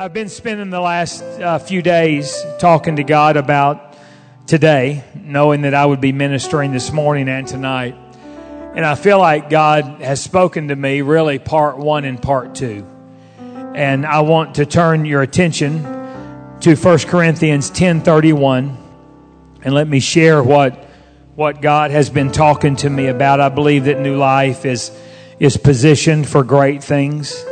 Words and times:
I've 0.00 0.12
been 0.12 0.28
spending 0.28 0.70
the 0.70 0.78
last 0.78 1.24
uh, 1.24 1.58
few 1.58 1.82
days 1.82 2.40
talking 2.60 2.94
to 2.96 3.02
God 3.02 3.36
about 3.36 3.96
today, 4.46 5.02
knowing 5.16 5.62
that 5.62 5.74
I 5.74 5.84
would 5.84 6.00
be 6.00 6.12
ministering 6.12 6.70
this 6.70 6.92
morning 6.92 7.28
and 7.28 7.48
tonight. 7.48 7.96
And 8.76 8.86
I 8.86 8.94
feel 8.94 9.18
like 9.18 9.50
God 9.50 10.00
has 10.00 10.22
spoken 10.22 10.68
to 10.68 10.76
me 10.76 11.00
really 11.00 11.40
part 11.40 11.78
one 11.78 12.04
and 12.04 12.22
part 12.22 12.54
two. 12.54 12.86
And 13.74 14.06
I 14.06 14.20
want 14.20 14.54
to 14.54 14.66
turn 14.66 15.04
your 15.04 15.20
attention 15.20 15.82
to 16.60 16.76
1 16.76 17.08
Corinthians 17.08 17.68
10:31 17.68 18.76
and 19.64 19.74
let 19.74 19.88
me 19.88 19.98
share 19.98 20.44
what 20.44 20.86
what 21.34 21.60
God 21.60 21.90
has 21.90 22.08
been 22.08 22.30
talking 22.30 22.76
to 22.76 22.88
me 22.88 23.08
about. 23.08 23.40
I 23.40 23.48
believe 23.48 23.86
that 23.86 23.98
new 23.98 24.16
life 24.16 24.64
is 24.64 24.92
is 25.40 25.56
positioned 25.56 26.28
for 26.28 26.44
great 26.44 26.84
things. 26.84 27.44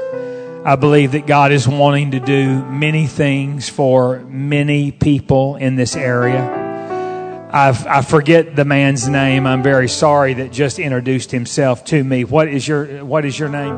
I 0.66 0.74
believe 0.74 1.12
that 1.12 1.28
God 1.28 1.52
is 1.52 1.68
wanting 1.68 2.10
to 2.10 2.18
do 2.18 2.60
many 2.64 3.06
things 3.06 3.68
for 3.68 4.18
many 4.22 4.90
people 4.90 5.54
in 5.54 5.76
this 5.76 5.94
area. 5.94 6.42
I've, 7.52 7.86
i 7.86 8.02
forget 8.02 8.56
the 8.56 8.64
man's 8.64 9.08
name. 9.08 9.46
I'm 9.46 9.62
very 9.62 9.88
sorry 9.88 10.34
that 10.34 10.50
just 10.50 10.80
introduced 10.80 11.30
himself 11.30 11.84
to 11.84 12.02
me. 12.02 12.24
What 12.24 12.48
is 12.48 12.66
your 12.66 13.04
What 13.04 13.24
is 13.24 13.38
your 13.38 13.48
name? 13.48 13.76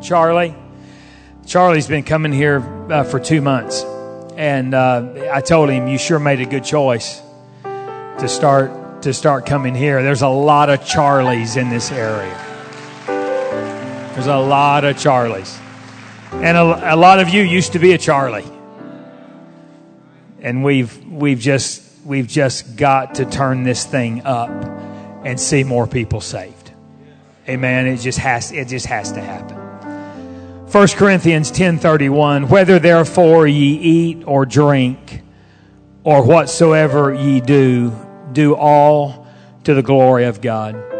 Charlie. 0.00 0.54
Charlie's 1.44 1.88
been 1.88 2.04
coming 2.04 2.32
here 2.32 2.60
uh, 2.90 3.04
for 3.04 3.20
two 3.20 3.42
months, 3.42 3.82
and 4.36 4.72
uh, 4.72 5.28
I 5.30 5.42
told 5.42 5.68
him 5.68 5.88
you 5.88 5.98
sure 5.98 6.20
made 6.20 6.40
a 6.40 6.46
good 6.46 6.64
choice 6.64 7.20
to 7.64 8.28
start 8.28 9.02
to 9.02 9.12
start 9.12 9.44
coming 9.44 9.74
here. 9.74 10.02
There's 10.02 10.22
a 10.22 10.28
lot 10.28 10.70
of 10.70 10.80
Charlies 10.80 11.58
in 11.58 11.68
this 11.68 11.92
area. 11.92 12.51
There's 14.14 14.26
a 14.26 14.36
lot 14.36 14.84
of 14.84 14.96
Charlies. 14.96 15.58
And 16.32 16.54
a, 16.54 16.94
a, 16.94 16.96
lot 16.96 17.18
of 17.18 17.30
you 17.30 17.40
used 17.40 17.72
to 17.72 17.78
be 17.78 17.92
a 17.92 17.98
Charlie. 17.98 18.44
And 20.42 20.62
we've, 20.62 21.02
we've 21.06 21.38
just, 21.38 21.82
we've 22.04 22.28
just 22.28 22.76
got 22.76 23.14
to 23.14 23.24
turn 23.24 23.62
this 23.62 23.86
thing 23.86 24.22
up 24.26 24.50
and 25.24 25.40
see 25.40 25.64
more 25.64 25.86
people 25.86 26.20
saved. 26.20 26.72
Amen. 27.48 27.86
It 27.86 27.96
just 27.98 28.18
has, 28.18 28.52
it 28.52 28.68
just 28.68 28.84
has 28.84 29.12
to 29.12 29.22
happen. 29.22 29.56
1 30.70 30.88
Corinthians 30.88 31.50
10:31 31.50 32.50
Whether 32.50 32.78
therefore 32.78 33.46
ye 33.46 33.78
eat 33.78 34.24
or 34.26 34.44
drink 34.44 35.22
or 36.04 36.22
whatsoever 36.22 37.14
ye 37.14 37.40
do 37.40 37.92
do 38.32 38.54
all 38.54 39.26
to 39.64 39.74
the 39.74 39.82
glory 39.82 40.24
of 40.24 40.40
God 40.40 40.91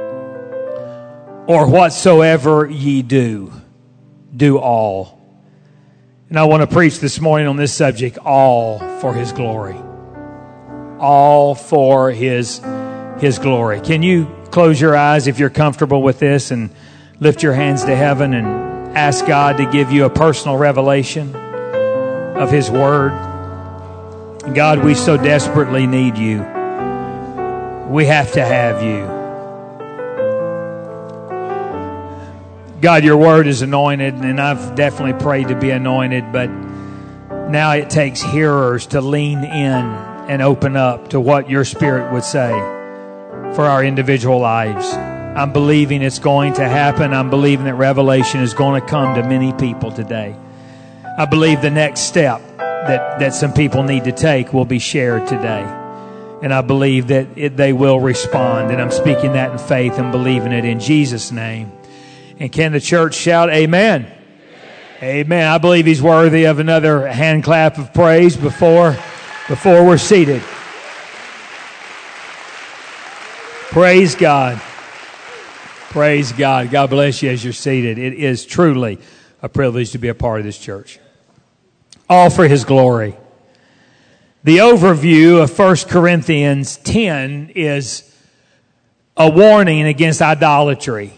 or 1.47 1.69
whatsoever 1.69 2.69
ye 2.69 3.03
do, 3.03 3.53
do 4.35 4.59
all. 4.59 5.19
And 6.29 6.39
I 6.39 6.45
want 6.45 6.63
to 6.63 6.67
preach 6.67 6.99
this 6.99 7.21
morning 7.21 7.47
on 7.47 7.57
this 7.57 7.75
subject 7.75 8.19
all 8.19 8.79
for 9.01 9.13
his 9.13 9.33
glory. 9.33 9.77
All 10.99 11.55
for 11.55 12.11
his 12.11 12.61
his 13.19 13.39
glory. 13.39 13.81
Can 13.81 14.03
you 14.03 14.27
close 14.51 14.81
your 14.81 14.97
eyes 14.97 15.27
if 15.27 15.39
you're 15.39 15.51
comfortable 15.51 16.03
with 16.03 16.19
this 16.19 16.51
and 16.51 16.71
lift 17.21 17.43
your 17.43 17.53
hands 17.53 17.85
to 17.85 17.95
heaven 17.95 18.35
and 18.35 18.97
ask 18.97 19.27
God 19.27 19.59
to 19.59 19.71
give 19.71 19.93
you 19.93 20.05
a 20.05 20.11
personal 20.11 20.57
revelation 20.57 21.35
of 21.35 22.51
his 22.51 22.71
word? 22.71 23.11
God, 24.55 24.83
we 24.83 24.95
so 24.95 25.17
desperately 25.17 25.87
need 25.87 26.19
you. 26.19 26.39
We 27.89 28.07
have 28.07 28.33
to 28.33 28.45
have 28.45 28.83
you. 28.83 29.22
God, 32.83 33.05
your 33.05 33.17
word 33.17 33.47
is 33.47 33.63
anointed, 33.63 34.15
and 34.15 34.41
I've 34.41 34.75
definitely 34.75 35.23
prayed 35.23 35.47
to 35.49 35.55
be 35.55 35.71
anointed, 35.71 36.33
but 36.33 36.49
now 37.49 37.71
it 37.75 37.89
takes 37.89 38.21
hearers 38.21 38.87
to 38.89 39.01
lean 39.01 39.39
in 39.39 39.85
and 40.29 40.43
open 40.43 40.75
up 40.75 41.11
to 41.11 41.21
what 41.21 41.49
your 41.49 41.65
spirit 41.65 42.13
would 42.13 42.25
say 42.25 42.51
for 43.55 43.67
our 43.67 43.85
individual 43.85 44.41
lives. 44.41 44.85
I'm 44.95 45.53
believing 45.53 46.03
it's 46.03 46.19
going 46.19 46.55
to 46.55 46.69
happen. 46.69 47.15
I'm 47.15 47.31
believing 47.31 47.67
that 47.67 47.75
revelation 47.75 48.41
is 48.41 48.53
going 48.53 48.81
to 48.81 48.87
come 48.87 49.15
to 49.15 49.23
many 49.23 49.53
people 49.53 49.93
today. 49.93 50.35
I 51.17 51.27
believe 51.27 51.63
the 51.63 51.71
next 51.71 52.01
step 52.01 52.41
that, 52.59 53.21
that 53.21 53.33
some 53.33 53.53
people 53.53 53.85
need 53.85 54.03
to 54.05 54.13
take 54.13 54.53
will 54.53 54.65
be 54.65 54.81
shared 54.81 55.29
today. 55.29 55.63
And 56.43 56.53
I 56.53 56.63
believe 56.63 57.07
that 57.09 57.29
it, 57.37 57.57
they 57.57 57.73
will 57.73 58.01
respond. 58.01 58.73
And 58.73 58.83
I'm 58.83 58.91
speaking 58.91 59.35
that 59.35 59.53
in 59.53 59.59
faith 59.59 60.01
and 60.01 60.11
believing 60.11 60.51
it 60.51 60.65
in 60.65 60.81
Jesus' 60.81 61.31
name. 61.31 61.71
And 62.43 62.51
can 62.51 62.73
the 62.73 62.81
church 62.81 63.15
shout 63.15 63.51
amen? 63.51 64.05
Amen. 64.05 64.17
amen. 65.01 65.47
I 65.47 65.59
believe 65.59 65.87
he's 65.87 66.03
worthy 66.03 66.47
of 66.47 66.59
another 66.59 67.07
hand 67.07 67.45
clap 67.45 67.79
of 67.79 67.95
praise 67.95 68.37
before, 68.37 68.97
before 69.47 69.87
we're 69.87 69.97
seated. 69.97 70.43
Praise 73.71 74.17
God. 74.17 74.61
Praise 75.91 76.33
God. 76.33 76.73
God 76.73 76.91
bless 76.91 77.23
you 77.23 77.31
as 77.31 77.45
you're 77.45 77.53
seated. 77.53 77.97
It 77.97 78.15
is 78.15 78.45
truly 78.45 78.99
a 79.41 79.49
privilege 79.49 79.93
to 79.93 79.99
be 79.99 80.09
a 80.09 80.15
part 80.15 80.41
of 80.41 80.45
this 80.45 80.59
church. 80.59 80.99
All 82.09 82.29
for 82.29 82.49
his 82.49 82.65
glory. 82.65 83.17
The 84.43 84.57
overview 84.57 85.41
of 85.41 85.57
1 85.57 85.77
Corinthians 85.89 86.77
10 86.79 87.53
is 87.55 88.13
a 89.17 89.31
warning 89.31 89.85
against 89.85 90.21
idolatry 90.21 91.13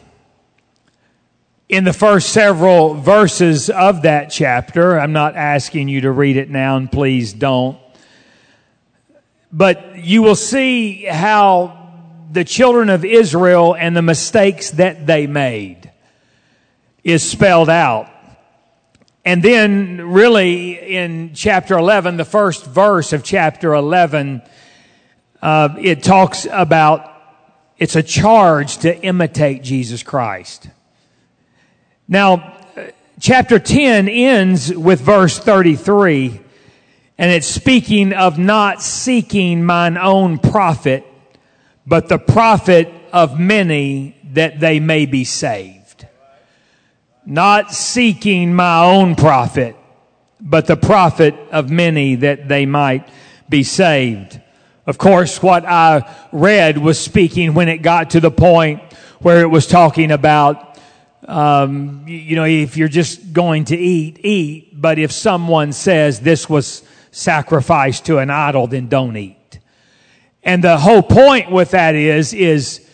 in 1.68 1.84
the 1.84 1.92
first 1.92 2.30
several 2.30 2.94
verses 2.94 3.70
of 3.70 4.02
that 4.02 4.30
chapter. 4.30 4.98
I'm 4.98 5.12
not 5.12 5.36
asking 5.36 5.88
you 5.88 6.02
to 6.02 6.10
read 6.10 6.36
it 6.36 6.50
now, 6.50 6.76
and 6.76 6.90
please 6.90 7.32
don't. 7.32 7.78
But 9.50 9.98
you 9.98 10.22
will 10.22 10.34
see 10.34 11.04
how 11.04 11.92
the 12.30 12.44
children 12.44 12.90
of 12.90 13.04
Israel 13.04 13.74
and 13.74 13.96
the 13.96 14.02
mistakes 14.02 14.72
that 14.72 15.06
they 15.06 15.26
made 15.26 15.90
is 17.02 17.28
spelled 17.28 17.70
out. 17.70 18.10
And 19.24 19.42
then, 19.42 20.10
really, 20.10 20.96
in 20.96 21.32
chapter 21.34 21.78
11, 21.78 22.18
the 22.18 22.26
first 22.26 22.66
verse 22.66 23.14
of 23.14 23.24
chapter 23.24 23.72
11, 23.72 24.42
uh, 25.40 25.76
it 25.80 26.02
talks 26.02 26.46
about 26.50 27.10
it's 27.78 27.96
a 27.96 28.02
charge 28.02 28.78
to 28.78 29.00
imitate 29.02 29.62
Jesus 29.62 30.02
Christ. 30.02 30.68
Now, 32.06 32.58
chapter 33.18 33.58
10 33.58 34.08
ends 34.10 34.74
with 34.74 35.00
verse 35.00 35.38
33, 35.38 36.38
and 37.16 37.30
it's 37.30 37.46
speaking 37.46 38.12
of 38.12 38.38
not 38.38 38.82
seeking 38.82 39.64
mine 39.64 39.96
own 39.96 40.38
profit, 40.38 41.04
but 41.86 42.08
the 42.08 42.18
profit 42.18 42.92
of 43.10 43.40
many 43.40 44.16
that 44.32 44.60
they 44.60 44.80
may 44.80 45.06
be 45.06 45.24
saved. 45.24 46.06
Not 47.24 47.72
seeking 47.72 48.54
my 48.54 48.84
own 48.84 49.14
profit, 49.14 49.74
but 50.38 50.66
the 50.66 50.76
profit 50.76 51.34
of 51.52 51.70
many 51.70 52.16
that 52.16 52.48
they 52.48 52.66
might 52.66 53.08
be 53.48 53.62
saved. 53.62 54.42
Of 54.86 54.98
course, 54.98 55.42
what 55.42 55.64
I 55.64 56.14
read 56.32 56.76
was 56.76 57.00
speaking 57.00 57.54
when 57.54 57.70
it 57.70 57.78
got 57.78 58.10
to 58.10 58.20
the 58.20 58.30
point 58.30 58.82
where 59.20 59.40
it 59.40 59.46
was 59.46 59.66
talking 59.66 60.10
about 60.10 60.73
um, 61.26 62.04
you 62.06 62.36
know, 62.36 62.44
if 62.44 62.76
you're 62.76 62.88
just 62.88 63.32
going 63.32 63.66
to 63.66 63.76
eat, 63.76 64.18
eat. 64.24 64.80
But 64.80 64.98
if 64.98 65.12
someone 65.12 65.72
says 65.72 66.20
this 66.20 66.48
was 66.48 66.82
sacrificed 67.10 68.06
to 68.06 68.18
an 68.18 68.30
idol, 68.30 68.66
then 68.66 68.88
don't 68.88 69.16
eat. 69.16 69.58
And 70.42 70.62
the 70.62 70.76
whole 70.76 71.02
point 71.02 71.50
with 71.50 71.70
that 71.70 71.94
is, 71.94 72.34
is 72.34 72.86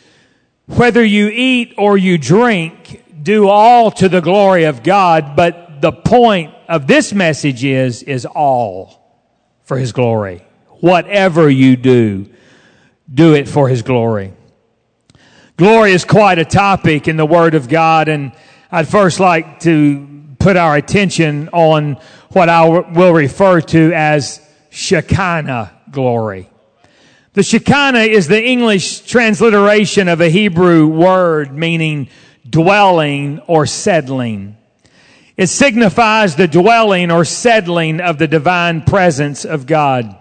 whether 0.67 1.05
you 1.05 1.29
eat 1.29 1.75
or 1.77 1.99
you 1.99 2.17
drink, 2.17 3.05
do 3.23 3.49
all 3.49 3.91
to 3.93 4.09
the 4.09 4.21
glory 4.21 4.65
of 4.65 4.83
God. 4.83 5.35
But 5.35 5.81
the 5.81 5.93
point 5.93 6.55
of 6.69 6.87
this 6.87 7.13
message 7.13 7.65
is, 7.65 8.03
is 8.05 8.25
all 8.27 9.25
for 9.65 9.79
His 9.79 9.93
glory. 9.93 10.45
Whatever 10.81 11.51
you 11.51 11.77
do, 11.77 12.31
do 13.13 13.35
it 13.35 13.49
for 13.49 13.69
His 13.69 13.83
glory. 13.83 14.33
Glory 15.61 15.93
is 15.93 16.07
quite 16.07 16.39
a 16.39 16.45
topic 16.47 17.07
in 17.07 17.19
the 17.19 17.27
Word 17.27 17.55
of 17.55 17.69
God, 17.69 18.09
and 18.09 18.33
I'd 18.73 18.89
first 18.89 19.21
like 19.21 19.61
to 19.61 20.25
put 20.39 20.57
our 20.57 20.75
attention 20.75 21.51
on 21.51 21.99
what 22.31 22.49
I 22.49 22.67
will 22.67 23.13
refer 23.13 23.61
to 23.61 23.93
as 23.93 24.41
Shekinah 24.71 25.71
glory. 25.91 26.49
The 27.35 27.43
Shekinah 27.43 28.05
is 28.05 28.27
the 28.27 28.43
English 28.43 29.01
transliteration 29.01 30.09
of 30.09 30.23
a 30.23 30.31
Hebrew 30.31 30.87
word 30.87 31.53
meaning 31.53 32.09
dwelling 32.49 33.41
or 33.41 33.67
settling. 33.67 34.57
It 35.37 35.49
signifies 35.49 36.37
the 36.37 36.49
dwelling 36.49 37.11
or 37.11 37.27
settling 37.27 38.01
of 38.01 38.17
the 38.17 38.29
divine 38.29 38.81
presence 38.81 39.45
of 39.45 39.67
God. 39.67 40.17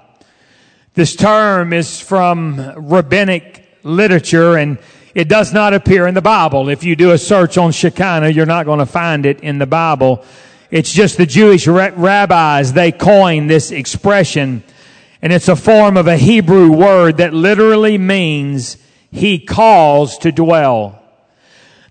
This 0.95 1.15
term 1.15 1.71
is 1.71 2.01
from 2.01 2.73
rabbinic 2.75 3.79
literature 3.83 4.57
and 4.57 4.79
it 5.15 5.27
does 5.27 5.53
not 5.53 5.73
appear 5.73 6.07
in 6.07 6.13
the 6.13 6.21
Bible. 6.21 6.69
If 6.69 6.83
you 6.83 6.95
do 6.95 7.11
a 7.11 7.17
search 7.17 7.57
on 7.57 7.71
Shekinah, 7.71 8.29
you're 8.29 8.45
not 8.45 8.65
going 8.65 8.79
to 8.79 8.85
find 8.85 9.25
it 9.25 9.41
in 9.41 9.57
the 9.57 9.65
Bible. 9.65 10.23
It's 10.71 10.91
just 10.91 11.17
the 11.17 11.25
Jewish 11.25 11.67
rabbis, 11.67 12.73
they 12.73 12.91
coined 12.91 13.49
this 13.49 13.71
expression, 13.71 14.63
and 15.21 15.33
it's 15.33 15.47
a 15.47 15.55
form 15.55 15.97
of 15.97 16.07
a 16.07 16.15
Hebrew 16.15 16.71
word 16.71 17.17
that 17.17 17.33
literally 17.33 17.97
means 17.97 18.77
he 19.11 19.39
calls 19.39 20.17
to 20.19 20.31
dwell. 20.31 21.01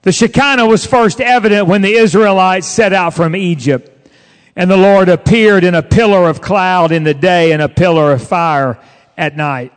The 0.03 0.13
Shekinah 0.13 0.67
was 0.67 0.87
first 0.87 1.21
evident 1.21 1.67
when 1.67 1.83
the 1.83 1.93
Israelites 1.93 2.67
set 2.67 2.93
out 2.93 3.15
from 3.15 3.35
Egypt. 3.35 3.95
And 4.55 4.71
the 4.71 4.77
Lord 4.77 5.09
appeared 5.09 5.63
in 5.63 5.75
a 5.75 5.83
pillar 5.83 6.29
of 6.29 6.41
cloud 6.41 6.91
in 6.91 7.05
the 7.05 7.15
day 7.15 7.53
and 7.53 7.63
a 7.63 7.69
pillar 7.69 8.13
of 8.13 8.27
fire 8.27 8.79
at 9.17 9.37
night. 9.37 9.73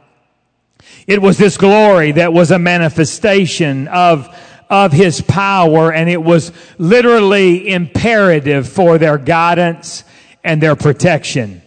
It 1.11 1.21
was 1.21 1.37
this 1.37 1.57
glory 1.57 2.13
that 2.13 2.31
was 2.31 2.51
a 2.51 2.57
manifestation 2.57 3.89
of, 3.89 4.33
of 4.69 4.93
his 4.93 5.19
power 5.19 5.91
and 5.91 6.09
it 6.09 6.23
was 6.23 6.53
literally 6.77 7.67
imperative 7.67 8.69
for 8.69 8.97
their 8.97 9.17
guidance 9.17 10.05
and 10.41 10.63
their 10.63 10.77
protection. 10.77 11.63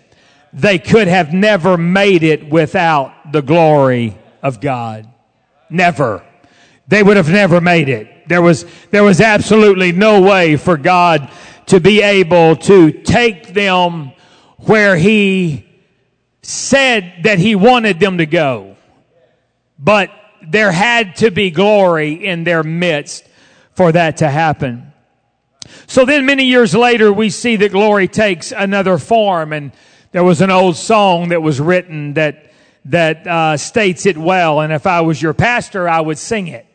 They 0.54 0.78
could 0.78 1.08
have 1.08 1.34
never 1.34 1.76
made 1.76 2.22
it 2.22 2.48
without 2.48 3.32
the 3.32 3.42
glory 3.42 4.16
of 4.42 4.62
God. 4.62 5.12
Never. 5.68 6.24
They 6.88 7.02
would 7.02 7.18
have 7.18 7.28
never 7.28 7.60
made 7.60 7.90
it. 7.90 8.26
There 8.26 8.40
was, 8.40 8.64
there 8.92 9.04
was 9.04 9.20
absolutely 9.20 9.92
no 9.92 10.22
way 10.22 10.56
for 10.56 10.78
God 10.78 11.30
to 11.66 11.80
be 11.80 12.00
able 12.00 12.56
to 12.56 12.92
take 12.92 13.48
them 13.48 14.12
where 14.60 14.96
He 14.96 15.68
said 16.40 17.24
that 17.24 17.38
He 17.38 17.54
wanted 17.54 18.00
them 18.00 18.16
to 18.16 18.24
go. 18.24 18.73
But 19.84 20.10
there 20.42 20.72
had 20.72 21.16
to 21.16 21.30
be 21.30 21.50
glory 21.50 22.12
in 22.12 22.44
their 22.44 22.62
midst 22.62 23.24
for 23.74 23.92
that 23.92 24.18
to 24.18 24.30
happen. 24.30 24.92
So 25.86 26.04
then 26.04 26.26
many 26.26 26.44
years 26.44 26.74
later, 26.74 27.12
we 27.12 27.30
see 27.30 27.56
that 27.56 27.72
glory 27.72 28.08
takes 28.08 28.52
another 28.52 28.98
form. 28.98 29.52
And 29.52 29.72
there 30.12 30.24
was 30.24 30.40
an 30.40 30.50
old 30.50 30.76
song 30.76 31.28
that 31.28 31.42
was 31.42 31.60
written 31.60 32.14
that, 32.14 32.52
that 32.86 33.26
uh, 33.26 33.56
states 33.56 34.06
it 34.06 34.16
well. 34.16 34.60
And 34.60 34.72
if 34.72 34.86
I 34.86 35.02
was 35.02 35.20
your 35.20 35.34
pastor, 35.34 35.88
I 35.88 36.00
would 36.00 36.18
sing 36.18 36.48
it 36.48 36.74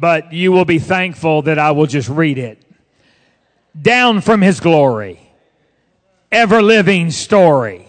but 0.00 0.32
you 0.32 0.50
will 0.50 0.64
be 0.64 0.78
thankful 0.78 1.42
that 1.42 1.58
I 1.58 1.72
will 1.72 1.86
just 1.86 2.08
read 2.08 2.38
it. 2.38 2.62
Down 3.80 4.20
from 4.20 4.40
his 4.40 4.58
glory, 4.58 5.20
ever 6.32 6.62
living 6.62 7.10
story. 7.10 7.86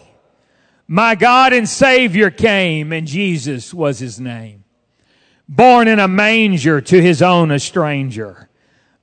My 0.94 1.16
God 1.16 1.54
and 1.54 1.70
Savior 1.70 2.30
came 2.30 2.92
and 2.92 3.08
Jesus 3.08 3.74
was 3.74 4.00
his 4.00 4.20
name. 4.20 4.66
Born 5.48 5.88
in 5.88 6.00
a 6.00 6.08
manger 6.10 6.82
to 6.82 7.02
his 7.02 7.22
own 7.22 7.50
a 7.50 7.60
stranger. 7.60 8.50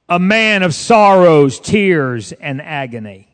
A 0.06 0.18
man 0.18 0.62
of 0.62 0.74
sorrows, 0.74 1.58
tears, 1.58 2.32
and 2.32 2.60
agony. 2.60 3.28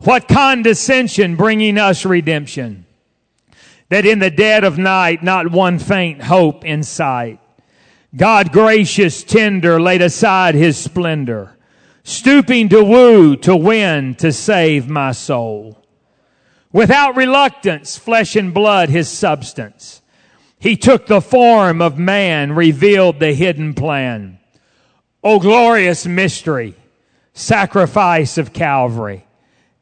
What 0.00 0.28
condescension 0.28 1.36
bringing 1.36 1.78
us 1.78 2.04
redemption. 2.04 2.84
That 3.88 4.04
in 4.04 4.18
the 4.18 4.30
dead 4.30 4.64
of 4.64 4.76
night, 4.76 5.22
not 5.22 5.50
one 5.50 5.78
faint 5.78 6.20
hope 6.22 6.66
in 6.66 6.82
sight 6.82 7.40
God 8.14 8.52
gracious, 8.52 9.24
tender, 9.24 9.80
laid 9.80 10.02
aside 10.02 10.54
his 10.54 10.76
splendor, 10.76 11.56
stooping 12.04 12.68
to 12.68 12.84
woo, 12.84 13.34
to 13.36 13.56
win, 13.56 14.14
to 14.16 14.30
save 14.30 14.90
my 14.90 15.12
soul. 15.12 15.81
Without 16.72 17.16
reluctance, 17.16 17.98
flesh 17.98 18.34
and 18.34 18.54
blood, 18.54 18.88
his 18.88 19.08
substance. 19.08 20.00
He 20.58 20.76
took 20.76 21.06
the 21.06 21.20
form 21.20 21.82
of 21.82 21.98
man, 21.98 22.52
revealed 22.52 23.18
the 23.18 23.34
hidden 23.34 23.74
plan. 23.74 24.38
O 25.22 25.38
glorious 25.38 26.06
mystery, 26.06 26.74
sacrifice 27.34 28.38
of 28.38 28.52
Calvary. 28.52 29.26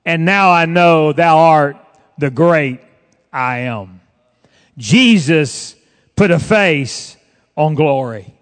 And 0.04 0.25
now 0.25 0.50
I 0.50 0.66
know 0.66 1.12
thou 1.12 1.38
art 1.38 1.76
the 2.19 2.31
great 2.31 2.81
I 3.32 3.58
am. 3.58 4.00
Jesus 4.76 5.76
put 6.16 6.31
a 6.31 6.38
face 6.38 7.16
on 7.56 7.75
glory. 7.75 8.34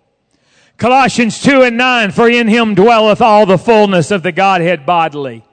Colossians 0.76 1.42
2 1.42 1.62
and 1.62 1.76
9, 1.76 2.12
for 2.12 2.30
in 2.30 2.46
him 2.46 2.76
dwelleth 2.76 3.20
all 3.20 3.46
the 3.46 3.58
fullness 3.58 4.12
of 4.12 4.22
the 4.22 4.32
Godhead 4.32 4.86
bodily. 4.86 5.44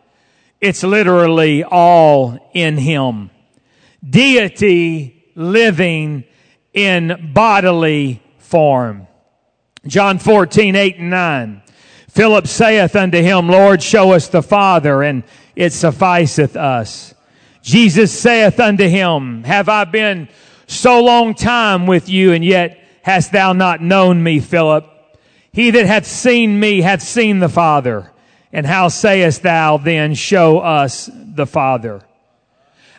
It's 0.66 0.82
literally 0.82 1.64
all 1.64 2.40
in 2.56 2.76
him. 2.78 3.30
Deity 4.04 5.24
living 5.36 6.24
in 6.74 7.32
bodily 7.36 8.24
form. 8.40 9.06
John 9.86 10.18
14, 10.18 10.76
8 10.76 10.98
and 10.98 11.10
9. 11.12 11.62
Philip 12.10 12.48
saith 12.48 12.96
unto 12.96 13.22
him, 13.22 13.48
Lord, 13.48 13.84
show 13.84 14.14
us 14.14 14.28
the 14.28 14.42
Father, 14.42 15.04
and 15.04 15.22
it 15.56 15.72
sufficeth 15.72 16.56
us. 16.56 17.14
Jesus 17.62 18.12
saith 18.12 18.60
unto 18.60 18.88
him, 18.88 19.44
Have 19.44 19.70
I 19.70 19.84
been 19.84 20.30
so 20.66 21.04
long 21.04 21.36
time 21.36 21.86
with 21.86 22.10
you, 22.10 22.34
and 22.34 22.44
yet 22.44 22.80
hast 23.04 23.32
thou 23.32 23.54
not 23.54 23.84
known 23.84 24.24
me, 24.24 24.40
Philip? 24.40 24.90
He 25.52 25.70
that 25.70 25.86
hath 25.86 26.08
seen 26.08 26.60
me 26.60 26.82
hath 26.82 27.04
seen 27.04 27.38
the 27.38 27.50
Father. 27.50 28.12
And 28.56 28.66
how 28.66 28.88
sayest 28.88 29.44
thou 29.44 29.76
then, 29.76 30.14
show 30.14 30.60
us 30.60 31.10
the 31.14 31.46
Father? 31.46 32.02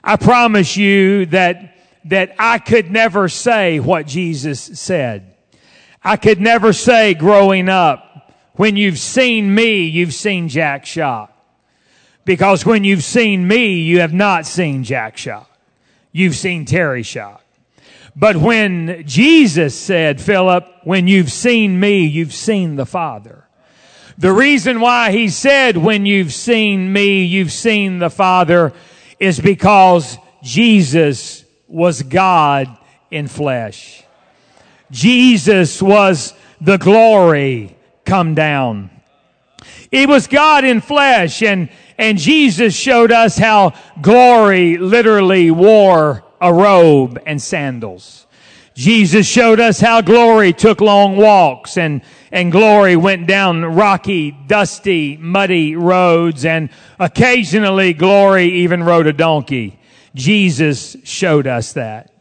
I 0.05 0.17
promise 0.17 0.77
you 0.77 1.25
that, 1.27 1.79
that 2.05 2.35
I 2.39 2.59
could 2.59 2.91
never 2.91 3.31
say 3.31 3.81
what 3.81 4.07
Jesus 4.07 4.61
said. 4.61 5.35
I 6.05 6.19
could 6.19 6.43
never 6.43 6.75
say 6.75 7.15
growing 7.15 7.71
up, 7.71 8.35
when 8.57 8.77
you've 8.77 8.99
seen 8.99 9.55
me, 9.55 9.85
you've 9.85 10.13
seen 10.13 10.51
Jack 10.51 10.85
Shock. 10.85 11.33
Because 12.27 12.67
when 12.67 12.85
you've 12.85 13.03
seen 13.03 13.49
me, 13.49 13.81
you 13.81 14.01
have 14.01 14.13
not 14.13 14.45
seen 14.45 14.85
Jack 14.85 15.17
Shock. 15.17 15.51
You've 16.13 16.37
seen 16.37 16.67
Terry 16.67 17.03
Shock. 17.03 17.43
But 18.15 18.37
when 18.37 19.07
Jesus 19.07 19.75
said, 19.75 20.21
Philip, 20.21 20.67
when 20.85 21.09
you've 21.09 21.33
seen 21.33 21.81
me, 21.81 22.05
you've 22.05 22.35
seen 22.35 22.77
the 22.77 22.85
Father. 22.85 23.46
The 24.19 24.33
reason 24.33 24.81
why 24.81 25.13
he 25.13 25.29
said, 25.29 25.77
when 25.77 26.07
you've 26.07 26.33
seen 26.33 26.93
me, 26.93 27.25
you've 27.25 27.53
seen 27.53 27.99
the 27.99 28.09
Father 28.09 28.73
is 29.21 29.39
because 29.39 30.17
Jesus 30.43 31.45
was 31.69 32.03
God 32.03 32.69
in 33.11 33.29
flesh. 33.29 34.05
Jesus 34.91 35.83
was 35.83 36.33
the 36.61 36.79
glory 36.79 37.77
come 38.05 38.35
down. 38.35 38.91
He 39.91 40.07
was 40.07 40.27
God 40.27 40.65
in 40.65 40.81
flesh 40.81 41.43
and, 41.43 41.69
and 41.99 42.17
Jesus 42.17 42.75
showed 42.75 43.13
us 43.13 43.37
how 43.37 43.75
glory 44.01 44.79
literally 44.79 45.51
wore 45.51 46.25
a 46.41 46.53
robe 46.53 47.21
and 47.27 47.41
sandals. 47.41 48.26
Jesus 48.77 49.27
showed 49.27 49.59
us 49.59 49.81
how 49.81 50.03
glory 50.03 50.53
took 50.53 50.83
long 50.83 51.17
walks 51.17 51.79
and, 51.79 52.03
and 52.31 52.53
glory 52.53 52.95
went 52.95 53.27
down 53.27 53.65
rocky, 53.65 54.33
dusty, 54.33 55.17
muddy 55.17 55.75
roads 55.75 56.45
and 56.45 56.69
occasionally 57.01 57.95
glory 57.95 58.45
even 58.45 58.83
rode 58.83 59.07
a 59.07 59.15
donkey. 59.15 59.79
Jesus 60.15 60.95
showed 61.05 61.47
us 61.47 61.73
that. 61.73 62.13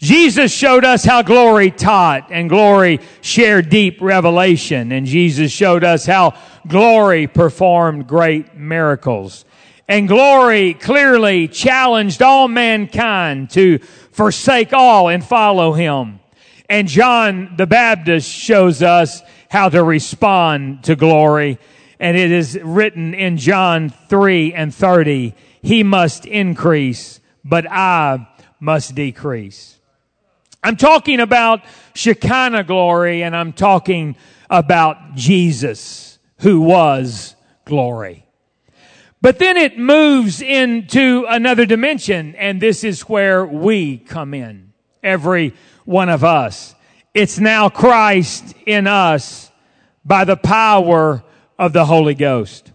Jesus 0.00 0.52
showed 0.52 0.84
us 0.84 1.04
how 1.04 1.22
glory 1.22 1.70
taught 1.70 2.32
and 2.32 2.48
glory 2.48 2.98
shared 3.20 3.68
deep 3.68 4.00
revelation 4.00 4.90
and 4.90 5.06
Jesus 5.06 5.52
showed 5.52 5.84
us 5.84 6.06
how 6.06 6.34
glory 6.66 7.28
performed 7.28 8.08
great 8.08 8.56
miracles. 8.56 9.44
And 9.86 10.06
glory 10.06 10.74
clearly 10.74 11.48
challenged 11.48 12.22
all 12.22 12.46
mankind 12.46 13.50
to 13.50 13.80
forsake 14.12 14.72
all 14.72 15.08
and 15.08 15.24
follow 15.24 15.72
him. 15.72 16.20
And 16.68 16.88
John 16.88 17.54
the 17.56 17.66
Baptist 17.66 18.30
shows 18.30 18.82
us 18.82 19.22
how 19.50 19.68
to 19.68 19.82
respond 19.82 20.84
to 20.84 20.96
glory. 20.96 21.58
And 21.98 22.16
it 22.16 22.30
is 22.30 22.58
written 22.62 23.12
in 23.14 23.36
John 23.36 23.90
3 23.90 24.54
and 24.54 24.74
30, 24.74 25.34
he 25.62 25.82
must 25.82 26.24
increase, 26.24 27.20
but 27.44 27.70
I 27.70 28.26
must 28.60 28.94
decrease. 28.94 29.78
I'm 30.62 30.76
talking 30.76 31.20
about 31.20 31.62
Shekinah 31.94 32.64
glory 32.64 33.22
and 33.22 33.34
I'm 33.34 33.52
talking 33.52 34.16
about 34.48 35.14
Jesus 35.14 36.18
who 36.38 36.60
was 36.60 37.34
glory. 37.64 38.26
But 39.22 39.38
then 39.38 39.56
it 39.56 39.78
moves 39.78 40.40
into 40.40 41.26
another 41.28 41.66
dimension, 41.66 42.34
and 42.36 42.60
this 42.60 42.84
is 42.84 43.02
where 43.02 43.44
we 43.44 43.98
come 43.98 44.32
in. 44.32 44.72
Every 45.02 45.54
one 45.84 46.08
of 46.08 46.24
us. 46.24 46.74
It's 47.12 47.38
now 47.38 47.68
Christ 47.68 48.54
in 48.66 48.86
us 48.86 49.50
by 50.04 50.24
the 50.24 50.36
power 50.36 51.22
of 51.58 51.72
the 51.72 51.84
Holy 51.84 52.14
Ghost. 52.14 52.72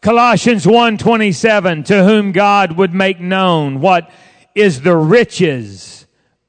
Colossians 0.00 0.66
1:27 0.66 1.84
to 1.84 2.04
whom 2.04 2.32
God 2.32 2.72
would 2.76 2.92
make 2.92 3.20
known 3.20 3.80
what 3.80 4.10
is 4.54 4.82
the 4.82 4.96
riches 4.96 6.06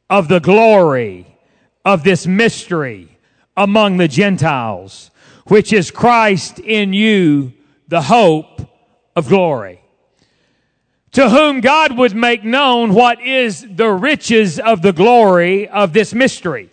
of 0.10 0.28
the 0.28 0.40
glory 0.40 1.38
of 1.86 2.04
this 2.04 2.26
mystery 2.28 3.18
among 3.56 3.98
the 3.98 4.08
Gentiles 4.08 5.12
which 5.46 5.72
is 5.72 5.92
Christ 5.92 6.60
in 6.60 6.94
you 6.94 7.54
the 7.88 8.02
hope 8.04 8.73
of 9.16 9.28
glory. 9.28 9.82
To 11.14 11.30
whom 11.30 11.62
God 11.62 11.96
would 11.96 12.16
make 12.16 12.44
known 12.44 12.94
what 12.94 13.22
is 13.22 13.66
the 13.70 13.92
riches 13.92 14.60
of 14.60 14.82
the 14.82 14.94
glory 14.94 15.68
of 15.70 15.94
this 15.94 16.14
mystery, 16.14 16.72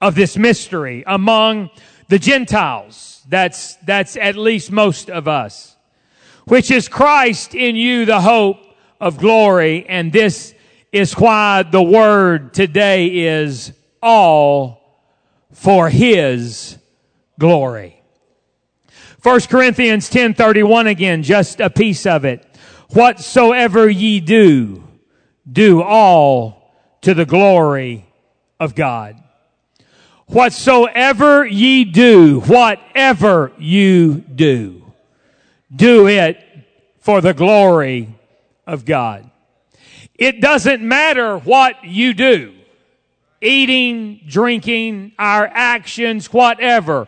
of 0.00 0.16
this 0.16 0.36
mystery 0.36 1.04
among 1.06 1.70
the 2.08 2.18
Gentiles. 2.18 3.22
That's, 3.28 3.76
that's 3.76 4.16
at 4.16 4.34
least 4.36 4.72
most 4.72 5.08
of 5.08 5.28
us. 5.28 5.76
Which 6.46 6.70
is 6.70 6.88
Christ 6.88 7.54
in 7.54 7.76
you, 7.76 8.06
the 8.06 8.20
hope 8.20 8.58
of 9.00 9.18
glory. 9.18 9.86
And 9.88 10.12
this 10.12 10.54
is 10.90 11.12
why 11.12 11.62
the 11.62 11.82
word 11.82 12.54
today 12.54 13.26
is 13.26 13.72
all 14.02 14.78
for 15.52 15.90
his 15.90 16.78
glory. 17.38 17.97
1 19.22 19.40
Corinthians 19.48 20.08
10:31 20.08 20.86
again, 20.86 21.22
just 21.22 21.60
a 21.60 21.70
piece 21.70 22.06
of 22.06 22.24
it. 22.24 22.44
Whatsoever 22.90 23.88
ye 23.88 24.20
do, 24.20 24.84
do 25.50 25.82
all 25.82 26.72
to 27.02 27.14
the 27.14 27.26
glory 27.26 28.06
of 28.60 28.74
God. 28.74 29.16
Whatsoever 30.26 31.44
ye 31.46 31.84
do, 31.84 32.40
whatever 32.40 33.52
you 33.58 34.16
do, 34.34 34.82
do 35.74 36.06
it 36.06 36.38
for 37.00 37.20
the 37.20 37.34
glory 37.34 38.14
of 38.66 38.84
God. 38.84 39.30
It 40.14 40.40
doesn't 40.40 40.82
matter 40.82 41.38
what 41.38 41.84
you 41.84 42.12
do. 42.12 42.54
Eating, 43.40 44.20
drinking, 44.26 45.12
our 45.18 45.48
actions, 45.52 46.32
whatever. 46.32 47.06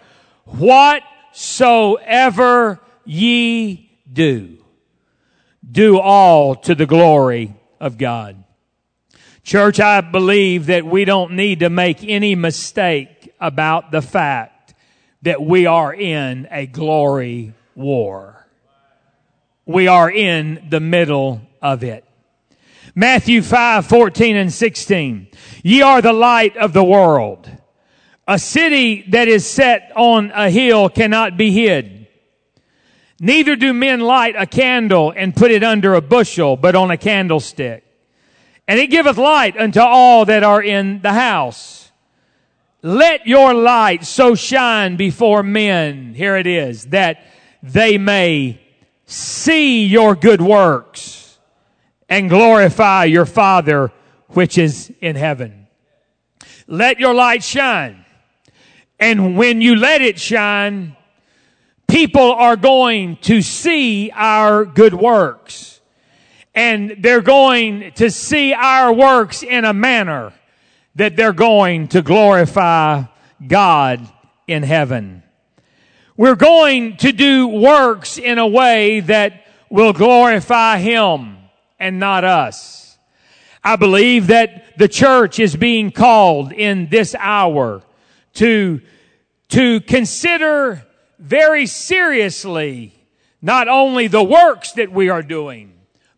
Whatsoever 1.31 2.81
ye 3.05 3.89
do. 4.13 4.59
Do 5.71 6.01
all 6.01 6.57
to 6.57 6.75
the 6.75 6.87
glory 6.87 7.55
of 7.79 7.99
God. 7.99 8.43
Church, 9.45 9.79
I 9.79 10.01
believe 10.01 10.67
that 10.67 10.85
we 10.85 11.05
don't 11.05 11.33
need 11.33 11.61
to 11.61 11.71
make 11.71 12.03
any 12.03 12.35
mistake 12.35 13.33
about 13.41 13.93
the 13.93 14.03
fact 14.03 14.75
that 15.23 15.41
we 15.41 15.67
are 15.67 15.95
in 15.95 16.49
a 16.51 16.67
glory 16.67 17.55
war. 17.77 18.49
We 19.67 19.87
are 19.87 20.11
in 20.11 20.67
the 20.69 20.81
middle 20.81 21.43
of 21.63 21.85
it. 21.85 22.05
Matthew 22.97 23.43
5, 23.43 23.87
14 23.87 24.37
and 24.37 24.53
16. 24.53 25.29
Ye 25.63 25.81
are 25.81 26.03
the 26.03 26.13
light 26.13 26.57
of 26.57 26.73
the 26.73 26.85
world. 26.85 27.49
A 28.31 28.39
city 28.39 29.03
that 29.09 29.27
is 29.27 29.45
set 29.45 29.91
on 29.97 30.31
a 30.33 30.51
hill 30.51 30.89
cannot 30.89 31.37
be 31.37 31.51
hid. 31.51 32.07
Neither 33.19 33.57
do 33.57 33.73
men 33.73 33.99
light 33.99 34.37
a 34.39 34.47
candle 34.47 35.13
and 35.17 35.35
put 35.35 35.51
it 35.51 35.65
under 35.65 35.95
a 35.95 36.01
bushel, 36.01 36.57
but 36.57 36.77
on 36.77 36.93
a 36.93 36.97
candlestick. 36.97 37.83
And 38.69 38.79
it 38.79 38.87
giveth 38.87 39.19
light 39.19 39.57
unto 39.59 39.81
all 39.81 40.27
that 40.27 40.45
are 40.45 40.63
in 40.63 41.03
the 41.03 41.13
house. 41.13 41.91
Let 42.83 43.27
your 43.27 43.53
light 43.53 44.05
so 44.05 44.37
shine 44.37 44.95
before 44.95 45.43
men, 45.43 46.15
here 46.15 46.37
it 46.37 46.47
is, 46.47 46.85
that 46.87 47.25
they 47.65 47.99
may 47.99 48.61
see 49.07 49.87
your 49.87 50.15
good 50.15 50.41
works 50.41 51.37
and 52.09 52.31
glorify 52.31 53.07
your 53.07 53.27
Father 53.27 53.91
which 54.29 54.57
is 54.57 54.93
in 55.01 55.17
heaven. 55.17 55.67
Let 56.69 57.01
your 57.01 57.13
light 57.13 57.43
shine. 57.43 58.05
And 59.01 59.39
when 59.39 59.63
you 59.63 59.77
let 59.77 60.03
it 60.03 60.21
shine, 60.21 60.95
people 61.89 62.35
are 62.35 62.57
going 62.57 63.17
to 63.23 63.41
see 63.41 64.11
our 64.15 64.67
good 64.67 64.93
works. 64.93 65.81
And 66.55 66.97
they're 66.99 67.23
going 67.23 67.93
to 67.93 68.11
see 68.11 68.53
our 68.53 68.93
works 68.93 69.43
in 69.43 69.65
a 69.65 69.73
manner 69.73 70.35
that 70.97 71.17
they're 71.17 71.33
going 71.33 71.89
to 71.89 72.03
glorify 72.03 73.05
God 73.47 74.07
in 74.47 74.63
heaven. 74.63 75.23
We're 76.17 76.37
going 76.37 76.99
to 76.99 77.13
do 77.13 77.49
works 77.49 78.19
in 78.19 78.37
a 78.37 78.47
way 78.47 79.01
that 79.01 79.47
will 79.71 79.95
glorify 79.95 80.79
Him 80.79 81.39
and 81.79 81.99
not 81.99 82.25
us. 82.25 82.99
I 83.65 83.77
believe 83.77 84.27
that 84.27 84.77
the 84.77 84.89
church 84.89 85.39
is 85.39 85.57
being 85.57 85.91
called 85.91 86.53
in 86.53 86.89
this 86.91 87.15
hour 87.15 87.83
to, 88.35 88.81
to 89.49 89.81
consider 89.81 90.87
very 91.19 91.67
seriously 91.67 92.95
not 93.43 93.69
only 93.69 94.07
the 94.07 94.23
works 94.23 94.73
that 94.73 94.93
we 94.93 95.09
are 95.09 95.23
doing, 95.23 95.73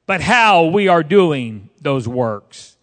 but 0.06 0.20
how 0.20 0.66
we 0.66 0.88
are 0.88 1.02
doing 1.02 1.70
those 1.80 2.08
works. 2.08 2.76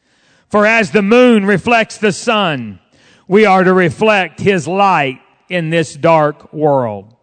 For 0.48 0.66
as 0.66 0.92
the 0.92 1.02
moon 1.02 1.46
reflects 1.46 1.98
the 1.98 2.12
sun, 2.12 2.80
we 3.28 3.46
are 3.46 3.64
to 3.64 3.74
reflect 3.74 4.40
his 4.40 4.68
light 4.68 5.22
in 5.50 5.70
this 5.70 5.94
dark 5.94 6.52
world. 6.54 7.16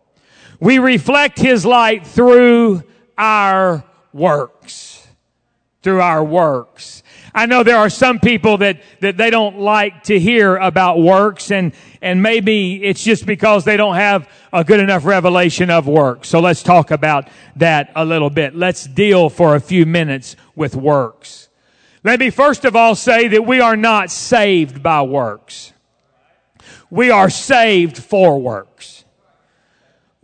We 0.61 0.79
reflect 0.79 1.39
his 1.39 1.67
light 1.67 2.07
through 2.07 2.85
our 3.19 3.85
works 4.13 5.07
through 5.87 6.01
our 6.01 6.25
works. 6.25 7.05
I 7.37 7.45
know 7.45 7.63
there 7.63 7.77
are 7.77 7.91
some 7.91 8.19
people 8.19 8.57
that, 8.59 8.81
that 9.01 9.19
they 9.19 9.29
don't 9.29 9.59
like 9.59 10.05
to 10.05 10.19
hear 10.19 10.57
about 10.57 10.99
works 10.99 11.51
and, 11.51 11.75
and 12.01 12.23
maybe 12.23 12.83
it's 12.83 13.05
just 13.05 13.27
because 13.27 13.63
they 13.63 13.77
don't 13.77 13.97
have 13.97 14.27
a 14.55 14.65
good 14.65 14.81
enough 14.81 15.05
revelation 15.05 15.69
of 15.69 15.87
works. 15.87 16.31
So 16.31 16.41
let's 16.41 16.63
talk 16.63 16.91
about 16.91 17.29
that 17.57 17.93
a 17.95 18.07
little 18.07 18.31
bit. 18.31 18.57
Let's 18.57 18.85
deal 18.87 19.29
for 19.29 19.55
a 19.55 19.61
few 19.61 19.85
minutes 19.85 20.35
with 20.55 20.75
works. 20.75 21.51
Let 22.03 22.21
me 22.21 22.31
first 22.31 22.65
of 22.65 22.75
all 22.75 22.95
say 22.95 23.29
that 23.29 23.45
we 23.45 23.61
are 23.61 23.77
not 23.77 24.11
saved 24.11 24.83
by 24.83 25.03
works. 25.03 25.75
We 26.89 27.11
are 27.11 27.29
saved 27.29 27.99
for 27.99 28.41
works. 28.41 29.05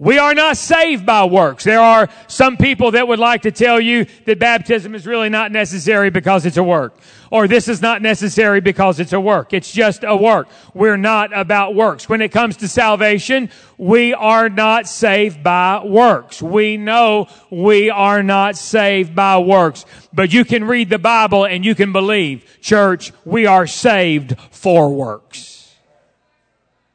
We 0.03 0.19
are 0.19 0.35
not 0.35 0.57
saved 0.57 1.07
by 1.07 1.27
works. 1.27 1.63
There 1.63 1.79
are 1.79 2.09
some 2.27 2.57
people 2.57 2.91
that 2.91 3.07
would 3.07 3.21
like 3.21 3.43
to 3.43 3.53
tell 3.53 3.81
you 3.81 4.07
that 4.25 4.41
baptism 4.41 4.97
is 4.97 5.07
really 5.07 5.29
not 5.29 5.53
necessary 5.53 6.11
because 6.11 6.45
it's 6.45 6.57
a 6.57 6.63
work. 6.65 6.99
Or 7.31 7.47
this 7.47 7.69
is 7.69 7.81
not 7.81 8.03
necessary 8.03 8.61
because 8.61 8.99
it's 8.99 9.13
a 9.13 9.21
work. 9.21 9.53
It's 9.53 9.71
just 9.71 10.03
a 10.03 10.17
work. 10.17 10.49
We're 10.75 10.97
not 10.97 11.33
about 11.33 11.77
works. 11.77 12.09
When 12.09 12.21
it 12.21 12.33
comes 12.33 12.57
to 12.57 12.67
salvation, 12.67 13.49
we 13.79 14.13
are 14.13 14.49
not 14.49 14.89
saved 14.89 15.45
by 15.45 15.85
works. 15.85 16.43
We 16.43 16.77
know 16.77 17.29
we 17.49 17.89
are 17.89 18.25
not 18.25 18.57
saved 18.57 19.15
by 19.15 19.39
works. 19.39 19.85
But 20.13 20.33
you 20.33 20.45
can 20.45 20.65
read 20.65 20.91
the 20.91 20.99
Bible 20.99 21.45
and 21.45 21.65
you 21.65 21.77
can 21.77 21.93
believe, 21.93 22.59
church, 22.61 23.13
we 23.25 23.47
are 23.47 23.69
saved 23.69 24.37
for 24.51 24.93
works. 24.93 25.77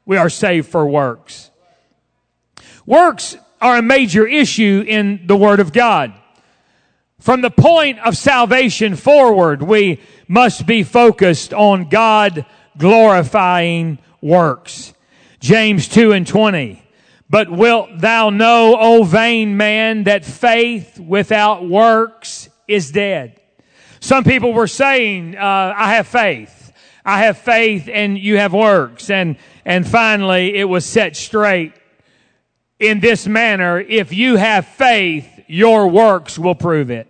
We 0.05 0.17
are 0.17 0.29
saved 0.29 0.67
for 0.67 0.85
works. 0.85 1.51
Works 2.87 3.35
are 3.61 3.77
a 3.77 3.81
major 3.81 4.25
issue 4.25 4.81
in 4.87 5.27
the 5.27 5.35
Word 5.35 5.59
of 5.59 5.73
God. 5.73 6.13
From 7.19 7.41
the 7.41 7.51
point 7.51 7.99
of 7.99 8.15
salvation 8.15 8.95
forward, 8.95 9.61
we 9.61 9.99
must 10.29 10.65
be 10.65 10.83
focused 10.83 11.53
on 11.53 11.89
God 11.89 12.45
glorifying 12.77 13.99
works. 14.21 14.93
James 15.41 15.89
2 15.89 16.13
and 16.13 16.25
20. 16.25 16.81
But 17.29 17.51
wilt 17.51 17.89
thou 17.99 18.29
know, 18.29 18.77
O 18.79 19.03
vain 19.03 19.57
man, 19.57 20.05
that 20.05 20.23
faith 20.23 20.97
without 20.97 21.67
works 21.67 22.47
is 22.69 22.91
dead? 22.91 23.41
Some 23.99 24.23
people 24.23 24.53
were 24.53 24.67
saying, 24.67 25.35
uh, 25.35 25.73
I 25.75 25.95
have 25.95 26.07
faith. 26.07 26.71
I 27.03 27.23
have 27.23 27.37
faith 27.37 27.89
and 27.91 28.17
you 28.17 28.37
have 28.37 28.53
works. 28.53 29.09
And, 29.09 29.35
and 29.65 29.85
finally 29.85 30.55
it 30.55 30.65
was 30.65 30.85
set 30.85 31.17
straight 31.17 31.73
in 32.79 32.99
this 32.99 33.27
manner, 33.27 33.79
if 33.79 34.13
you 34.13 34.35
have 34.35 34.67
faith, 34.67 35.27
your 35.47 35.87
works 35.87 36.37
will 36.37 36.55
prove 36.55 36.91
it. 36.91 37.07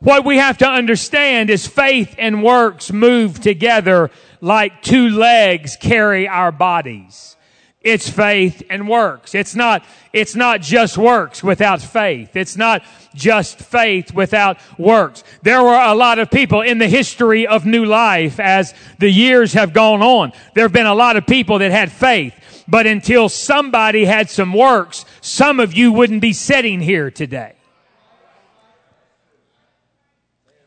What 0.00 0.24
we 0.24 0.36
have 0.36 0.58
to 0.58 0.68
understand 0.68 1.50
is 1.50 1.66
faith 1.66 2.14
and 2.18 2.42
works 2.42 2.92
move 2.92 3.40
together 3.40 4.10
like 4.40 4.82
two 4.82 5.08
legs 5.08 5.76
carry 5.76 6.28
our 6.28 6.52
bodies. 6.52 7.36
It's 7.80 8.08
faith 8.08 8.62
and 8.70 8.88
works. 8.88 9.34
It's 9.34 9.54
not, 9.54 9.84
it's 10.12 10.34
not 10.34 10.62
just 10.62 10.96
works 10.96 11.42
without 11.42 11.82
faith. 11.82 12.34
It's 12.34 12.56
not 12.56 12.82
just 13.14 13.58
faith 13.58 14.14
without 14.14 14.58
works. 14.78 15.22
There 15.42 15.62
were 15.62 15.78
a 15.78 15.94
lot 15.94 16.18
of 16.18 16.30
people 16.30 16.62
in 16.62 16.78
the 16.78 16.88
history 16.88 17.46
of 17.46 17.66
new 17.66 17.84
life 17.84 18.40
as 18.40 18.72
the 18.98 19.10
years 19.10 19.52
have 19.52 19.74
gone 19.74 20.02
on. 20.02 20.32
There 20.54 20.64
have 20.64 20.72
been 20.72 20.86
a 20.86 20.94
lot 20.94 21.16
of 21.16 21.26
people 21.26 21.58
that 21.58 21.70
had 21.70 21.92
faith. 21.92 22.34
But 22.66 22.86
until 22.86 23.28
somebody 23.28 24.04
had 24.04 24.30
some 24.30 24.52
works, 24.52 25.04
some 25.20 25.60
of 25.60 25.74
you 25.74 25.92
wouldn't 25.92 26.20
be 26.20 26.32
sitting 26.32 26.80
here 26.80 27.10
today. 27.10 27.54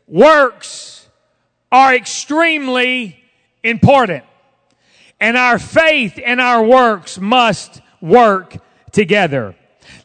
Works 0.06 1.08
are 1.70 1.94
extremely 1.94 3.22
important. 3.62 4.24
And 5.20 5.36
our 5.36 5.58
faith 5.58 6.18
and 6.24 6.40
our 6.40 6.62
works 6.62 7.18
must 7.18 7.80
work 8.00 8.56
together. 8.92 9.54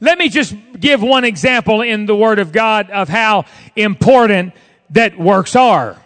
let 0.02 0.18
me 0.18 0.28
just 0.30 0.56
give 0.80 1.02
one 1.02 1.24
example 1.24 1.82
in 1.82 2.06
the 2.06 2.16
Word 2.16 2.40
of 2.40 2.52
God 2.52 2.90
of 2.90 3.08
how 3.08 3.46
important 3.76 4.54
that 4.90 5.18
works 5.18 5.56
are. 5.56 6.04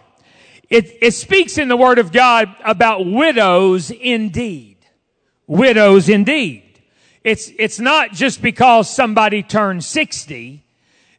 It, 0.70 0.96
it 1.00 1.12
speaks 1.12 1.58
in 1.58 1.68
the 1.68 1.76
Word 1.76 1.98
of 1.98 2.12
God 2.12 2.54
about 2.64 3.06
widows 3.06 3.90
indeed. 3.90 4.77
Widows 5.48 6.08
indeed. 6.08 6.62
It's, 7.24 7.50
it's 7.58 7.80
not 7.80 8.12
just 8.12 8.40
because 8.40 8.88
somebody 8.88 9.42
turned 9.42 9.82
60 9.82 10.62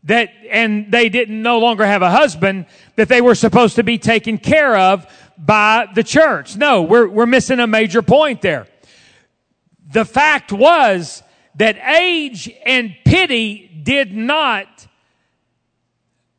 that, 0.06 0.30
and 0.50 0.92
they 0.92 1.10
didn't 1.10 1.42
no 1.42 1.60
longer 1.60 1.86
have 1.86 2.02
a 2.02 2.10
husband 2.10 2.68
that 2.96 3.10
they 3.10 3.22
were 3.22 3.36
supposed 3.36 3.76
to 3.76 3.84
be 3.84 3.98
taken 3.98 4.38
care 4.38 4.78
of 4.78 5.06
by 5.38 5.88
the 5.94 6.04
church. 6.04 6.56
No, 6.56 6.84
we're, 6.84 7.08
we're 7.08 7.26
missing 7.26 7.60
a 7.60 7.68
major 7.68 8.02
point 8.02 8.42
there. 8.42 8.68
The 9.92 10.06
fact 10.06 10.54
was 10.54 11.22
that 11.56 11.78
age 11.78 12.50
and 12.66 12.96
pity 13.04 13.68
did 13.84 14.16
not 14.16 14.88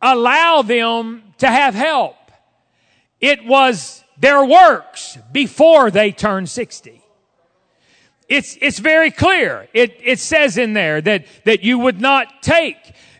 allow 0.00 0.62
them 0.62 1.22
to 1.38 1.48
have 1.48 1.74
help. 1.74 2.16
It 3.20 3.44
was 3.44 4.02
their 4.18 4.44
works 4.44 5.18
before 5.32 5.90
they 5.90 6.12
turned 6.12 6.48
60. 6.48 6.99
It's, 8.30 8.56
it's 8.60 8.78
very 8.78 9.10
clear. 9.10 9.68
It, 9.74 9.98
it 10.00 10.20
says 10.20 10.56
in 10.56 10.72
there 10.72 11.00
that, 11.00 11.26
that 11.44 11.64
you 11.64 11.80
would 11.80 12.00
not 12.00 12.42
take 12.42 12.76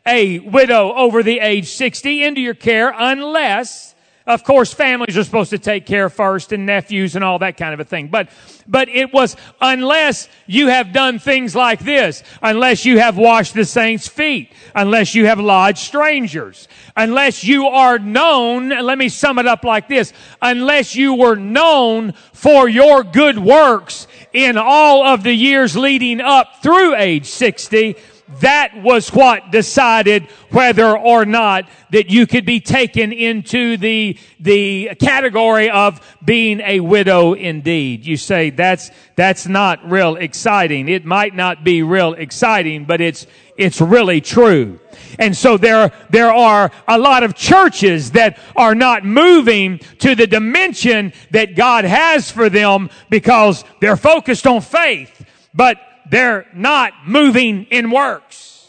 a 0.07 0.39
widow 0.39 0.95
over 0.95 1.23
the 1.23 1.41
age 1.41 1.69
60 1.69 2.23
into 2.23 2.41
your 2.41 2.55
care 2.55 2.95
unless 2.97 3.90
of 4.27 4.45
course, 4.45 4.73
families 4.73 5.17
are 5.17 5.25
supposed 5.25 5.51
to 5.51 5.59
take 5.59 5.87
care 5.87 6.11
first 6.11 6.53
and 6.53 6.67
nephews 6.67 7.17
and 7.17 7.25
all 7.25 7.39
that 7.39 7.57
kind 7.57 7.73
of 7.73 7.81
a 7.81 7.85
thing. 7.85 8.09
But, 8.09 8.29
but 8.69 8.89
it 8.89 9.13
was 9.13 9.35
unless 9.61 10.29
you 10.47 10.69
have 10.69 10.93
done 10.93 11.19
things 11.19 11.57
like 11.57 11.81
this, 11.81 12.23
unless 12.43 12.85
you 12.85 12.99
have 12.99 13.17
washed 13.17 13.55
the 13.55 13.65
saints' 13.65 14.09
feet, 14.09 14.53
unless 14.75 15.15
you 15.15 15.27
have 15.27 15.41
lodged 15.41 15.79
strangers, 15.79 16.69
unless 16.97 17.45
you 17.45 17.67
are 17.67 17.99
known, 17.99 18.69
let 18.69 18.99
me 18.99 19.09
sum 19.09 19.39
it 19.39 19.47
up 19.47 19.65
like 19.65 19.89
this, 19.89 20.13
unless 20.43 20.95
you 20.95 21.15
were 21.15 21.37
known 21.37 22.13
for 22.33 22.69
your 22.69 23.03
good 23.03 23.39
works 23.39 24.07
in 24.33 24.57
all 24.57 25.07
of 25.07 25.23
the 25.23 25.35
years 25.35 25.77
leading 25.77 26.21
up 26.21 26.63
through 26.63 26.95
age 26.95 27.27
60, 27.27 27.97
that 28.39 28.81
was 28.81 29.09
what 29.09 29.51
decided 29.51 30.25
whether 30.51 30.97
or 30.97 31.25
not 31.25 31.69
that 31.91 32.11
you 32.11 32.27
could 32.27 32.47
be 32.47 32.61
taken 32.61 33.13
into 33.13 33.77
the, 33.77 34.17
the 34.39 34.95
category 35.01 35.69
of 35.69 36.01
being 36.25 36.61
a 36.61 36.79
widow 36.79 37.33
indeed. 37.33 38.07
You 38.07 38.17
say 38.17 38.51
that's, 38.51 38.93
that's 39.17 39.49
not 39.49 39.91
real 39.91 40.15
exciting. 40.15 40.89
It 40.89 41.05
might 41.05 41.35
not 41.35 41.65
be 41.65 41.83
real 41.83 42.13
exciting, 42.13 42.85
but 42.85 43.01
it's, 43.01 43.27
it's 43.57 43.81
really 43.81 44.21
true. 44.21 44.79
And 45.19 45.37
so 45.37 45.57
there, 45.57 45.93
there 46.11 46.33
are 46.33 46.71
a 46.87 46.99
lot 46.99 47.25
of 47.25 47.35
churches 47.35 48.13
that 48.13 48.39
are 48.55 48.77
not 48.77 49.05
moving 49.05 49.79
to 49.99 50.15
the 50.15 50.27
dimension 50.27 51.13
that 51.33 51.57
God 51.57 51.85
has 51.85 52.31
for 52.31 52.49
them 52.49 52.91
because 53.09 53.65
they're 53.81 53.97
focused 53.97 54.47
on 54.47 54.61
faith. 54.61 55.27
But 55.53 55.79
they're 56.11 56.47
not 56.53 56.93
moving 57.07 57.65
in 57.71 57.91
works. 57.91 58.69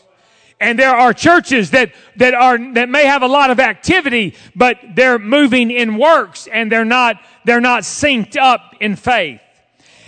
And 0.60 0.78
there 0.78 0.96
are 0.96 1.12
churches 1.12 1.72
that, 1.72 1.92
that 2.18 2.36
are, 2.36 2.74
that 2.74 2.88
may 2.88 3.06
have 3.06 3.24
a 3.24 3.28
lot 3.28 3.50
of 3.50 3.60
activity, 3.60 4.36
but 4.56 4.78
they're 4.94 5.18
moving 5.18 5.72
in 5.72 5.98
works 5.98 6.48
and 6.48 6.72
they're 6.72 6.86
not, 6.86 7.20
they're 7.46 7.60
not 7.60 7.82
synced 7.82 8.38
up 8.38 8.76
in 8.80 8.96
faith. 8.96 9.42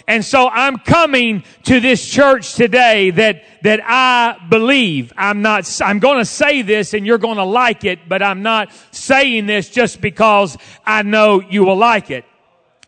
And 0.07 0.23
so 0.23 0.47
I'm 0.47 0.77
coming 0.77 1.43
to 1.63 1.79
this 1.79 2.05
church 2.05 2.53
today 2.53 3.09
that, 3.11 3.43
that 3.63 3.79
I 3.83 4.37
believe. 4.47 5.11
I'm 5.17 5.41
not, 5.41 5.81
I'm 5.81 5.97
going 5.97 6.19
to 6.19 6.25
say 6.25 6.61
this 6.61 6.93
and 6.93 7.05
you're 7.05 7.17
going 7.17 7.37
to 7.37 7.45
like 7.45 7.83
it, 7.83 8.07
but 8.07 8.21
I'm 8.21 8.43
not 8.43 8.71
saying 8.91 9.47
this 9.47 9.69
just 9.69 10.01
because 10.01 10.55
I 10.85 11.01
know 11.01 11.41
you 11.41 11.63
will 11.63 11.77
like 11.77 12.11
it 12.11 12.25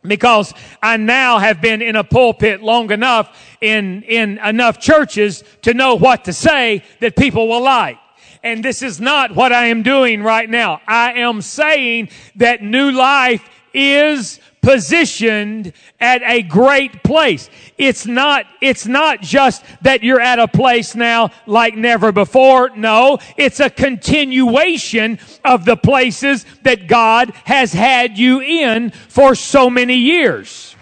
because 0.08 0.54
I 0.82 0.98
now 0.98 1.40
have 1.40 1.62
been 1.62 1.82
in 1.82 1.96
a 1.96 2.04
pulpit 2.04 2.62
long 2.62 2.92
enough 2.92 3.38
in, 3.62 4.04
in 4.04 4.40
enough 4.40 4.80
churches 4.80 5.44
to 5.64 5.74
know 5.74 5.96
what 5.96 6.26
to 6.26 6.34
say 6.34 6.84
that 7.00 7.16
people 7.16 7.48
will 7.48 7.62
like. 7.62 7.98
And 8.44 8.64
this 8.64 8.82
is 8.84 9.02
not 9.02 9.36
what 9.36 9.52
I 9.52 9.68
am 9.68 9.82
doing 9.82 10.22
right 10.22 10.50
now. 10.50 10.80
I 10.88 11.14
am 11.14 11.42
saying 11.42 12.10
that 12.36 12.62
new 12.62 12.92
life 12.92 13.44
is 13.74 14.40
positioned 14.66 15.74
at 16.00 16.24
a 16.24 16.42
great 16.42 17.04
place. 17.04 17.52
It's 17.78 18.08
not, 18.08 18.48
it's 18.62 18.88
not 18.88 19.22
just 19.22 19.64
that 19.84 20.02
you're 20.02 20.20
at 20.20 20.40
a 20.40 20.48
place 20.48 20.96
now 20.96 21.30
like 21.46 21.76
never 21.76 22.12
before. 22.12 22.72
No, 22.76 23.20
it's 23.38 23.60
a 23.60 23.70
continuation 23.70 25.20
of 25.44 25.66
the 25.66 25.78
places 25.78 26.48
that 26.64 26.88
God 26.88 27.30
has 27.44 27.74
had 27.74 28.18
you 28.18 28.42
in 28.42 28.90
for 28.90 29.36
so 29.36 29.70
many 29.70 29.98
years. 29.98 30.76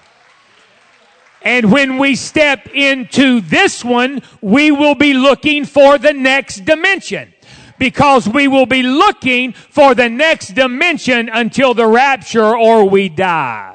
And 1.42 1.70
when 1.70 1.98
we 1.98 2.16
step 2.16 2.70
into 2.74 3.42
this 3.42 3.84
one, 3.84 4.22
we 4.40 4.72
will 4.72 4.96
be 4.96 5.14
looking 5.14 5.66
for 5.66 5.98
the 5.98 6.14
next 6.14 6.64
dimension 6.64 7.34
because 7.78 8.30
we 8.30 8.48
will 8.48 8.66
be 8.66 8.82
looking 8.82 9.52
for 9.52 9.94
the 9.94 10.08
next 10.08 10.54
dimension 10.54 11.28
until 11.28 11.74
the 11.74 11.86
rapture 11.86 12.56
or 12.56 12.88
we 12.88 13.10
die. 13.10 13.73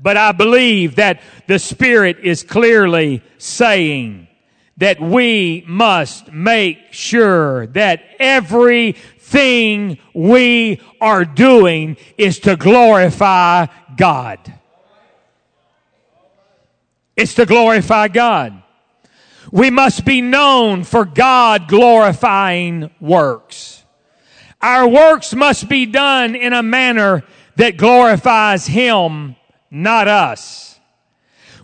But 0.00 0.16
I 0.16 0.32
believe 0.32 0.96
that 0.96 1.20
the 1.46 1.58
Spirit 1.58 2.18
is 2.22 2.42
clearly 2.42 3.22
saying 3.38 4.28
that 4.78 5.00
we 5.00 5.64
must 5.66 6.32
make 6.32 6.78
sure 6.90 7.66
that 7.68 8.02
everything 8.18 9.98
we 10.14 10.80
are 11.00 11.24
doing 11.24 11.96
is 12.18 12.40
to 12.40 12.56
glorify 12.56 13.66
God. 13.96 14.52
It's 17.16 17.34
to 17.34 17.46
glorify 17.46 18.08
God. 18.08 18.62
We 19.50 19.70
must 19.70 20.04
be 20.04 20.20
known 20.20 20.84
for 20.84 21.04
God 21.04 21.68
glorifying 21.68 22.90
works. 23.00 23.84
Our 24.60 24.88
works 24.88 25.34
must 25.34 25.68
be 25.68 25.86
done 25.86 26.34
in 26.34 26.52
a 26.52 26.62
manner 26.62 27.24
that 27.56 27.76
glorifies 27.76 28.66
Him, 28.66 29.35
not 29.70 30.08
us. 30.08 30.78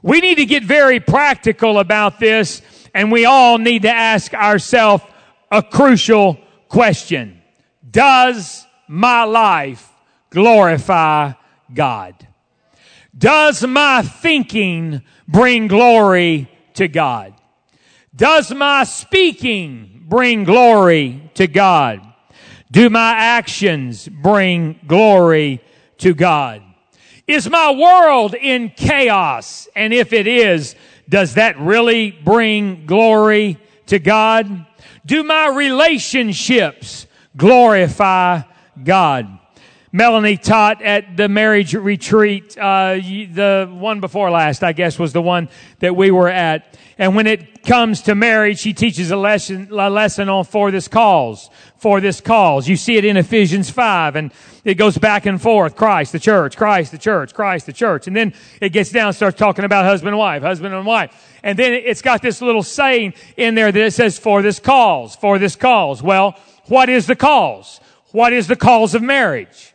We 0.02 0.20
need 0.20 0.36
to 0.36 0.46
get 0.46 0.64
very 0.64 1.00
practical 1.00 1.78
about 1.78 2.18
this 2.18 2.62
and 2.94 3.10
we 3.10 3.24
all 3.24 3.58
need 3.58 3.82
to 3.82 3.90
ask 3.90 4.34
ourselves 4.34 5.04
a 5.50 5.62
crucial 5.62 6.38
question. 6.68 7.40
Does 7.88 8.66
my 8.88 9.24
life 9.24 9.88
glorify 10.30 11.32
God? 11.72 12.26
Does 13.16 13.64
my 13.66 14.02
thinking 14.02 15.02
bring 15.28 15.68
glory 15.68 16.50
to 16.74 16.88
God? 16.88 17.34
Does 18.14 18.52
my 18.52 18.84
speaking 18.84 20.04
bring 20.08 20.44
glory 20.44 21.30
to 21.34 21.46
God? 21.46 22.00
Do 22.70 22.88
my 22.88 23.12
actions 23.12 24.08
bring 24.08 24.80
glory 24.86 25.62
to 25.98 26.14
God? 26.14 26.62
Is 27.32 27.48
my 27.48 27.70
world 27.70 28.34
in 28.34 28.68
chaos? 28.68 29.66
And 29.74 29.94
if 29.94 30.12
it 30.12 30.26
is, 30.26 30.76
does 31.08 31.32
that 31.36 31.58
really 31.58 32.10
bring 32.10 32.84
glory 32.84 33.56
to 33.86 33.98
God? 33.98 34.66
Do 35.06 35.24
my 35.24 35.48
relationships 35.48 37.06
glorify 37.34 38.42
God? 38.84 39.38
Melanie 39.94 40.38
taught 40.38 40.80
at 40.80 41.18
the 41.18 41.28
marriage 41.28 41.74
retreat, 41.74 42.56
uh, 42.56 42.94
the 42.94 43.68
one 43.70 44.00
before 44.00 44.30
last, 44.30 44.62
I 44.62 44.72
guess, 44.72 44.98
was 44.98 45.12
the 45.12 45.20
one 45.20 45.50
that 45.80 45.94
we 45.94 46.10
were 46.10 46.30
at. 46.30 46.78
And 46.96 47.14
when 47.14 47.26
it 47.26 47.62
comes 47.62 48.00
to 48.02 48.14
marriage, 48.14 48.58
she 48.58 48.72
teaches 48.72 49.10
a 49.10 49.16
lesson, 49.18 49.68
a 49.70 49.90
lesson 49.90 50.30
on 50.30 50.44
for 50.44 50.70
this 50.70 50.88
cause, 50.88 51.50
for 51.76 52.00
this 52.00 52.22
cause. 52.22 52.66
You 52.66 52.76
see 52.76 52.96
it 52.96 53.04
in 53.04 53.18
Ephesians 53.18 53.68
5 53.68 54.16
and 54.16 54.32
it 54.64 54.74
goes 54.76 54.96
back 54.96 55.26
and 55.26 55.40
forth. 55.40 55.76
Christ, 55.76 56.12
the 56.12 56.18
church, 56.18 56.56
Christ, 56.56 56.92
the 56.92 56.98
church, 56.98 57.34
Christ, 57.34 57.66
the 57.66 57.74
church. 57.74 58.06
And 58.06 58.16
then 58.16 58.32
it 58.62 58.70
gets 58.70 58.90
down 58.90 59.12
starts 59.12 59.38
talking 59.38 59.66
about 59.66 59.84
husband 59.84 60.10
and 60.10 60.18
wife, 60.18 60.40
husband 60.40 60.74
and 60.74 60.86
wife. 60.86 61.38
And 61.42 61.58
then 61.58 61.74
it's 61.74 62.00
got 62.00 62.22
this 62.22 62.40
little 62.40 62.62
saying 62.62 63.12
in 63.36 63.54
there 63.54 63.70
that 63.70 63.84
it 63.84 63.92
says 63.92 64.18
for 64.18 64.40
this 64.40 64.58
cause, 64.58 65.16
for 65.16 65.38
this 65.38 65.54
cause. 65.54 66.02
Well, 66.02 66.38
what 66.68 66.88
is 66.88 67.06
the 67.06 67.16
cause? 67.16 67.78
What 68.12 68.32
is 68.32 68.46
the 68.46 68.56
cause 68.56 68.94
of 68.94 69.02
marriage? 69.02 69.71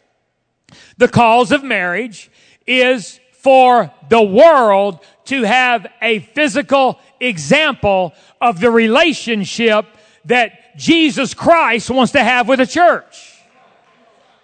The 0.97 1.07
cause 1.07 1.51
of 1.51 1.63
marriage 1.63 2.29
is 2.65 3.19
for 3.31 3.91
the 4.10 4.21
world 4.21 4.99
to 5.25 5.43
have 5.43 5.88
a 6.01 6.19
physical 6.19 6.99
example 7.19 8.13
of 8.41 8.60
the 8.60 8.71
relationship 8.71 9.86
that 10.25 10.77
Jesus 10.77 11.33
Christ 11.33 11.89
wants 11.89 12.12
to 12.13 12.23
have 12.23 12.47
with 12.47 12.60
the 12.60 12.67
church. 12.67 13.33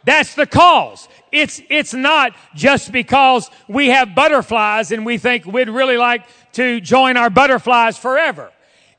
That's 0.06 0.36
the 0.36 0.46
cause. 0.46 1.08
It's, 1.32 1.62
it's 1.70 1.94
not 1.94 2.36
just 2.56 2.92
because 2.92 3.50
we 3.68 3.88
have 3.90 4.14
butterflies 4.14 4.92
and 4.92 5.06
we 5.06 5.18
think 5.18 5.46
we'd 5.46 5.70
really 5.70 5.98
like 5.98 6.26
to 6.54 6.82
join 6.82 7.18
our 7.18 7.30
butterflies 7.30 7.98
forever. 7.98 8.52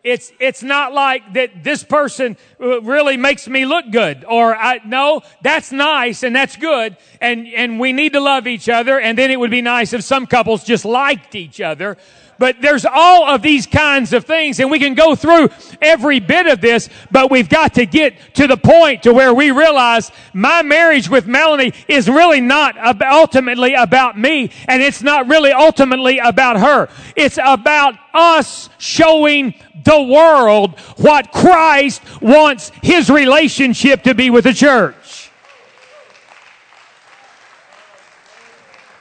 It's, 0.04 0.32
it's 0.38 0.62
not 0.62 0.92
like 0.92 1.32
that 1.32 1.64
this 1.64 1.82
person 1.82 2.36
uh, 2.60 2.82
really 2.82 3.16
makes 3.16 3.48
me 3.48 3.64
look 3.64 3.90
good 3.90 4.26
or 4.28 4.54
I, 4.54 4.80
no, 4.84 5.22
that's 5.40 5.72
nice 5.72 6.22
and 6.22 6.36
that's 6.36 6.56
good 6.56 6.98
and, 7.22 7.48
and 7.48 7.80
we 7.80 7.94
need 7.94 8.12
to 8.12 8.20
love 8.20 8.46
each 8.46 8.68
other 8.68 9.00
and 9.00 9.16
then 9.16 9.30
it 9.30 9.40
would 9.40 9.50
be 9.50 9.62
nice 9.62 9.94
if 9.94 10.04
some 10.04 10.26
couples 10.26 10.62
just 10.62 10.84
liked 10.84 11.34
each 11.34 11.58
other. 11.58 11.96
But 12.38 12.60
there's 12.60 12.84
all 12.84 13.28
of 13.28 13.42
these 13.42 13.66
kinds 13.66 14.12
of 14.12 14.24
things 14.24 14.60
and 14.60 14.70
we 14.70 14.78
can 14.78 14.94
go 14.94 15.14
through 15.14 15.50
every 15.80 16.20
bit 16.20 16.46
of 16.46 16.60
this, 16.60 16.88
but 17.10 17.30
we've 17.30 17.48
got 17.48 17.74
to 17.74 17.86
get 17.86 18.34
to 18.34 18.46
the 18.46 18.56
point 18.56 19.04
to 19.04 19.12
where 19.12 19.32
we 19.32 19.50
realize 19.50 20.10
my 20.32 20.62
marriage 20.62 21.08
with 21.08 21.26
Melanie 21.26 21.72
is 21.88 22.08
really 22.08 22.40
not 22.40 22.76
ultimately 23.02 23.74
about 23.74 24.18
me 24.18 24.50
and 24.68 24.82
it's 24.82 25.02
not 25.02 25.28
really 25.28 25.52
ultimately 25.52 26.18
about 26.18 26.58
her. 26.58 26.88
It's 27.16 27.38
about 27.42 27.94
us 28.12 28.68
showing 28.78 29.54
the 29.84 30.02
world 30.02 30.78
what 30.96 31.30
Christ 31.30 32.02
wants 32.20 32.72
his 32.82 33.10
relationship 33.10 34.02
to 34.04 34.14
be 34.14 34.30
with 34.30 34.44
the 34.44 34.54
church. 34.54 35.30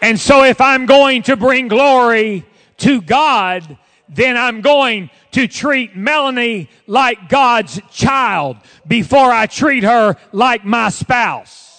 And 0.01 0.19
so 0.19 0.43
if 0.43 0.59
I'm 0.59 0.85
going 0.85 1.23
to 1.23 1.37
bring 1.37 1.69
glory 1.69 2.45
to 2.83 3.01
God, 3.01 3.77
then 4.09 4.37
I'm 4.37 4.61
going 4.61 5.09
to 5.31 5.47
treat 5.47 5.95
Melanie 5.95 6.69
like 6.85 7.29
God's 7.29 7.79
child 7.91 8.57
before 8.85 9.31
I 9.31 9.47
treat 9.47 9.83
her 9.83 10.17
like 10.31 10.65
my 10.65 10.89
spouse. 10.89 11.71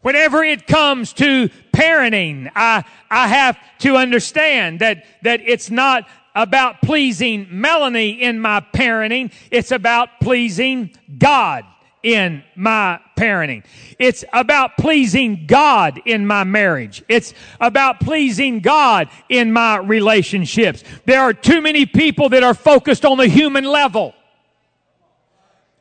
Whenever 0.00 0.44
it 0.44 0.68
comes 0.68 1.12
to 1.14 1.50
parenting, 1.72 2.50
I, 2.54 2.84
I 3.10 3.26
have 3.26 3.58
to 3.80 3.96
understand 3.96 4.78
that, 4.78 5.04
that 5.22 5.40
it's 5.44 5.70
not 5.70 6.08
about 6.36 6.80
pleasing 6.82 7.48
Melanie 7.50 8.22
in 8.22 8.38
my 8.38 8.60
parenting. 8.60 9.32
It's 9.50 9.72
about 9.72 10.20
pleasing 10.20 10.90
God 11.18 11.64
in 12.02 12.44
my 12.54 13.00
parenting. 13.16 13.64
It's 13.98 14.24
about 14.32 14.76
pleasing 14.76 15.46
God 15.46 16.00
in 16.04 16.26
my 16.26 16.44
marriage. 16.44 17.02
It's 17.08 17.34
about 17.60 18.00
pleasing 18.00 18.60
God 18.60 19.08
in 19.28 19.52
my 19.52 19.78
relationships. 19.78 20.84
There 21.04 21.20
are 21.20 21.32
too 21.32 21.60
many 21.60 21.86
people 21.86 22.28
that 22.30 22.42
are 22.42 22.54
focused 22.54 23.04
on 23.04 23.18
the 23.18 23.26
human 23.26 23.64
level. 23.64 24.14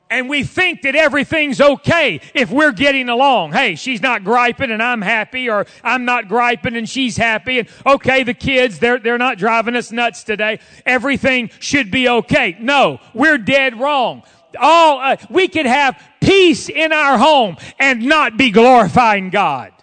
And 0.09 0.29
we 0.29 0.43
think 0.43 0.83
that 0.83 0.95
everything's 0.95 1.59
okay 1.59 2.21
if 2.33 2.49
we're 2.49 2.71
getting 2.71 3.09
along. 3.09 3.51
Hey, 3.51 3.75
she's 3.75 4.01
not 4.01 4.23
griping 4.23 4.71
and 4.71 4.81
I'm 4.81 5.01
happy, 5.01 5.49
or 5.49 5.65
I'm 5.83 6.05
not 6.05 6.29
griping 6.29 6.77
and 6.77 6.87
she's 6.87 7.17
happy. 7.17 7.59
And 7.59 7.69
okay, 7.85 8.23
the 8.23 8.33
kids, 8.33 8.79
they're, 8.79 8.99
they're 8.99 9.17
not 9.17 9.37
driving 9.37 9.75
us 9.75 9.91
nuts 9.91 10.23
today. 10.23 10.59
Everything 10.85 11.49
should 11.59 11.91
be 11.91 12.07
okay. 12.07 12.55
No, 12.59 13.01
we're 13.13 13.37
dead 13.37 13.77
wrong 13.77 14.23
all, 14.59 14.99
uh, 14.99 15.17
we 15.29 15.47
could 15.47 15.65
have 15.65 16.01
peace 16.21 16.69
in 16.69 16.91
our 16.91 17.17
home 17.17 17.57
and 17.79 18.03
not 18.03 18.37
be 18.37 18.51
glorifying 18.51 19.29
God. 19.29 19.73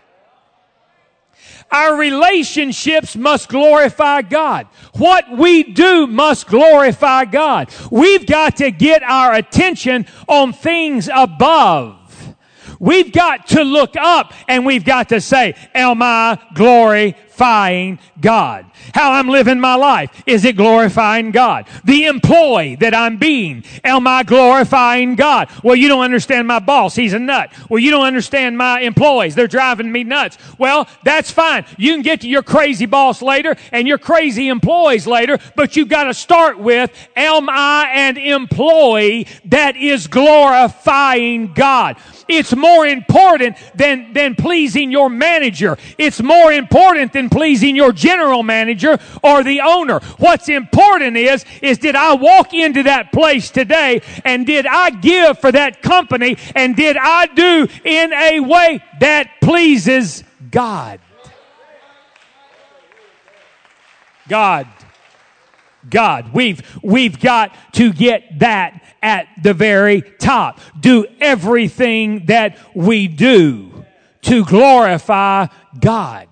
Our 1.70 1.96
relationships 1.96 3.16
must 3.16 3.48
glorify 3.48 4.22
God. 4.22 4.68
What 4.92 5.36
we 5.36 5.64
do 5.64 6.06
must 6.06 6.46
glorify 6.46 7.24
God. 7.24 7.70
We've 7.90 8.26
got 8.26 8.56
to 8.58 8.70
get 8.70 9.02
our 9.02 9.34
attention 9.34 10.06
on 10.28 10.52
things 10.52 11.08
above. 11.12 12.00
We've 12.78 13.12
got 13.12 13.48
to 13.48 13.62
look 13.62 13.96
up 13.96 14.34
and 14.46 14.66
we've 14.66 14.84
got 14.84 15.08
to 15.08 15.20
say, 15.20 15.54
am 15.74 16.02
I 16.02 16.38
glorifying 16.54 17.14
God? 17.38 18.66
How 18.94 19.12
I'm 19.12 19.28
living 19.28 19.60
my 19.60 19.74
life, 19.74 20.22
is 20.26 20.44
it 20.44 20.56
glorifying 20.56 21.30
God? 21.30 21.66
The 21.84 22.04
employee 22.04 22.76
that 22.76 22.94
I'm 22.94 23.16
being, 23.16 23.64
am 23.82 24.06
I 24.06 24.22
glorifying 24.22 25.14
God? 25.14 25.48
Well, 25.62 25.76
you 25.76 25.88
don't 25.88 26.04
understand 26.04 26.46
my 26.46 26.58
boss. 26.58 26.94
He's 26.94 27.12
a 27.12 27.18
nut. 27.18 27.52
Well, 27.68 27.78
you 27.78 27.90
don't 27.90 28.06
understand 28.06 28.56
my 28.56 28.80
employees. 28.80 29.34
They're 29.34 29.46
driving 29.46 29.90
me 29.90 30.04
nuts. 30.04 30.38
Well, 30.58 30.88
that's 31.02 31.30
fine. 31.30 31.64
You 31.76 31.92
can 31.92 32.02
get 32.02 32.20
to 32.22 32.28
your 32.28 32.42
crazy 32.42 32.86
boss 32.86 33.22
later 33.22 33.56
and 33.72 33.86
your 33.88 33.98
crazy 33.98 34.48
employees 34.48 35.06
later, 35.06 35.38
but 35.56 35.76
you've 35.76 35.88
got 35.88 36.04
to 36.04 36.14
start 36.14 36.58
with, 36.58 36.90
am 37.16 37.48
I 37.48 37.90
an 37.92 38.16
employee 38.16 39.26
that 39.46 39.76
is 39.76 40.06
glorifying 40.06 41.52
God? 41.52 41.96
It's 42.28 42.54
more 42.54 42.86
important 42.86 43.56
than, 43.74 44.12
than 44.12 44.34
pleasing 44.34 44.90
your 44.90 45.10
manager. 45.10 45.76
It's 45.98 46.22
more 46.22 46.52
important 46.52 47.12
than 47.12 47.28
pleasing 47.28 47.76
your 47.76 47.92
general 47.92 48.42
manager 48.42 48.98
or 49.22 49.42
the 49.42 49.60
owner. 49.60 50.00
What's 50.18 50.48
important 50.48 51.16
is, 51.16 51.44
is 51.62 51.78
did 51.78 51.96
I 51.96 52.14
walk 52.14 52.54
into 52.54 52.84
that 52.84 53.12
place 53.12 53.50
today 53.50 54.02
and 54.24 54.46
did 54.46 54.66
I 54.66 54.90
give 54.90 55.38
for 55.38 55.52
that 55.52 55.82
company 55.82 56.36
and 56.54 56.76
did 56.76 56.96
I 56.98 57.26
do 57.26 57.68
in 57.84 58.12
a 58.12 58.40
way 58.40 58.82
that 59.00 59.40
pleases 59.40 60.24
God? 60.50 61.00
God. 64.28 64.66
God. 65.88 66.32
We've, 66.32 66.62
we've 66.82 67.20
got 67.20 67.54
to 67.74 67.92
get 67.92 68.38
that 68.38 68.83
at 69.04 69.28
the 69.42 69.52
very 69.52 70.00
top. 70.00 70.58
Do 70.80 71.06
everything 71.20 72.26
that 72.26 72.58
we 72.74 73.06
do 73.06 73.84
to 74.22 74.44
glorify 74.46 75.46
God. 75.78 76.28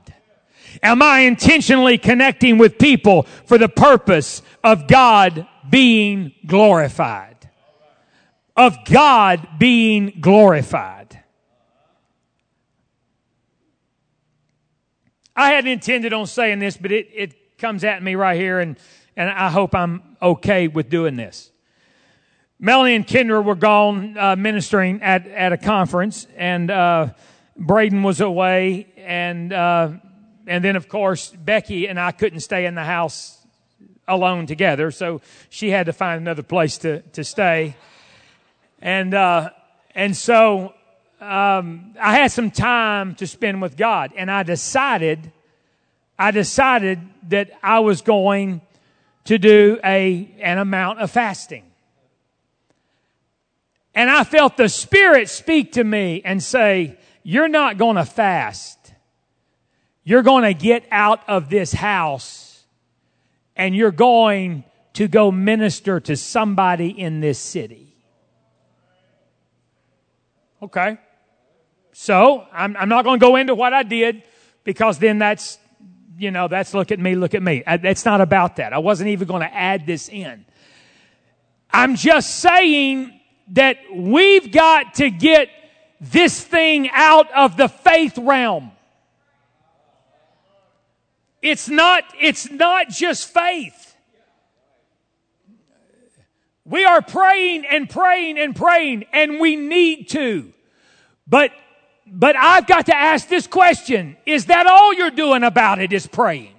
Am 0.82 1.02
I 1.02 1.20
intentionally 1.20 1.98
connecting 1.98 2.56
with 2.56 2.78
people 2.78 3.24
for 3.44 3.58
the 3.58 3.68
purpose 3.68 4.42
of 4.64 4.88
God 4.88 5.46
being 5.68 6.32
glorified? 6.46 7.36
Of 8.56 8.78
God 8.86 9.46
being 9.58 10.18
glorified. 10.20 11.22
I 15.36 15.52
hadn't 15.52 15.70
intended 15.70 16.12
on 16.12 16.26
saying 16.26 16.58
this, 16.58 16.76
but 16.76 16.90
it, 16.90 17.08
it 17.14 17.58
comes 17.58 17.84
at 17.84 18.02
me 18.02 18.14
right 18.14 18.38
here, 18.38 18.60
and, 18.60 18.78
and 19.16 19.30
I 19.30 19.50
hope 19.50 19.74
I'm 19.74 20.16
okay 20.20 20.68
with 20.68 20.88
doing 20.88 21.16
this. 21.16 21.51
Melanie 22.64 22.94
and 22.94 23.04
Kendra 23.04 23.42
were 23.44 23.56
gone 23.56 24.16
uh, 24.16 24.36
ministering 24.36 25.02
at, 25.02 25.26
at 25.26 25.52
a 25.52 25.56
conference, 25.56 26.28
and 26.36 26.70
uh, 26.70 27.08
Braden 27.56 28.04
was 28.04 28.20
away, 28.20 28.86
and 28.98 29.52
uh, 29.52 29.90
and 30.46 30.64
then 30.64 30.76
of 30.76 30.88
course 30.88 31.30
Becky 31.30 31.88
and 31.88 31.98
I 31.98 32.12
couldn't 32.12 32.38
stay 32.38 32.66
in 32.66 32.76
the 32.76 32.84
house 32.84 33.36
alone 34.06 34.46
together, 34.46 34.92
so 34.92 35.22
she 35.50 35.70
had 35.70 35.86
to 35.86 35.92
find 35.92 36.20
another 36.20 36.44
place 36.44 36.78
to 36.78 37.00
to 37.00 37.24
stay, 37.24 37.74
and 38.80 39.12
uh, 39.12 39.50
and 39.96 40.16
so 40.16 40.72
um, 41.20 41.96
I 42.00 42.14
had 42.14 42.30
some 42.30 42.52
time 42.52 43.16
to 43.16 43.26
spend 43.26 43.60
with 43.60 43.76
God, 43.76 44.12
and 44.16 44.30
I 44.30 44.44
decided 44.44 45.32
I 46.16 46.30
decided 46.30 47.00
that 47.28 47.58
I 47.60 47.80
was 47.80 48.02
going 48.02 48.60
to 49.24 49.36
do 49.36 49.80
a 49.82 50.30
an 50.40 50.58
amount 50.58 51.00
of 51.00 51.10
fasting. 51.10 51.64
And 53.94 54.10
I 54.10 54.24
felt 54.24 54.56
the 54.56 54.68
Spirit 54.68 55.28
speak 55.28 55.72
to 55.72 55.84
me 55.84 56.22
and 56.24 56.42
say, 56.42 56.98
You're 57.22 57.48
not 57.48 57.78
going 57.78 57.96
to 57.96 58.04
fast. 58.04 58.78
You're 60.04 60.22
going 60.22 60.44
to 60.44 60.54
get 60.54 60.84
out 60.90 61.20
of 61.28 61.48
this 61.48 61.72
house 61.72 62.64
and 63.54 63.76
you're 63.76 63.92
going 63.92 64.64
to 64.94 65.08
go 65.08 65.30
minister 65.30 66.00
to 66.00 66.16
somebody 66.16 66.88
in 66.88 67.20
this 67.20 67.38
city. 67.38 67.94
Okay. 70.60 70.98
So 71.92 72.46
I'm, 72.52 72.76
I'm 72.76 72.88
not 72.88 73.04
going 73.04 73.20
to 73.20 73.24
go 73.24 73.36
into 73.36 73.54
what 73.54 73.72
I 73.72 73.82
did 73.82 74.22
because 74.64 74.98
then 74.98 75.18
that's, 75.18 75.58
you 76.18 76.30
know, 76.30 76.48
that's 76.48 76.74
look 76.74 76.90
at 76.90 76.98
me, 76.98 77.14
look 77.14 77.34
at 77.34 77.42
me. 77.42 77.62
It's 77.66 78.04
not 78.04 78.20
about 78.20 78.56
that. 78.56 78.72
I 78.72 78.78
wasn't 78.78 79.10
even 79.10 79.28
going 79.28 79.42
to 79.42 79.54
add 79.54 79.86
this 79.86 80.08
in. 80.08 80.44
I'm 81.70 81.96
just 81.96 82.38
saying 82.38 83.18
that 83.48 83.78
we've 83.92 84.50
got 84.52 84.94
to 84.94 85.10
get 85.10 85.48
this 86.00 86.42
thing 86.42 86.90
out 86.90 87.30
of 87.32 87.56
the 87.56 87.68
faith 87.68 88.18
realm. 88.18 88.72
It's 91.40 91.68
not, 91.68 92.04
it's 92.20 92.50
not 92.50 92.88
just 92.88 93.32
faith. 93.32 93.96
We 96.64 96.84
are 96.84 97.02
praying 97.02 97.66
and 97.66 97.90
praying 97.90 98.38
and 98.38 98.54
praying 98.54 99.04
and 99.12 99.40
we 99.40 99.56
need 99.56 100.08
to. 100.10 100.52
But, 101.26 101.52
but 102.06 102.36
I've 102.36 102.66
got 102.66 102.86
to 102.86 102.96
ask 102.96 103.28
this 103.28 103.46
question. 103.46 104.16
Is 104.26 104.46
that 104.46 104.66
all 104.66 104.94
you're 104.94 105.10
doing 105.10 105.42
about 105.42 105.80
it 105.80 105.92
is 105.92 106.06
praying? 106.06 106.54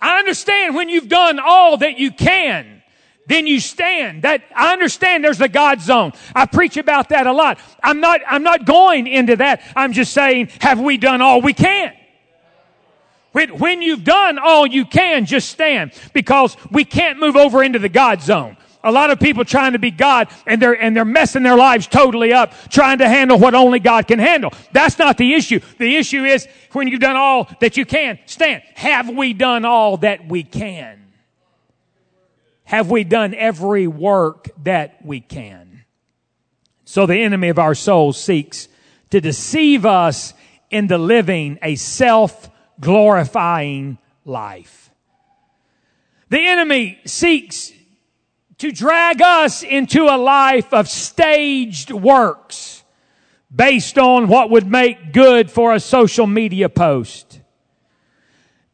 I 0.00 0.18
understand 0.18 0.74
when 0.74 0.88
you've 0.88 1.08
done 1.08 1.38
all 1.38 1.76
that 1.78 1.98
you 1.98 2.10
can 2.10 2.75
then 3.26 3.46
you 3.46 3.60
stand. 3.60 4.22
That, 4.22 4.42
I 4.54 4.72
understand 4.72 5.24
there's 5.24 5.38
the 5.38 5.48
God 5.48 5.80
zone. 5.80 6.12
I 6.34 6.46
preach 6.46 6.76
about 6.76 7.08
that 7.10 7.26
a 7.26 7.32
lot. 7.32 7.58
I'm 7.82 8.00
not, 8.00 8.20
I'm 8.28 8.42
not 8.42 8.64
going 8.64 9.06
into 9.06 9.36
that. 9.36 9.62
I'm 9.74 9.92
just 9.92 10.12
saying, 10.12 10.50
have 10.60 10.80
we 10.80 10.96
done 10.96 11.20
all 11.20 11.40
we 11.40 11.52
can? 11.52 11.92
When, 13.32 13.58
when 13.58 13.82
you've 13.82 14.04
done 14.04 14.38
all 14.38 14.66
you 14.66 14.86
can, 14.86 15.26
just 15.26 15.50
stand 15.50 15.92
because 16.14 16.56
we 16.70 16.84
can't 16.84 17.18
move 17.18 17.36
over 17.36 17.62
into 17.62 17.78
the 17.78 17.88
God 17.88 18.22
zone. 18.22 18.56
A 18.82 18.92
lot 18.92 19.10
of 19.10 19.18
people 19.18 19.44
trying 19.44 19.72
to 19.72 19.80
be 19.80 19.90
God 19.90 20.28
and 20.46 20.62
they're, 20.62 20.80
and 20.80 20.96
they're 20.96 21.04
messing 21.04 21.42
their 21.42 21.56
lives 21.56 21.88
totally 21.88 22.32
up 22.32 22.52
trying 22.70 22.98
to 22.98 23.08
handle 23.08 23.38
what 23.38 23.54
only 23.54 23.80
God 23.80 24.06
can 24.06 24.20
handle. 24.20 24.52
That's 24.72 24.98
not 24.98 25.18
the 25.18 25.34
issue. 25.34 25.58
The 25.78 25.96
issue 25.96 26.24
is 26.24 26.46
when 26.72 26.86
you've 26.86 27.00
done 27.00 27.16
all 27.16 27.50
that 27.60 27.76
you 27.76 27.84
can, 27.84 28.20
stand. 28.26 28.62
Have 28.74 29.10
we 29.10 29.32
done 29.32 29.64
all 29.64 29.96
that 29.98 30.28
we 30.28 30.44
can? 30.44 31.05
Have 32.66 32.90
we 32.90 33.04
done 33.04 33.32
every 33.32 33.86
work 33.86 34.48
that 34.64 35.04
we 35.04 35.20
can? 35.20 35.84
So 36.84 37.06
the 37.06 37.22
enemy 37.22 37.48
of 37.48 37.58
our 37.58 37.74
soul 37.74 38.12
seeks 38.12 38.68
to 39.10 39.20
deceive 39.20 39.86
us 39.86 40.34
into 40.70 40.98
living 40.98 41.58
a 41.62 41.76
self 41.76 42.50
glorifying 42.80 43.98
life. 44.24 44.90
The 46.28 46.40
enemy 46.40 46.98
seeks 47.06 47.72
to 48.58 48.72
drag 48.72 49.22
us 49.22 49.62
into 49.62 50.04
a 50.04 50.18
life 50.18 50.74
of 50.74 50.88
staged 50.88 51.92
works 51.92 52.82
based 53.54 53.96
on 53.96 54.26
what 54.26 54.50
would 54.50 54.66
make 54.66 55.12
good 55.12 55.52
for 55.52 55.72
a 55.72 55.80
social 55.80 56.26
media 56.26 56.68
post. 56.68 57.40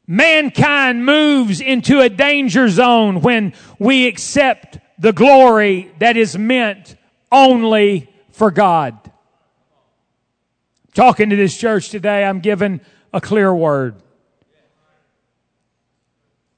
Mankind 0.07 1.07
moves 1.07 1.61
into 1.61 2.01
a 2.01 2.09
danger 2.09 2.69
zone 2.69 3.21
when 3.21 3.55
we 3.79 4.07
accept 4.07 4.79
the 4.99 5.12
glory 5.12 5.93
that 5.99 6.17
is 6.17 6.37
meant 6.37 6.97
only 7.31 8.11
for 8.33 8.51
God. 8.51 8.99
Talking 10.95 11.31
to 11.31 11.37
this 11.37 11.57
church 11.57 11.88
today, 11.91 12.25
I'm 12.25 12.41
given 12.41 12.81
a 13.12 13.21
clear 13.21 13.55
word. 13.55 13.97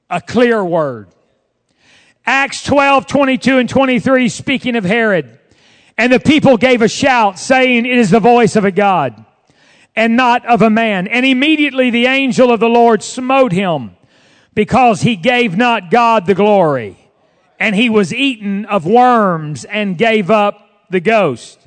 A 0.09 0.21
clear 0.21 0.63
word. 0.63 1.09
Acts 2.25 2.63
12, 2.63 3.05
22 3.05 3.57
and 3.59 3.69
23, 3.69 4.29
speaking 4.29 4.75
of 4.75 4.83
Herod. 4.83 5.39
And 5.97 6.11
the 6.11 6.19
people 6.19 6.57
gave 6.57 6.81
a 6.81 6.87
shout 6.87 7.39
saying, 7.39 7.85
it 7.85 7.97
is 7.97 8.09
the 8.09 8.19
voice 8.19 8.55
of 8.55 8.65
a 8.65 8.71
God 8.71 9.25
and 9.95 10.15
not 10.15 10.45
of 10.45 10.61
a 10.61 10.69
man. 10.69 11.07
And 11.07 11.25
immediately 11.25 11.89
the 11.89 12.05
angel 12.07 12.51
of 12.51 12.59
the 12.59 12.69
Lord 12.69 13.01
smote 13.03 13.51
him 13.51 13.95
because 14.53 15.01
he 15.01 15.15
gave 15.15 15.57
not 15.57 15.91
God 15.91 16.25
the 16.25 16.35
glory. 16.35 16.97
And 17.59 17.75
he 17.75 17.89
was 17.89 18.13
eaten 18.13 18.65
of 18.65 18.85
worms 18.85 19.65
and 19.65 19.97
gave 19.97 20.29
up 20.29 20.87
the 20.89 20.99
ghost. 20.99 21.59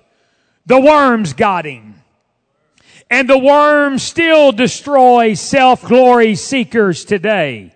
The 0.66 0.80
worms 0.80 1.32
got 1.32 1.64
him. 1.64 1.94
And 3.10 3.28
the 3.28 3.38
worms 3.38 4.02
still 4.02 4.52
destroy 4.52 5.32
self-glory 5.32 6.34
seekers 6.34 7.06
today. 7.06 7.74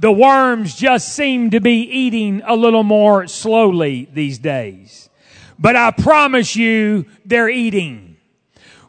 The 0.00 0.10
worms 0.10 0.74
just 0.74 1.14
seem 1.14 1.50
to 1.50 1.60
be 1.60 1.82
eating 1.82 2.42
a 2.44 2.56
little 2.56 2.82
more 2.82 3.28
slowly 3.28 4.08
these 4.12 4.38
days. 4.38 5.08
But 5.56 5.76
I 5.76 5.92
promise 5.92 6.56
you, 6.56 7.06
they're 7.24 7.48
eating. 7.48 8.13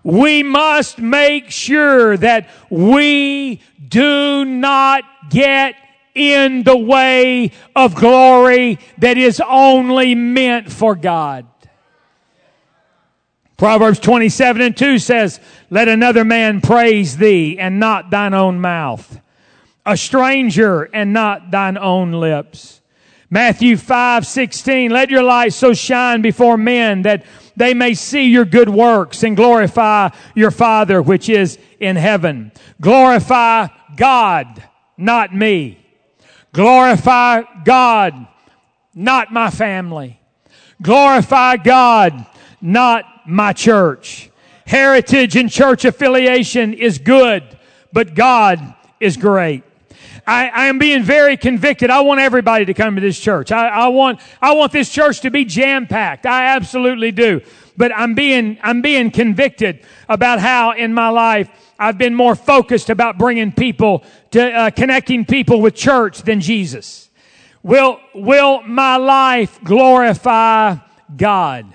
We 0.06 0.41
must 0.44 1.00
make 1.00 1.52
sure 1.52 2.15
that 2.15 2.48
we 2.70 3.60
do 3.86 4.46
not 4.46 5.04
get 5.30 5.76
in 6.13 6.63
the 6.63 6.78
way 6.78 7.52
of 7.76 7.94
glory 7.96 8.80
that 9.00 9.18
is 9.18 9.41
only 9.46 10.15
meant 10.15 10.72
for 10.72 10.96
God. 10.96 11.46
Proverbs 13.58 14.00
27 14.00 14.62
and 14.62 14.78
2 14.78 15.00
says, 15.00 15.41
Let 15.70 15.89
another 15.89 16.24
man 16.24 16.62
praise 16.62 17.18
thee 17.18 17.60
and 17.60 17.82
not 17.82 18.10
thine 18.12 18.34
own 18.34 18.62
mouth 18.62 19.20
a 19.86 19.96
stranger 19.96 20.84
and 20.84 21.13
not 21.13 21.52
thine 21.52 21.78
own 21.78 22.12
lips. 22.12 22.82
Matthew 23.30 23.78
5, 23.78 24.26
16, 24.26 24.91
let 24.91 25.10
your 25.10 25.24
light 25.24 25.54
so 25.54 25.74
shine 25.74 26.22
before 26.22 26.58
men 26.58 27.04
that 27.04 27.24
they 27.56 27.74
may 27.74 27.94
see 27.94 28.26
your 28.26 28.46
good 28.46 28.70
works 28.70 29.24
and 29.24 29.36
glorify 29.36 30.10
your 30.34 30.52
Father 30.52 31.02
which 31.02 31.30
is 31.30 31.58
in 31.80 31.96
heaven. 31.96 32.52
Glorify 32.82 33.68
God, 33.96 34.63
not 34.98 35.34
me. 35.34 35.80
Glorify 36.54 37.44
God, 37.63 38.28
not 38.94 39.32
my 39.34 39.50
family. 39.50 40.20
Glorify 40.82 41.58
God, 41.58 42.26
not 42.62 43.06
my 43.26 43.54
church. 43.54 44.30
Heritage 44.65 45.36
and 45.36 45.52
church 45.52 45.86
affiliation 45.86 46.74
is 46.74 46.98
good, 46.98 47.44
but 47.94 48.15
God 48.15 48.74
is 49.00 49.15
great. 49.15 49.63
I, 50.28 50.48
I, 50.48 50.66
am 50.66 50.80
being 50.80 51.04
very 51.04 51.38
convicted. 51.38 51.90
I 51.90 52.02
want 52.02 52.20
everybody 52.20 52.66
to 52.66 52.74
come 52.74 52.96
to 52.96 53.02
this 53.02 53.20
church. 53.20 53.52
I, 53.52 53.68
I 53.68 53.88
want, 53.90 54.20
I 54.42 54.54
want 54.54 54.72
this 54.72 54.90
church 54.90 55.22
to 55.22 55.30
be 55.30 55.46
jam 55.46 55.86
packed. 55.88 56.26
I 56.26 56.56
absolutely 56.56 57.12
do. 57.12 57.42
But 57.78 57.92
I'm 57.96 58.16
being, 58.16 58.58
I'm 58.64 58.82
being 58.82 59.12
convicted 59.12 59.86
about 60.10 60.40
how 60.40 60.72
in 60.72 60.94
my 60.94 61.10
life 61.10 61.50
I've 61.78 61.98
been 61.98 62.16
more 62.16 62.36
focused 62.36 62.90
about 62.90 63.18
bringing 63.18 63.52
people 63.52 64.04
to, 64.32 64.52
uh, 64.52 64.70
connecting 64.72 65.26
people 65.26 65.62
with 65.62 65.76
church 65.76 66.22
than 66.22 66.42
Jesus. 66.42 67.10
Will, 67.62 68.00
will 68.14 68.62
my 68.62 68.98
life 68.98 69.60
glorify 69.64 70.76
God? 71.16 71.66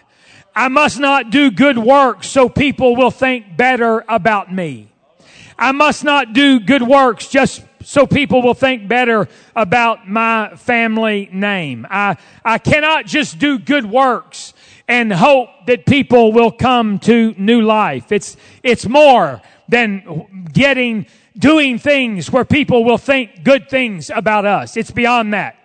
I 0.55 0.69
must 0.69 0.99
not 0.99 1.31
do 1.31 1.51
good 1.51 1.79
works 1.79 2.29
so 2.29 2.49
people 2.49 2.97
will 2.97 3.11
think 3.11 3.57
better 3.57 4.05
about 4.09 4.53
me. 4.53 4.90
I 5.61 5.73
must 5.73 6.05
not 6.05 6.33
do 6.33 6.59
good 6.59 6.83
works 6.83 7.29
just 7.29 7.63
so 7.83 8.07
people 8.07 8.41
will 8.41 8.55
think 8.55 8.89
better 8.89 9.29
about 9.55 10.09
my 10.09 10.57
family 10.57 11.29
name. 11.31 11.87
I, 11.91 12.17
I 12.43 12.57
cannot 12.57 13.05
just 13.05 13.39
do 13.39 13.59
good 13.59 13.85
works 13.85 14.55
and 14.89 15.13
hope 15.13 15.51
that 15.67 15.85
people 15.85 16.33
will 16.33 16.51
come 16.51 16.99
to 17.01 17.35
new 17.37 17.61
life. 17.61 18.11
It's, 18.11 18.39
it's 18.63 18.87
more 18.87 19.43
than 19.69 20.49
getting, 20.51 21.07
doing 21.39 21.79
things 21.79 22.33
where 22.33 22.47
people 22.47 22.83
will 22.83 22.99
think 22.99 23.45
good 23.45 23.69
things 23.69 24.09
about 24.09 24.47
us. 24.47 24.79
It's 24.79 24.91
beyond 24.91 25.35
that. 25.35 25.57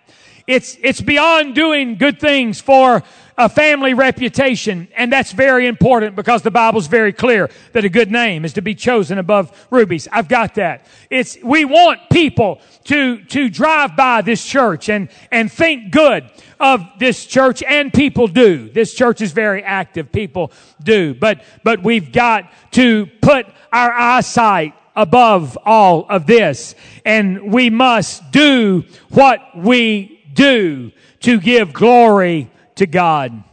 It's, 0.45 0.77
it's 0.81 1.01
beyond 1.01 1.55
doing 1.55 1.95
good 1.95 2.19
things 2.19 2.59
for 2.59 3.01
a 3.37 3.49
family 3.49 3.93
reputation. 3.93 4.87
And 4.95 5.11
that's 5.11 5.31
very 5.31 5.67
important 5.67 6.15
because 6.15 6.41
the 6.41 6.51
Bible's 6.51 6.87
very 6.87 7.11
clear 7.13 7.49
that 7.73 7.83
a 7.83 7.89
good 7.89 8.11
name 8.11 8.45
is 8.45 8.53
to 8.53 8.61
be 8.61 8.75
chosen 8.75 9.17
above 9.17 9.67
rubies. 9.69 10.07
I've 10.11 10.27
got 10.27 10.55
that. 10.55 10.85
It's, 11.09 11.37
we 11.43 11.65
want 11.65 11.99
people 12.11 12.61
to, 12.85 13.23
to 13.25 13.49
drive 13.49 13.95
by 13.95 14.21
this 14.21 14.45
church 14.45 14.89
and, 14.89 15.09
and 15.31 15.51
think 15.51 15.91
good 15.91 16.29
of 16.59 16.85
this 16.97 17.25
church 17.25 17.61
and 17.63 17.93
people 17.93 18.27
do. 18.27 18.69
This 18.69 18.93
church 18.93 19.21
is 19.21 19.33
very 19.33 19.63
active. 19.63 20.11
People 20.11 20.51
do. 20.81 21.13
But, 21.13 21.43
but 21.63 21.83
we've 21.83 22.11
got 22.11 22.51
to 22.71 23.07
put 23.21 23.47
our 23.73 23.91
eyesight 23.91 24.73
above 24.95 25.57
all 25.65 26.05
of 26.09 26.25
this. 26.25 26.73
And 27.03 27.51
we 27.51 27.69
must 27.69 28.31
do 28.31 28.85
what 29.09 29.41
we 29.57 30.23
do 30.33 30.91
to 31.21 31.39
give 31.39 31.73
glory 31.73 32.49
to 32.75 32.85
God. 32.85 33.43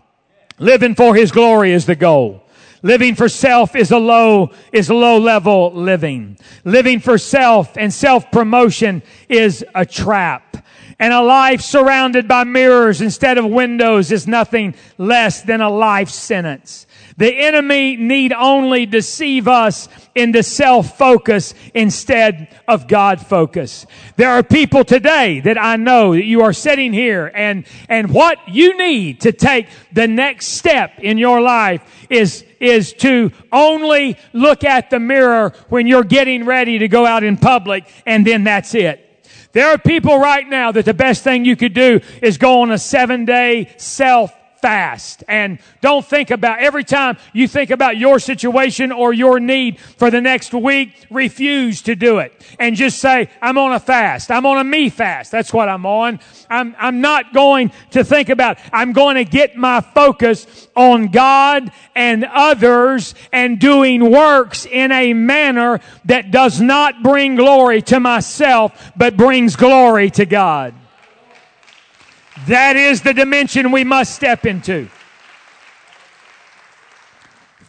Living 0.59 0.95
for 0.95 1.15
His 1.15 1.33
glory 1.33 1.73
is 1.73 1.87
the 1.87 1.97
goal. 1.97 2.43
Living 2.83 3.15
for 3.15 3.29
self 3.29 3.77
is 3.77 3.93
a 3.93 3.99
low, 3.99 4.51
is 4.73 4.91
low 4.91 5.19
level 5.19 5.73
living. 5.73 6.37
Living 6.65 6.99
for 6.99 7.17
self 7.17 7.77
and 7.77 7.93
self 7.93 8.31
promotion 8.33 9.03
is 9.29 9.65
a 9.75 9.87
trap. 9.87 10.67
And 11.03 11.13
a 11.13 11.21
life 11.21 11.63
surrounded 11.63 12.29
by 12.29 12.45
mirrors 12.45 13.01
instead 13.01 13.37
of 13.37 13.45
windows 13.45 14.13
is 14.13 14.29
nothing 14.29 14.77
less 14.99 15.43
than 15.43 15.61
a 15.61 15.69
life 15.69 16.11
sentence. 16.11 16.87
The 17.17 17.41
enemy 17.41 17.97
need 17.97 18.33
only 18.33 18.87
deceive 18.87 19.49
us 19.49 19.89
into 20.15 20.45
self-focus 20.45 21.55
instead 21.75 22.57
of 22.69 22.87
God 22.87 23.21
focus. 23.21 23.85
There 24.15 24.31
are 24.31 24.45
people 24.45 24.85
today 24.85 25.41
that 25.41 25.59
I 25.59 25.75
know 25.75 26.13
that 26.15 26.25
you 26.25 26.43
are 26.43 26.53
sitting 26.53 26.93
here 26.93 27.33
and, 27.35 27.67
and 27.89 28.15
what 28.15 28.39
you 28.47 28.79
need 28.79 29.23
to 29.23 29.33
take 29.33 29.67
the 29.93 30.07
next 30.07 30.47
step 30.51 31.01
in 31.01 31.19
your 31.19 31.41
life 31.41 31.83
is, 32.11 32.45
is 32.61 32.93
to 32.99 33.33
only 33.51 34.17
look 34.33 34.63
at 34.63 34.91
the 34.91 35.01
mirror 35.01 35.53
when 35.69 35.89
you're 35.89 36.05
getting 36.05 36.45
ready 36.45 36.79
to 36.79 36.87
go 36.87 37.05
out 37.05 37.25
in 37.25 37.39
public 37.39 37.89
and 38.07 38.25
then 38.25 38.45
that's 38.45 38.73
it. 38.77 39.09
There 39.53 39.69
are 39.69 39.79
people 39.79 40.19
right 40.19 40.49
now 40.49 40.73
that 40.73 40.85
the 40.85 40.95
best 40.95 41.23
thing 41.23 41.45
you 41.45 41.57
could 41.57 41.75
do 41.75 42.01
is 42.23 42.39
go 42.39 42.63
on 42.63 42.71
a 42.71 42.79
seven 42.79 43.25
day 43.25 43.71
self 43.77 44.33
fast 44.63 45.25
and 45.27 45.59
don't 45.81 46.07
think 46.07 46.31
about 46.31 46.61
every 46.61 46.85
time 46.85 47.19
you 47.33 47.49
think 47.49 47.71
about 47.71 47.97
your 47.97 48.21
situation 48.21 48.93
or 48.93 49.13
your 49.13 49.41
need 49.41 49.79
for 49.81 50.11
the 50.11 50.21
next 50.21 50.55
week, 50.55 50.95
refuse 51.11 51.83
to 51.83 51.97
do 51.97 52.19
it 52.19 52.33
and 52.59 52.77
just 52.77 53.01
say, 53.01 53.29
I'm 53.43 53.59
on 53.59 53.73
a 53.73 53.81
fast. 53.81 54.31
I'm 54.31 54.47
on 54.47 54.59
a 54.59 54.65
me 54.65 54.89
fast. 54.89 55.33
That's 55.33 55.53
what 55.53 55.69
I'm 55.69 55.85
on. 55.85 56.21
I'm, 56.49 56.77
I'm 56.79 57.01
not 57.01 57.35
going 57.35 57.73
to 57.91 58.05
think 58.05 58.29
about, 58.29 58.59
I'm 58.73 58.93
going 58.93 59.17
to 59.17 59.25
get 59.25 59.57
my 59.57 59.81
focus 59.81 60.69
on 60.77 61.09
God 61.09 61.73
and 61.95 62.25
others 62.25 63.15
and 63.33 63.59
doing 63.59 64.11
works 64.11 64.65
in 64.65 64.93
a 64.93 65.13
manner 65.13 65.81
that 66.05 66.31
does 66.31 66.61
not 66.61 67.03
bring 67.03 67.35
glory 67.35 67.83
to 67.83 67.99
myself, 67.99 68.93
but 68.97 69.17
brings 69.17 69.57
glory 69.57 70.11
to 70.11 70.25
God. 70.25 70.75
That 72.49 72.77
is 72.77 73.03
the 73.03 73.15
dimension 73.15 73.71
we 73.71 73.85
must 73.85 74.15
step 74.15 74.45
into. 74.47 74.89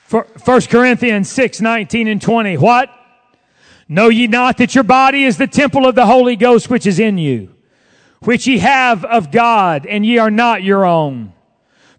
For 0.06 0.28
1 0.44 0.62
Corinthians 0.62 1.30
6, 1.32 1.62
19 1.62 2.08
and 2.08 2.22
20. 2.22 2.58
What? 2.58 2.90
Know 3.88 4.10
ye 4.10 4.28
not 4.28 4.58
that 4.58 4.74
your 4.74 4.84
body 4.84 5.24
is 5.24 5.38
the 5.38 5.48
temple 5.48 5.88
of 5.88 5.96
the 5.96 6.06
Holy 6.06 6.36
Ghost 6.36 6.70
which 6.70 6.88
is 6.88 7.00
in 7.00 7.18
you, 7.18 7.54
which 8.22 8.48
ye 8.48 8.60
have 8.60 9.06
of 9.06 9.32
God, 9.32 9.86
and 9.86 10.06
ye 10.06 10.18
are 10.18 10.32
not 10.32 10.64
your 10.64 10.86
own. 10.86 11.34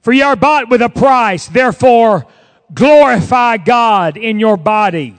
For 0.01 0.13
ye 0.13 0.23
are 0.23 0.37
bought 0.37 0.69
with 0.69 0.83
a 0.83 0.89
price, 0.89 1.47
therefore 1.47 2.27
glorify 2.73 3.57
God 3.59 4.17
in 4.17 4.41
your 4.41 4.57
body 4.57 5.19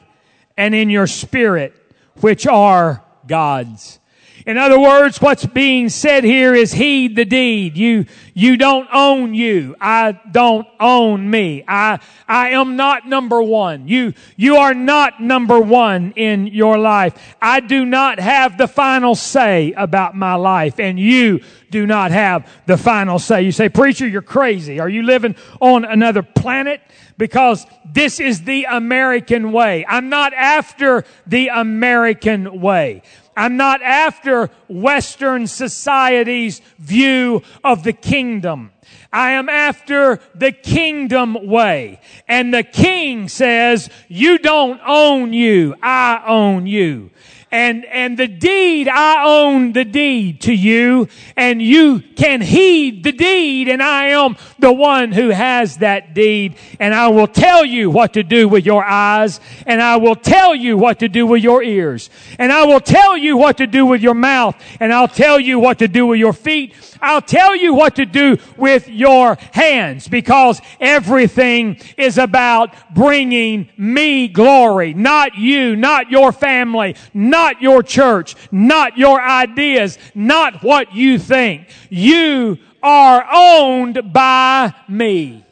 and 0.57 0.75
in 0.75 0.89
your 0.89 1.07
spirit, 1.07 1.73
which 2.21 2.47
are 2.47 3.03
God's. 3.27 3.99
In 4.45 4.60
other 4.60 4.79
words, 4.79 5.19
what's 5.19 5.43
being 5.43 5.89
said 5.89 6.23
here 6.23 6.53
is 6.53 6.71
heed 6.71 7.15
the 7.15 7.25
deed. 7.25 7.75
You, 7.75 8.05
you 8.36 8.58
don't 8.58 8.88
own 8.93 9.34
you. 9.34 9.75
I 9.81 10.19
don't 10.29 10.67
own 10.79 11.27
me. 11.27 11.63
I, 11.67 11.97
I 12.27 12.49
am 12.49 12.75
not 12.75 13.08
number 13.08 13.41
one. 13.41 13.88
You, 13.88 14.13
you 14.36 14.58
are 14.58 14.75
not 14.75 15.19
number 15.19 15.60
one 15.60 16.12
in 16.15 16.45
your 16.45 16.77
life. 16.77 17.36
I 17.41 17.60
do 17.60 17.86
not 17.86 18.19
have 18.19 18.55
the 18.55 18.67
final 18.67 19.15
say 19.15 19.73
about 19.73 20.15
my 20.15 20.36
life 20.36 20.79
and 20.79 20.99
you 20.99 21.41
do 21.71 21.88
not 21.88 22.12
have 22.12 22.47
the 22.67 22.77
final 22.77 23.17
say. 23.17 23.41
You 23.41 23.51
say, 23.51 23.67
preacher, 23.67 24.08
you're 24.08 24.21
crazy. 24.21 24.79
Are 24.79 24.88
you 24.88 25.01
living 25.01 25.36
on 25.60 25.86
another 25.86 26.21
planet? 26.21 26.81
Because 27.17 27.65
this 27.86 28.19
is 28.19 28.43
the 28.43 28.65
American 28.69 29.51
way. 29.51 29.86
I'm 29.88 30.10
not 30.10 30.34
after 30.34 31.03
the 31.25 31.47
American 31.47 32.62
way. 32.62 33.01
I'm 33.35 33.57
not 33.57 33.81
after 33.81 34.49
Western 34.67 35.47
society's 35.47 36.61
view 36.79 37.43
of 37.63 37.83
the 37.83 37.93
kingdom. 37.93 38.71
I 39.11 39.31
am 39.31 39.49
after 39.49 40.19
the 40.33 40.51
kingdom 40.51 41.47
way. 41.47 41.99
And 42.27 42.53
the 42.53 42.63
king 42.63 43.29
says, 43.29 43.89
you 44.07 44.37
don't 44.37 44.79
own 44.85 45.33
you, 45.33 45.75
I 45.81 46.23
own 46.25 46.67
you 46.67 47.11
and, 47.51 47.86
and 47.86 48.17
the 48.17 48.27
deed, 48.27 48.88
I 48.88 49.23
own 49.23 49.73
the 49.73 49.86
deed 49.86 50.41
to 50.41 50.53
you 50.53 51.08
and 51.36 51.62
you 51.62 51.99
can 51.99 52.41
heed 52.41 53.03
the 53.03 53.12
deed 53.12 53.69
and 53.69 53.81
I 53.81 54.08
am 54.08 54.36
the 54.60 54.73
one 54.73 55.12
who 55.12 55.29
has 55.29 55.77
that 55.77 56.13
deed 56.13 56.55
and 56.79 56.93
I 56.93 57.10
will 57.10 57.27
tell 57.27 57.63
you 57.63 57.89
what 57.89 58.13
to 58.13 58.23
do 58.23 58.49
with 58.49 58.65
your 58.65 58.84
eyes 58.84 59.39
and 59.65 59.81
I 59.81 59.97
will 59.97 60.15
tell 60.15 60.55
you 60.55 60.77
what 60.77 60.99
to 60.99 61.08
do 61.08 61.27
with 61.27 61.43
your 61.43 61.63
ears 61.63 62.10
and 62.39 62.51
I 62.51 62.65
will 62.65 62.79
tell 62.79 63.17
you 63.17 63.38
what 63.38 63.58
to 63.58 63.67
do 63.67 63.86
with 63.86 64.01
your 64.01 64.15
mouth 64.15 64.55
and 64.79 64.91
I'll 64.91 65.08
tell 65.08 65.39
you 65.39 65.60
what 65.60 65.79
to 65.79 65.88
do 65.88 66.08
with 66.08 66.19
your 66.19 66.34
feet. 66.34 66.73
I'll 67.01 67.21
tell 67.21 67.55
you 67.55 67.73
what 67.73 67.95
to 67.97 68.05
do 68.05 68.38
with 68.58 68.88
your 68.88 69.38
hands 69.51 70.08
because 70.08 70.62
everything 70.79 71.79
is 71.97 72.17
about 72.17 72.73
bringing 72.95 73.69
me 73.77 74.27
glory, 74.27 74.93
not 74.93 75.36
you, 75.36 75.75
not 75.75 76.10
your 76.10 76.31
family, 76.31 76.95
not 77.13 77.44
not 77.45 77.62
your 77.62 77.84
church, 77.84 78.36
not 78.51 78.97
your 78.97 79.21
ideas, 79.21 79.99
not 80.15 80.63
what 80.63 80.95
you 80.95 81.19
think. 81.19 81.69
You 81.91 82.58
are 82.81 83.23
owned 83.31 84.12
by 84.12 84.73
me. 84.89 85.45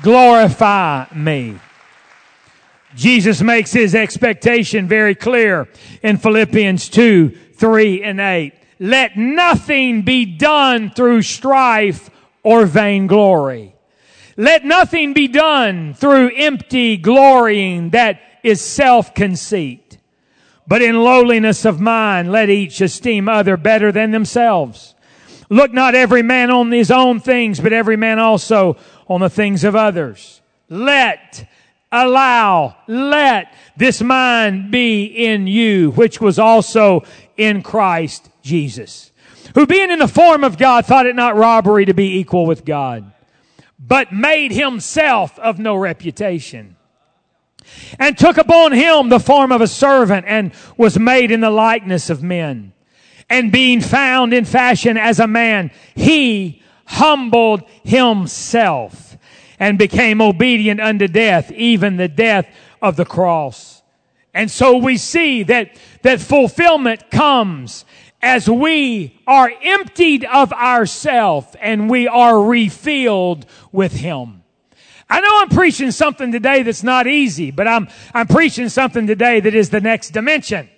Glorify 0.00 1.06
me. 1.12 1.58
Jesus 2.94 3.42
makes 3.42 3.72
his 3.72 3.96
expectation 3.96 4.86
very 4.86 5.16
clear 5.16 5.66
in 6.02 6.16
Philippians 6.18 6.88
2, 6.88 7.30
3, 7.54 8.02
and 8.04 8.20
8. 8.20 8.52
Let 8.78 9.16
nothing 9.16 10.02
be 10.02 10.24
done 10.24 10.90
through 10.90 11.22
strife 11.22 12.10
or 12.44 12.66
vainglory. 12.66 13.74
Let 14.36 14.64
nothing 14.64 15.14
be 15.14 15.26
done 15.26 15.94
through 15.94 16.30
empty 16.36 16.96
glorying 16.96 17.90
that 17.90 18.20
is 18.42 18.60
self-conceit. 18.60 19.98
But 20.66 20.82
in 20.82 21.02
lowliness 21.02 21.64
of 21.64 21.80
mind, 21.80 22.30
let 22.30 22.48
each 22.48 22.80
esteem 22.80 23.28
other 23.28 23.56
better 23.56 23.92
than 23.92 24.10
themselves. 24.10 24.94
Look 25.48 25.72
not 25.72 25.94
every 25.94 26.22
man 26.22 26.50
on 26.50 26.70
his 26.72 26.90
own 26.90 27.20
things, 27.20 27.60
but 27.60 27.72
every 27.72 27.96
man 27.96 28.18
also 28.18 28.76
on 29.08 29.20
the 29.20 29.28
things 29.28 29.64
of 29.64 29.76
others. 29.76 30.40
Let, 30.68 31.48
allow, 31.90 32.76
let 32.86 33.52
this 33.76 34.00
mind 34.00 34.70
be 34.70 35.04
in 35.04 35.46
you, 35.46 35.90
which 35.90 36.20
was 36.20 36.38
also 36.38 37.02
in 37.36 37.62
Christ 37.62 38.30
Jesus. 38.42 39.10
Who 39.54 39.66
being 39.66 39.90
in 39.90 39.98
the 39.98 40.08
form 40.08 40.44
of 40.44 40.56
God 40.56 40.86
thought 40.86 41.06
it 41.06 41.16
not 41.16 41.36
robbery 41.36 41.84
to 41.84 41.94
be 41.94 42.18
equal 42.18 42.46
with 42.46 42.64
God, 42.64 43.12
but 43.78 44.12
made 44.12 44.52
himself 44.52 45.38
of 45.38 45.58
no 45.58 45.76
reputation 45.76 46.76
and 47.98 48.16
took 48.16 48.38
upon 48.38 48.72
him 48.72 49.08
the 49.08 49.20
form 49.20 49.52
of 49.52 49.60
a 49.60 49.66
servant 49.66 50.26
and 50.28 50.52
was 50.76 50.98
made 50.98 51.30
in 51.30 51.40
the 51.40 51.50
likeness 51.50 52.10
of 52.10 52.22
men. 52.22 52.72
And 53.28 53.52
being 53.52 53.80
found 53.80 54.34
in 54.34 54.44
fashion 54.44 54.96
as 54.96 55.20
a 55.20 55.26
man, 55.26 55.70
he 55.94 56.62
humbled 56.84 57.62
himself 57.84 59.16
and 59.58 59.78
became 59.78 60.20
obedient 60.20 60.80
unto 60.80 61.06
death, 61.06 61.50
even 61.52 61.96
the 61.96 62.08
death 62.08 62.46
of 62.80 62.96
the 62.96 63.04
cross. 63.04 63.82
And 64.34 64.50
so 64.50 64.78
we 64.78 64.96
see 64.96 65.42
that, 65.44 65.78
that 66.02 66.20
fulfillment 66.20 67.10
comes 67.10 67.84
as 68.20 68.48
we 68.48 69.20
are 69.26 69.52
emptied 69.62 70.24
of 70.24 70.52
ourself 70.52 71.54
and 71.60 71.90
we 71.90 72.06
are 72.08 72.42
refilled 72.42 73.46
with 73.72 73.92
him. 73.92 74.41
I 75.12 75.20
know 75.20 75.42
I'm 75.42 75.50
preaching 75.50 75.90
something 75.90 76.32
today 76.32 76.62
that's 76.62 76.82
not 76.82 77.06
easy, 77.06 77.50
but 77.50 77.68
I'm, 77.68 77.86
I'm 78.14 78.26
preaching 78.26 78.70
something 78.70 79.06
today 79.06 79.40
that 79.40 79.54
is 79.54 79.68
the 79.68 79.82
next 79.82 80.12
dimension. 80.12 80.70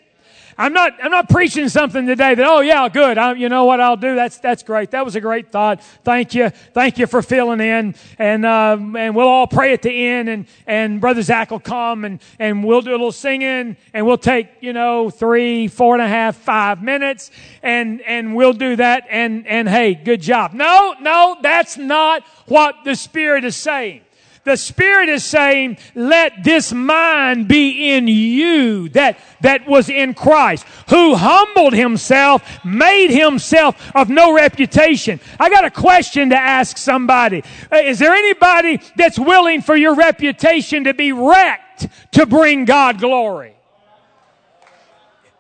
I'm 0.58 0.72
not, 0.72 0.94
I'm 1.00 1.12
not 1.12 1.28
preaching 1.28 1.68
something 1.68 2.04
today 2.04 2.34
that, 2.34 2.44
oh 2.44 2.58
yeah, 2.58 2.88
good. 2.88 3.16
I, 3.16 3.34
you 3.34 3.48
know 3.48 3.64
what 3.64 3.80
I'll 3.80 3.96
do? 3.96 4.16
That's, 4.16 4.38
that's 4.38 4.64
great. 4.64 4.90
That 4.90 5.04
was 5.04 5.14
a 5.14 5.20
great 5.20 5.52
thought. 5.52 5.84
Thank 6.02 6.34
you. 6.34 6.50
Thank 6.50 6.98
you 6.98 7.06
for 7.06 7.22
filling 7.22 7.60
in. 7.60 7.94
And, 8.18 8.44
uh, 8.44 8.76
and 8.96 9.14
we'll 9.14 9.28
all 9.28 9.46
pray 9.46 9.72
at 9.72 9.82
the 9.82 10.06
end 10.08 10.28
and, 10.28 10.46
and 10.66 11.00
Brother 11.00 11.22
Zach 11.22 11.52
will 11.52 11.60
come 11.60 12.04
and, 12.04 12.20
and 12.40 12.64
we'll 12.64 12.82
do 12.82 12.90
a 12.90 12.92
little 12.92 13.12
singing 13.12 13.76
and 13.92 14.04
we'll 14.04 14.18
take, 14.18 14.48
you 14.60 14.72
know, 14.72 15.10
three, 15.10 15.68
four 15.68 15.94
and 15.94 16.02
a 16.02 16.08
half, 16.08 16.34
five 16.34 16.82
minutes 16.82 17.30
and, 17.62 18.00
and 18.00 18.34
we'll 18.34 18.52
do 18.52 18.74
that 18.74 19.06
and, 19.08 19.46
and 19.46 19.68
hey, 19.68 19.94
good 19.94 20.20
job. 20.20 20.54
No, 20.54 20.96
no, 21.00 21.36
that's 21.40 21.76
not 21.76 22.24
what 22.46 22.74
the 22.84 22.96
Spirit 22.96 23.44
is 23.44 23.54
saying. 23.54 24.00
The 24.44 24.56
Spirit 24.56 25.08
is 25.08 25.24
saying, 25.24 25.78
let 25.94 26.44
this 26.44 26.70
mind 26.70 27.48
be 27.48 27.94
in 27.94 28.06
you 28.06 28.90
that, 28.90 29.18
that 29.40 29.66
was 29.66 29.88
in 29.88 30.12
Christ, 30.12 30.66
who 30.90 31.14
humbled 31.14 31.72
himself, 31.72 32.62
made 32.62 33.08
himself 33.08 33.90
of 33.96 34.10
no 34.10 34.34
reputation. 34.34 35.18
I 35.40 35.48
got 35.48 35.64
a 35.64 35.70
question 35.70 36.28
to 36.30 36.36
ask 36.36 36.76
somebody. 36.76 37.42
Uh, 37.72 37.76
is 37.76 37.98
there 37.98 38.12
anybody 38.12 38.80
that's 38.96 39.18
willing 39.18 39.62
for 39.62 39.76
your 39.76 39.94
reputation 39.94 40.84
to 40.84 40.92
be 40.92 41.12
wrecked 41.12 41.88
to 42.12 42.26
bring 42.26 42.66
God 42.66 42.98
glory? 42.98 43.54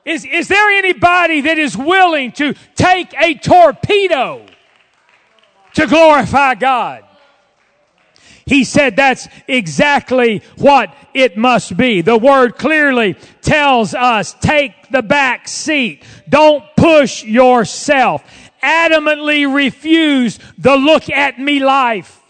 Is, 0.06 0.24
is 0.24 0.48
there 0.48 0.70
anybody 0.70 1.42
that 1.42 1.58
is 1.58 1.76
willing 1.76 2.32
to 2.32 2.54
take 2.74 3.12
a 3.14 3.34
torpedo 3.34 4.46
to 5.74 5.86
glorify 5.86 6.54
God? 6.54 7.03
He 8.46 8.64
said 8.64 8.96
that's 8.96 9.28
exactly 9.48 10.42
what 10.56 10.94
it 11.14 11.36
must 11.36 11.76
be. 11.76 12.02
The 12.02 12.18
word 12.18 12.56
clearly 12.56 13.16
tells 13.40 13.94
us 13.94 14.34
take 14.40 14.72
the 14.90 15.02
back 15.02 15.48
seat. 15.48 16.04
Don't 16.28 16.64
push 16.76 17.24
yourself. 17.24 18.22
Adamantly 18.62 19.52
refuse 19.52 20.38
the 20.58 20.76
look 20.76 21.08
at 21.10 21.38
me 21.38 21.58
life. 21.60 22.20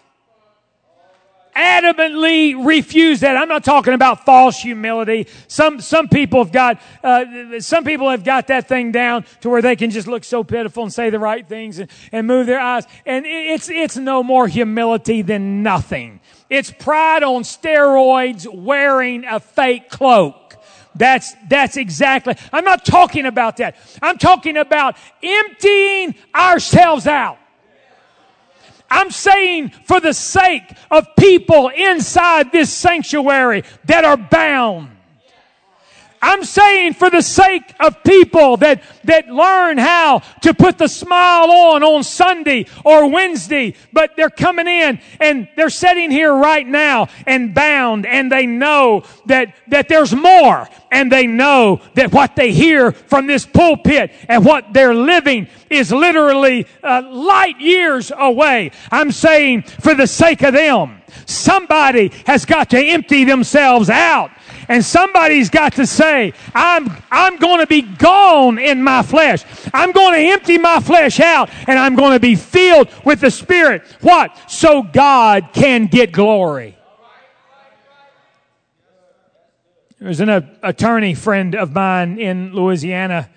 Adamantly 1.56 2.64
refuse 2.64 3.20
that. 3.20 3.36
I'm 3.36 3.48
not 3.48 3.64
talking 3.64 3.94
about 3.94 4.24
false 4.24 4.58
humility. 4.58 5.26
Some, 5.48 5.80
some 5.80 6.08
people 6.08 6.42
have 6.42 6.52
got, 6.52 6.80
uh, 7.02 7.60
some 7.60 7.84
people 7.84 8.10
have 8.10 8.24
got 8.24 8.48
that 8.48 8.68
thing 8.68 8.92
down 8.92 9.24
to 9.40 9.50
where 9.50 9.62
they 9.62 9.76
can 9.76 9.90
just 9.90 10.06
look 10.08 10.24
so 10.24 10.44
pitiful 10.44 10.82
and 10.82 10.92
say 10.92 11.10
the 11.10 11.18
right 11.18 11.46
things 11.46 11.78
and, 11.78 11.90
and 12.12 12.26
move 12.26 12.46
their 12.46 12.60
eyes. 12.60 12.86
And 13.06 13.24
it's, 13.26 13.70
it's 13.70 13.96
no 13.96 14.22
more 14.22 14.48
humility 14.48 15.22
than 15.22 15.62
nothing. 15.62 16.20
It's 16.50 16.70
pride 16.70 17.22
on 17.22 17.42
steroids 17.42 18.46
wearing 18.52 19.24
a 19.24 19.40
fake 19.40 19.90
cloak. 19.90 20.56
That's, 20.94 21.34
that's 21.48 21.76
exactly, 21.76 22.36
I'm 22.52 22.64
not 22.64 22.84
talking 22.84 23.26
about 23.26 23.56
that. 23.56 23.76
I'm 24.00 24.18
talking 24.18 24.56
about 24.56 24.96
emptying 25.22 26.14
ourselves 26.34 27.06
out. 27.06 27.38
I'm 28.90 29.10
saying 29.10 29.70
for 29.84 30.00
the 30.00 30.12
sake 30.12 30.62
of 30.90 31.06
people 31.18 31.68
inside 31.68 32.52
this 32.52 32.72
sanctuary 32.72 33.64
that 33.86 34.04
are 34.04 34.16
bound. 34.16 34.93
I'm 36.24 36.42
saying 36.42 36.94
for 36.94 37.10
the 37.10 37.20
sake 37.20 37.74
of 37.78 38.02
people 38.02 38.56
that, 38.56 38.82
that 39.04 39.28
learn 39.28 39.76
how 39.76 40.20
to 40.40 40.54
put 40.54 40.78
the 40.78 40.88
smile 40.88 41.50
on 41.50 41.82
on 41.82 42.02
Sunday 42.02 42.64
or 42.82 43.10
Wednesday, 43.10 43.74
but 43.92 44.16
they're 44.16 44.30
coming 44.30 44.66
in 44.66 45.00
and 45.20 45.48
they're 45.54 45.68
sitting 45.68 46.10
here 46.10 46.34
right 46.34 46.66
now 46.66 47.08
and 47.26 47.54
bound 47.54 48.06
and 48.06 48.32
they 48.32 48.46
know 48.46 49.04
that, 49.26 49.54
that 49.68 49.88
there's 49.88 50.14
more 50.14 50.66
and 50.90 51.12
they 51.12 51.26
know 51.26 51.82
that 51.92 52.10
what 52.10 52.36
they 52.36 52.52
hear 52.52 52.92
from 52.92 53.26
this 53.26 53.44
pulpit 53.44 54.10
and 54.26 54.46
what 54.46 54.72
they're 54.72 54.94
living 54.94 55.46
is 55.68 55.92
literally 55.92 56.66
uh, 56.82 57.02
light 57.06 57.60
years 57.60 58.10
away. 58.16 58.70
I'm 58.90 59.12
saying 59.12 59.62
for 59.62 59.94
the 59.94 60.06
sake 60.06 60.42
of 60.42 60.54
them, 60.54 61.02
somebody 61.26 62.12
has 62.26 62.46
got 62.46 62.70
to 62.70 62.78
empty 62.78 63.24
themselves 63.24 63.90
out 63.90 64.30
and 64.68 64.84
somebody's 64.84 65.50
got 65.50 65.74
to 65.74 65.86
say, 65.86 66.32
I'm, 66.54 66.90
I'm 67.10 67.36
going 67.36 67.60
to 67.60 67.66
be 67.66 67.82
gone 67.82 68.58
in 68.58 68.82
my 68.82 69.02
flesh. 69.02 69.44
I'm 69.72 69.92
going 69.92 70.14
to 70.14 70.32
empty 70.32 70.58
my 70.58 70.80
flesh 70.80 71.20
out 71.20 71.50
and 71.66 71.78
I'm 71.78 71.94
going 71.94 72.12
to 72.12 72.20
be 72.20 72.34
filled 72.34 72.88
with 73.04 73.20
the 73.20 73.30
Spirit. 73.30 73.82
What? 74.00 74.36
So 74.50 74.82
God 74.82 75.50
can 75.52 75.86
get 75.86 76.12
glory. 76.12 76.76
There 80.04 80.08
was 80.08 80.20
an 80.20 80.28
attorney 80.62 81.14
friend 81.14 81.54
of 81.54 81.72
mine 81.72 82.18
in 82.18 82.52
Louisiana, 82.52 83.30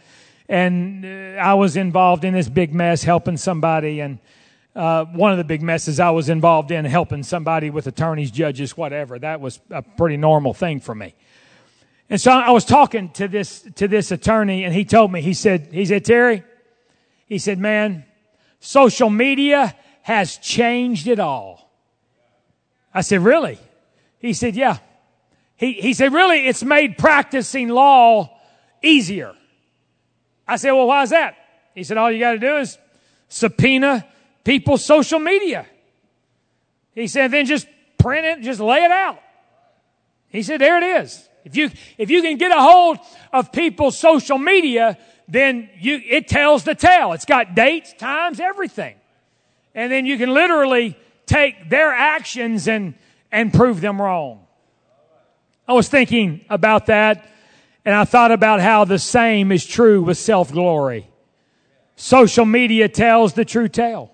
and 0.49 1.05
uh, 1.05 1.39
I 1.39 1.53
was 1.53 1.77
involved 1.77 2.25
in 2.25 2.33
this 2.33 2.49
big 2.49 2.73
mess 2.73 3.03
helping 3.03 3.37
somebody. 3.37 4.01
And 4.01 4.19
uh, 4.77 5.05
one 5.05 5.31
of 5.31 5.39
the 5.39 5.43
big 5.43 5.63
messes 5.63 5.99
I 5.99 6.11
was 6.11 6.29
involved 6.29 6.69
in 6.69 6.85
helping 6.85 7.23
somebody 7.23 7.71
with 7.71 7.87
attorneys, 7.87 8.29
judges, 8.29 8.77
whatever. 8.77 9.17
That 9.17 9.41
was 9.41 9.59
a 9.71 9.81
pretty 9.81 10.17
normal 10.17 10.53
thing 10.53 10.79
for 10.79 10.93
me. 10.93 11.15
And 12.11 12.21
so 12.21 12.31
I 12.31 12.51
was 12.51 12.63
talking 12.63 13.09
to 13.13 13.27
this, 13.27 13.67
to 13.75 13.87
this 13.87 14.11
attorney 14.11 14.63
and 14.63 14.73
he 14.73 14.85
told 14.85 15.11
me, 15.11 15.21
he 15.21 15.33
said, 15.33 15.69
he 15.71 15.85
said, 15.85 16.05
Terry, 16.05 16.43
he 17.25 17.39
said, 17.39 17.57
man, 17.57 18.05
social 18.59 19.09
media 19.09 19.75
has 20.03 20.37
changed 20.37 21.07
it 21.07 21.19
all. 21.19 21.69
I 22.93 23.01
said, 23.01 23.21
really? 23.21 23.57
He 24.19 24.33
said, 24.33 24.55
yeah. 24.55 24.77
He, 25.55 25.73
he 25.73 25.93
said, 25.93 26.13
really, 26.13 26.47
it's 26.47 26.63
made 26.63 26.99
practicing 26.99 27.67
law 27.67 28.39
easier. 28.83 29.33
I 30.47 30.57
said, 30.57 30.71
well, 30.73 30.87
why 30.87 31.01
is 31.01 31.09
that? 31.09 31.35
He 31.73 31.83
said, 31.83 31.97
all 31.97 32.11
you 32.11 32.19
got 32.19 32.33
to 32.33 32.39
do 32.39 32.57
is 32.57 32.77
subpoena 33.27 34.05
people's 34.47 34.85
social 34.85 35.19
media. 35.19 35.65
He 36.95 37.07
said, 37.07 37.31
then 37.31 37.45
just 37.45 37.67
print 37.97 38.25
it, 38.25 38.41
just 38.41 38.61
lay 38.61 38.77
it 38.77 38.91
out. 38.91 39.19
He 40.29 40.41
said, 40.41 40.61
there 40.61 40.77
it 40.77 41.03
is. 41.03 41.27
If 41.43 41.57
you, 41.57 41.69
if 41.97 42.09
you 42.09 42.21
can 42.21 42.37
get 42.37 42.51
a 42.51 42.61
hold 42.61 42.97
of 43.33 43.51
people's 43.51 43.99
social 43.99 44.37
media, 44.37 44.97
then 45.27 45.69
you, 45.77 46.01
it 46.01 46.29
tells 46.29 46.63
the 46.63 46.75
tale. 46.75 47.11
It's 47.11 47.25
got 47.25 47.55
dates, 47.55 47.93
times, 47.93 48.39
everything. 48.39 48.95
And 49.75 49.91
then 49.91 50.05
you 50.05 50.17
can 50.17 50.33
literally 50.33 50.97
take 51.25 51.69
their 51.69 51.91
actions 51.91 52.69
and, 52.69 52.93
and 53.33 53.53
prove 53.53 53.81
them 53.81 54.01
wrong. 54.01 54.47
I 55.67 55.73
was 55.73 55.89
thinking 55.89 56.45
about 56.49 56.85
that 56.85 57.29
and 57.83 57.93
I 57.93 58.05
thought 58.05 58.31
about 58.31 58.61
how 58.61 58.85
the 58.85 58.99
same 58.99 59.51
is 59.51 59.65
true 59.65 60.03
with 60.03 60.17
self 60.17 60.53
glory. 60.53 61.09
Social 61.97 62.45
media 62.45 62.87
tells 62.87 63.33
the 63.33 63.43
true 63.43 63.67
tale. 63.67 64.13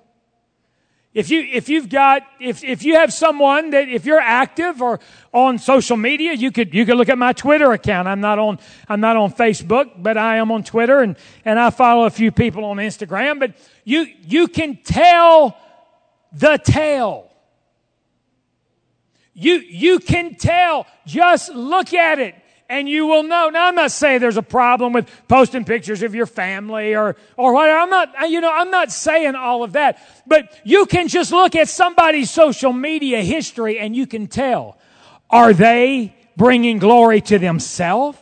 If 1.13 1.29
you, 1.29 1.41
if 1.41 1.69
you've 1.69 1.89
got, 1.89 2.23
if, 2.39 2.63
if 2.63 2.83
you 2.83 2.95
have 2.95 3.13
someone 3.13 3.69
that, 3.69 3.87
if 3.87 4.03
you're 4.03 4.19
active 4.19 4.81
or 4.81 4.99
on 5.31 5.59
social 5.59 5.95
media, 5.95 6.33
you 6.33 6.51
could, 6.51 6.73
you 6.73 6.85
could 6.85 6.97
look 6.97 7.09
at 7.09 7.19
my 7.19 7.33
Twitter 7.33 7.71
account. 7.71 8.07
I'm 8.07 8.19
not 8.19 8.39
on, 8.39 8.57
I'm 8.87 8.99
not 8.99 9.15
on 9.15 9.31
Facebook, 9.31 9.91
but 9.97 10.17
I 10.17 10.37
am 10.37 10.51
on 10.51 10.63
Twitter 10.63 11.01
and, 11.01 11.15
and 11.45 11.59
I 11.59 11.69
follow 11.69 12.05
a 12.05 12.09
few 12.09 12.31
people 12.31 12.65
on 12.65 12.77
Instagram, 12.77 13.39
but 13.39 13.53
you, 13.83 14.07
you 14.21 14.47
can 14.47 14.79
tell 14.83 15.55
the 16.31 16.57
tale. 16.57 17.29
You, 19.35 19.55
you 19.55 19.99
can 19.99 20.33
tell. 20.33 20.87
Just 21.05 21.53
look 21.53 21.93
at 21.93 22.17
it 22.17 22.35
and 22.69 22.87
you 22.89 23.05
will 23.05 23.23
know. 23.23 23.49
Now, 23.49 23.67
I'm 23.67 23.75
not 23.75 23.91
saying 23.91 24.21
there's 24.21 24.37
a 24.37 24.41
problem 24.41 24.93
with 24.93 25.09
posting 25.27 25.65
pictures 25.65 26.03
of 26.03 26.15
your 26.15 26.25
family 26.25 26.95
or, 26.95 27.15
or 27.37 27.53
whatever. 27.53 27.79
I'm 27.79 27.89
not, 27.89 28.29
you 28.29 28.41
know, 28.41 28.51
I'm 28.51 28.71
not 28.71 28.91
saying 28.91 29.35
all 29.35 29.63
of 29.63 29.73
that. 29.73 29.99
But 30.25 30.59
you 30.63 30.85
can 30.85 31.07
just 31.07 31.31
look 31.31 31.55
at 31.55 31.69
somebody's 31.69 32.31
social 32.31 32.73
media 32.73 33.21
history 33.21 33.79
and 33.79 33.95
you 33.95 34.07
can 34.07 34.27
tell. 34.27 34.77
Are 35.29 35.53
they 35.53 36.15
bringing 36.37 36.79
glory 36.79 37.21
to 37.21 37.39
themselves? 37.39 38.17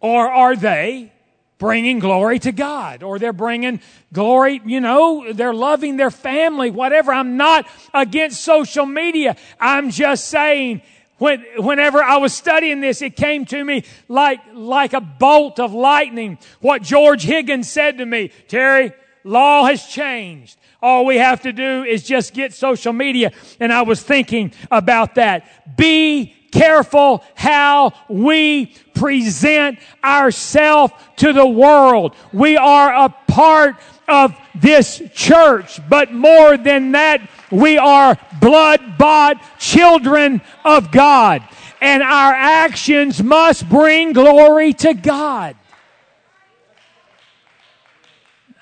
Or 0.00 0.30
are 0.30 0.54
they 0.54 1.12
bringing 1.58 1.98
glory 1.98 2.38
to 2.38 2.52
God 2.52 3.02
or 3.02 3.18
they're 3.18 3.32
bringing 3.32 3.80
glory, 4.12 4.60
you 4.66 4.80
know, 4.80 5.32
they're 5.32 5.54
loving 5.54 5.96
their 5.96 6.10
family, 6.10 6.70
whatever. 6.70 7.12
I'm 7.12 7.38
not 7.38 7.66
against 7.94 8.44
social 8.44 8.84
media. 8.84 9.36
I'm 9.58 9.90
just 9.90 10.28
saying 10.28 10.82
when, 11.18 11.44
whenever 11.58 12.02
I 12.02 12.16
was 12.16 12.34
studying 12.34 12.80
this, 12.80 13.02
it 13.02 13.16
came 13.16 13.44
to 13.46 13.64
me 13.64 13.84
like, 14.08 14.40
like 14.52 14.92
a 14.92 15.00
bolt 15.00 15.60
of 15.60 15.72
lightning. 15.72 16.38
What 16.60 16.82
George 16.82 17.22
Higgins 17.22 17.70
said 17.70 17.98
to 17.98 18.06
me, 18.06 18.30
Terry, 18.48 18.92
law 19.22 19.64
has 19.64 19.86
changed. 19.86 20.58
All 20.82 21.06
we 21.06 21.16
have 21.16 21.42
to 21.42 21.52
do 21.52 21.84
is 21.84 22.02
just 22.02 22.34
get 22.34 22.52
social 22.52 22.92
media. 22.92 23.32
And 23.58 23.72
I 23.72 23.82
was 23.82 24.02
thinking 24.02 24.52
about 24.70 25.14
that. 25.14 25.76
Be 25.76 26.34
careful 26.52 27.24
how 27.34 27.92
we 28.08 28.66
present 28.94 29.78
ourselves 30.04 30.92
to 31.16 31.32
the 31.32 31.46
world. 31.46 32.14
We 32.32 32.56
are 32.56 33.06
a 33.06 33.08
part 33.28 33.76
of 34.06 34.36
this 34.54 35.02
church, 35.14 35.80
but 35.88 36.12
more 36.12 36.56
than 36.56 36.92
that, 36.92 37.28
we 37.54 37.78
are 37.78 38.18
blood 38.40 38.98
bought 38.98 39.42
children 39.58 40.42
of 40.64 40.90
God. 40.90 41.46
And 41.80 42.02
our 42.02 42.32
actions 42.32 43.22
must 43.22 43.68
bring 43.68 44.12
glory 44.12 44.72
to 44.74 44.94
God. 44.94 45.56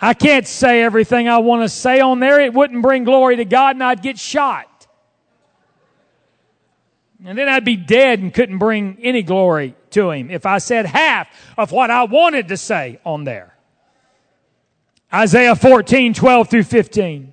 I 0.00 0.14
can't 0.14 0.48
say 0.48 0.82
everything 0.82 1.28
I 1.28 1.38
want 1.38 1.62
to 1.62 1.68
say 1.68 2.00
on 2.00 2.18
there. 2.18 2.40
It 2.40 2.52
wouldn't 2.52 2.82
bring 2.82 3.04
glory 3.04 3.36
to 3.36 3.44
God 3.44 3.76
and 3.76 3.84
I'd 3.84 4.02
get 4.02 4.18
shot. 4.18 4.68
And 7.24 7.38
then 7.38 7.48
I'd 7.48 7.64
be 7.64 7.76
dead 7.76 8.18
and 8.18 8.34
couldn't 8.34 8.58
bring 8.58 8.98
any 9.00 9.22
glory 9.22 9.76
to 9.90 10.10
Him 10.10 10.30
if 10.30 10.44
I 10.44 10.58
said 10.58 10.86
half 10.86 11.28
of 11.56 11.70
what 11.70 11.90
I 11.90 12.02
wanted 12.04 12.48
to 12.48 12.56
say 12.56 12.98
on 13.04 13.22
there. 13.22 13.54
Isaiah 15.14 15.54
14, 15.54 16.14
12 16.14 16.48
through 16.48 16.64
15. 16.64 17.32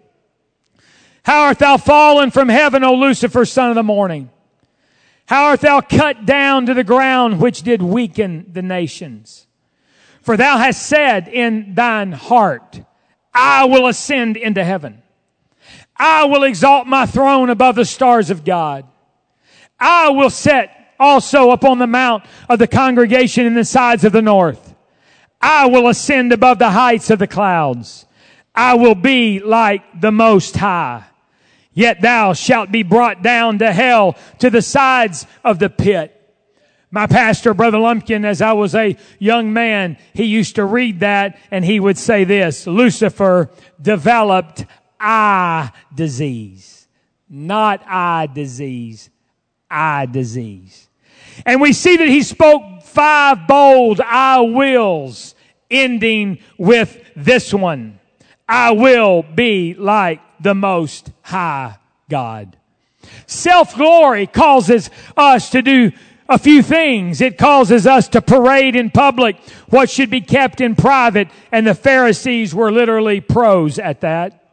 How 1.24 1.44
art 1.44 1.60
thou 1.60 1.78
fallen 1.78 2.32
from 2.32 2.50
heaven, 2.50 2.84
O 2.84 2.94
Lucifer, 2.94 3.46
son 3.46 3.70
of 3.70 3.76
the 3.76 3.84
morning? 3.84 4.30
How 5.28 5.46
art 5.46 5.62
thou 5.62 5.82
cut 5.82 6.26
down 6.26 6.66
to 6.66 6.74
the 6.74 6.84
ground, 6.84 7.40
which 7.40 7.62
did 7.62 7.82
weaken 7.82 8.50
the 8.52 8.62
nations? 8.62 9.48
For 10.22 10.38
thou 10.38 10.58
hast 10.58 10.84
said 10.84 11.28
in 11.28 11.76
thine 11.76 12.12
heart, 12.12 12.82
I 13.34 13.66
will 13.66 13.88
ascend 13.88 14.38
into 14.38 14.64
heaven. 14.64 15.02
I 15.96 16.26
will 16.26 16.44
exalt 16.44 16.88
my 16.88 17.06
throne 17.06 17.50
above 17.50 17.76
the 17.76 17.86
stars 17.86 18.30
of 18.30 18.46
God. 18.46 18.86
I 19.80 20.10
will 20.10 20.30
set 20.30 20.96
also 21.00 21.52
upon 21.52 21.80
the 21.80 21.88
mount 21.88 22.26
of 22.50 22.60
the 22.60 22.68
congregation 22.68 23.46
in 23.46 23.54
the 23.54 23.66
sides 23.66 24.04
of 24.04 24.12
the 24.12 24.22
north. 24.22 24.76
I 25.42 25.68
will 25.68 25.88
ascend 25.88 26.34
above 26.34 26.60
the 26.60 26.72
heights 26.72 27.10
of 27.10 27.20
the 27.20 27.28
clouds. 27.28 28.06
I 28.54 28.74
will 28.74 28.96
be 28.96 29.40
like 29.40 30.02
the 30.02 30.12
most 30.12 30.58
high. 30.58 31.06
Yet 31.74 32.02
thou 32.02 32.34
shalt 32.34 32.72
be 32.72 32.84
brought 32.84 33.22
down 33.22 33.60
to 33.60 33.72
hell 33.72 34.18
to 34.40 34.50
the 34.50 34.62
sides 34.62 35.26
of 35.44 35.60
the 35.60 35.70
pit. 35.70 36.16
My 36.92 37.06
pastor, 37.06 37.54
Brother 37.54 37.78
Lumpkin, 37.78 38.26
as 38.26 38.42
I 38.42 38.54
was 38.54 38.74
a 38.74 38.98
young 39.20 39.54
man, 39.54 39.98
he 40.14 40.26
used 40.26 40.56
to 40.56 40.66
read 40.66 41.02
that 41.02 41.38
and 41.52 41.64
he 41.64 41.80
would 41.80 41.98
say 42.00 42.24
this, 42.24 42.66
Lucifer 42.66 43.52
developed 43.80 44.66
eye 45.00 45.72
disease. 45.94 46.88
not 47.30 47.84
eye 47.86 48.28
disease, 48.34 49.10
eye 49.70 50.08
disease. 50.08 50.90
And 51.46 51.62
we 51.62 51.74
see 51.74 51.98
that 51.98 52.08
he 52.08 52.24
spoke 52.24 52.82
five 52.82 53.48
bold 53.48 54.02
I 54.02 54.42
wills, 54.42 55.36
ending 55.70 56.40
with 56.58 57.00
this 57.16 57.54
one. 57.54 57.99
I 58.50 58.72
will 58.72 59.22
be 59.22 59.76
like 59.76 60.22
the 60.42 60.56
most 60.56 61.12
high 61.22 61.78
God. 62.10 62.58
Self 63.28 63.76
glory 63.76 64.26
causes 64.26 64.90
us 65.16 65.52
to 65.52 65.62
do 65.62 65.92
a 66.28 66.40
few 66.40 66.64
things. 66.64 67.22
It 67.22 67.38
causes 67.38 67.86
us 67.86 68.08
to 68.10 68.22
parade 68.22 68.76
in 68.76 68.90
public 68.90 69.40
what 69.70 69.90
should 69.92 70.10
be 70.10 70.22
kept 70.22 70.62
in 70.62 70.76
private, 70.76 71.28
and 71.52 71.66
the 71.66 71.76
Pharisees 71.76 72.56
were 72.56 72.72
literally 72.72 73.22
pros 73.22 73.78
at 73.78 74.02
that. 74.02 74.44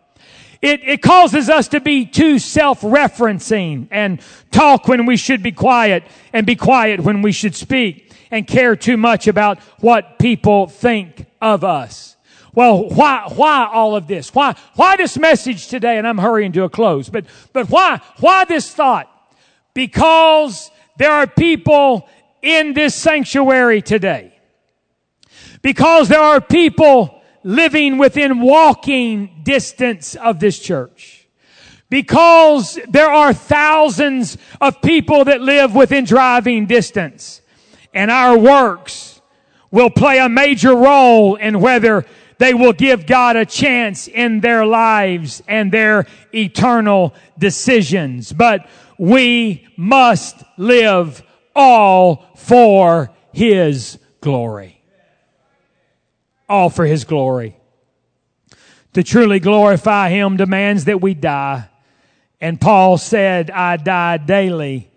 It, 0.60 0.82
it 0.84 1.02
causes 1.02 1.48
us 1.48 1.68
to 1.68 1.80
be 1.80 2.04
too 2.04 2.38
self-referencing 2.38 3.88
and 3.90 4.20
talk 4.50 4.88
when 4.88 5.06
we 5.06 5.16
should 5.16 5.42
be 5.42 5.52
quiet 5.52 6.02
and 6.34 6.46
be 6.46 6.56
quiet 6.56 7.00
when 7.00 7.22
we 7.22 7.32
should 7.32 7.54
speak 7.54 8.12
and 8.30 8.46
care 8.46 8.76
too 8.76 8.96
much 8.98 9.26
about 9.26 9.58
what 9.80 10.18
people 10.18 10.66
think 10.66 11.26
of 11.40 11.64
us. 11.64 12.15
Well, 12.56 12.88
why, 12.88 13.30
why 13.36 13.68
all 13.70 13.94
of 13.94 14.06
this? 14.06 14.34
Why, 14.34 14.56
why 14.76 14.96
this 14.96 15.18
message 15.18 15.68
today? 15.68 15.98
And 15.98 16.08
I'm 16.08 16.16
hurrying 16.16 16.52
to 16.52 16.64
a 16.64 16.70
close, 16.70 17.10
but, 17.10 17.26
but 17.52 17.68
why, 17.68 18.00
why 18.18 18.46
this 18.46 18.72
thought? 18.72 19.12
Because 19.74 20.70
there 20.96 21.12
are 21.12 21.26
people 21.26 22.08
in 22.40 22.72
this 22.72 22.94
sanctuary 22.94 23.82
today. 23.82 24.32
Because 25.60 26.08
there 26.08 26.20
are 26.20 26.40
people 26.40 27.20
living 27.42 27.98
within 27.98 28.40
walking 28.40 29.42
distance 29.42 30.14
of 30.14 30.40
this 30.40 30.58
church. 30.58 31.28
Because 31.90 32.78
there 32.88 33.10
are 33.10 33.34
thousands 33.34 34.38
of 34.62 34.80
people 34.80 35.26
that 35.26 35.42
live 35.42 35.74
within 35.74 36.06
driving 36.06 36.64
distance. 36.64 37.42
And 37.92 38.10
our 38.10 38.38
works 38.38 39.20
will 39.70 39.90
play 39.90 40.18
a 40.18 40.28
major 40.30 40.74
role 40.74 41.34
in 41.34 41.60
whether 41.60 42.06
they 42.38 42.54
will 42.54 42.72
give 42.72 43.06
God 43.06 43.36
a 43.36 43.46
chance 43.46 44.08
in 44.08 44.40
their 44.40 44.66
lives 44.66 45.42
and 45.48 45.72
their 45.72 46.06
eternal 46.34 47.14
decisions. 47.38 48.32
But 48.32 48.68
we 48.98 49.66
must 49.76 50.42
live 50.56 51.22
all 51.54 52.26
for 52.36 53.10
His 53.32 53.98
glory. 54.20 54.82
All 56.48 56.70
for 56.70 56.84
His 56.84 57.04
glory. 57.04 57.56
To 58.92 59.02
truly 59.02 59.40
glorify 59.40 60.10
Him 60.10 60.36
demands 60.36 60.84
that 60.84 61.00
we 61.00 61.14
die. 61.14 61.68
And 62.40 62.60
Paul 62.60 62.98
said, 62.98 63.50
I 63.50 63.78
die 63.78 64.18
daily. 64.18 64.90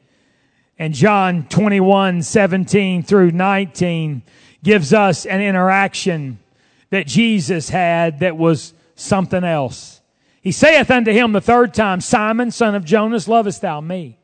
And 0.77 0.93
John 0.93 1.47
21, 1.47 2.21
17 2.21 3.03
through 3.03 3.31
19 3.31 4.23
gives 4.63 4.93
us 4.93 5.25
an 5.25 5.41
interaction 5.41 6.39
that 6.89 7.07
Jesus 7.07 7.69
had 7.69 8.19
that 8.19 8.37
was 8.37 8.73
something 8.95 9.43
else. 9.43 10.01
He 10.41 10.51
saith 10.51 10.89
unto 10.89 11.11
him 11.11 11.31
the 11.31 11.41
third 11.41 11.73
time, 11.73 12.01
Simon, 12.01 12.51
son 12.51 12.75
of 12.75 12.85
Jonas, 12.85 13.27
lovest 13.27 13.61
thou 13.61 13.81
me? 13.81 14.19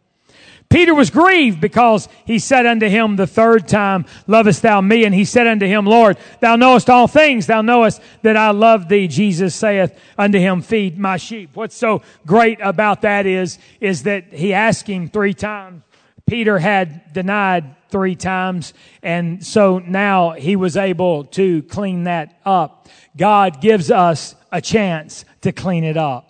Peter 0.70 0.93
was 0.93 1.09
grieved 1.09 1.61
because 1.61 2.09
he 2.26 2.39
said 2.39 2.66
unto 2.66 2.88
him 2.88 3.16
the 3.16 3.28
third 3.28 3.68
time, 3.68 4.05
Lovest 4.26 4.61
thou 4.63 4.82
me? 4.82 5.05
And 5.05 5.13
he 5.13 5.24
said 5.24 5.47
unto 5.47 5.66
him, 5.66 5.86
Lord, 5.86 6.18
thou 6.39 6.55
knowest 6.55 6.89
all 6.89 7.07
things. 7.07 7.45
Thou 7.47 7.61
knowest 7.61 8.01
that 8.24 8.36
I 8.36 8.49
love 8.49 8.89
thee. 8.89 9.07
Jesus 9.07 9.55
saith 9.55 9.97
unto 10.18 10.39
him, 10.39 10.61
Feed 10.61 10.97
my 10.97 11.18
sheep. 11.18 11.51
What's 11.53 11.78
so 11.78 12.01
great 12.26 12.59
about 12.61 13.01
that 13.01 13.26
is, 13.26 13.59
is 13.80 14.03
that 14.03 14.34
he 14.34 14.53
asked 14.53 14.88
him 14.88 15.07
three 15.07 15.34
times. 15.34 15.84
Peter 16.26 16.57
had 16.57 17.13
denied 17.13 17.76
three 17.95 18.13
times. 18.13 18.73
And 19.01 19.41
so 19.41 19.79
now 19.79 20.31
he 20.31 20.57
was 20.57 20.75
able 20.75 21.23
to 21.27 21.63
clean 21.63 22.03
that 22.03 22.37
up. 22.43 22.89
God 23.15 23.61
gives 23.61 23.89
us 23.89 24.35
a 24.51 24.59
chance 24.59 25.23
to 25.39 25.53
clean 25.53 25.85
it 25.85 25.95
up. 25.95 26.29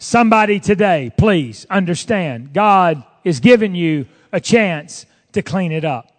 Somebody 0.00 0.58
today, 0.58 1.12
please 1.16 1.66
understand, 1.70 2.52
God 2.52 3.04
is 3.22 3.38
giving 3.38 3.76
you 3.76 4.06
a 4.32 4.40
chance 4.40 5.06
to 5.34 5.40
clean 5.40 5.70
it 5.70 5.84
up. 5.84 6.10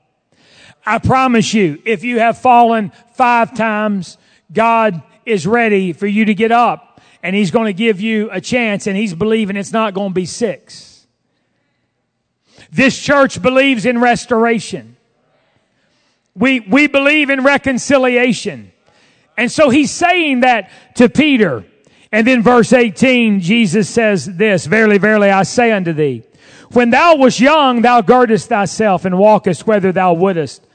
I 0.86 1.00
promise 1.00 1.54
you, 1.54 1.82
if 1.84 2.06
you 2.06 2.20
have 2.20 2.38
fallen 2.38 2.94
five 3.16 3.54
times, 3.54 4.18
God 4.54 5.04
is 5.26 5.46
ready 5.46 5.92
for 5.92 6.08
you 6.08 6.24
to 6.24 6.34
get 6.34 6.54
up 6.54 7.02
and 7.22 7.36
He's 7.36 7.52
going 7.52 7.66
to 7.66 7.74
give 7.74 8.00
you 8.00 8.30
a 8.32 8.40
chance 8.40 8.88
and 8.88 8.96
He's 8.96 9.14
believing 9.14 9.58
it's 9.58 9.74
not 9.74 9.94
going 9.94 10.12
to 10.12 10.16
be 10.16 10.26
six. 10.26 10.91
This 12.72 12.98
church 12.98 13.42
believes 13.42 13.86
in 13.86 14.00
restoration. 14.00 14.96
We, 16.34 16.62
we 16.62 16.88
believe 16.88 17.30
in 17.30 17.44
reconciliation. 17.44 18.72
And 19.38 19.52
so 19.52 19.70
He's 19.70 19.92
saying 19.92 20.42
that 20.42 20.70
to 20.96 21.10
Peter. 21.10 21.66
And 22.12 22.26
then 22.26 22.42
verse 22.42 22.74
18, 22.74 23.42
Jesus 23.42 23.90
says 23.90 24.26
this, 24.26 24.66
Verily, 24.66 24.98
verily, 24.98 25.30
I 25.30 25.44
say 25.44 25.72
unto 25.72 25.94
thee, 25.94 26.24
when 26.72 26.90
thou 26.90 27.16
wast 27.16 27.40
young, 27.40 27.82
thou 27.82 28.02
girdest 28.02 28.48
thyself 28.48 29.04
and 29.04 29.18
walkest 29.18 29.68
whither 29.68 29.92
thou 29.92 30.14
wouldest. 30.14 30.66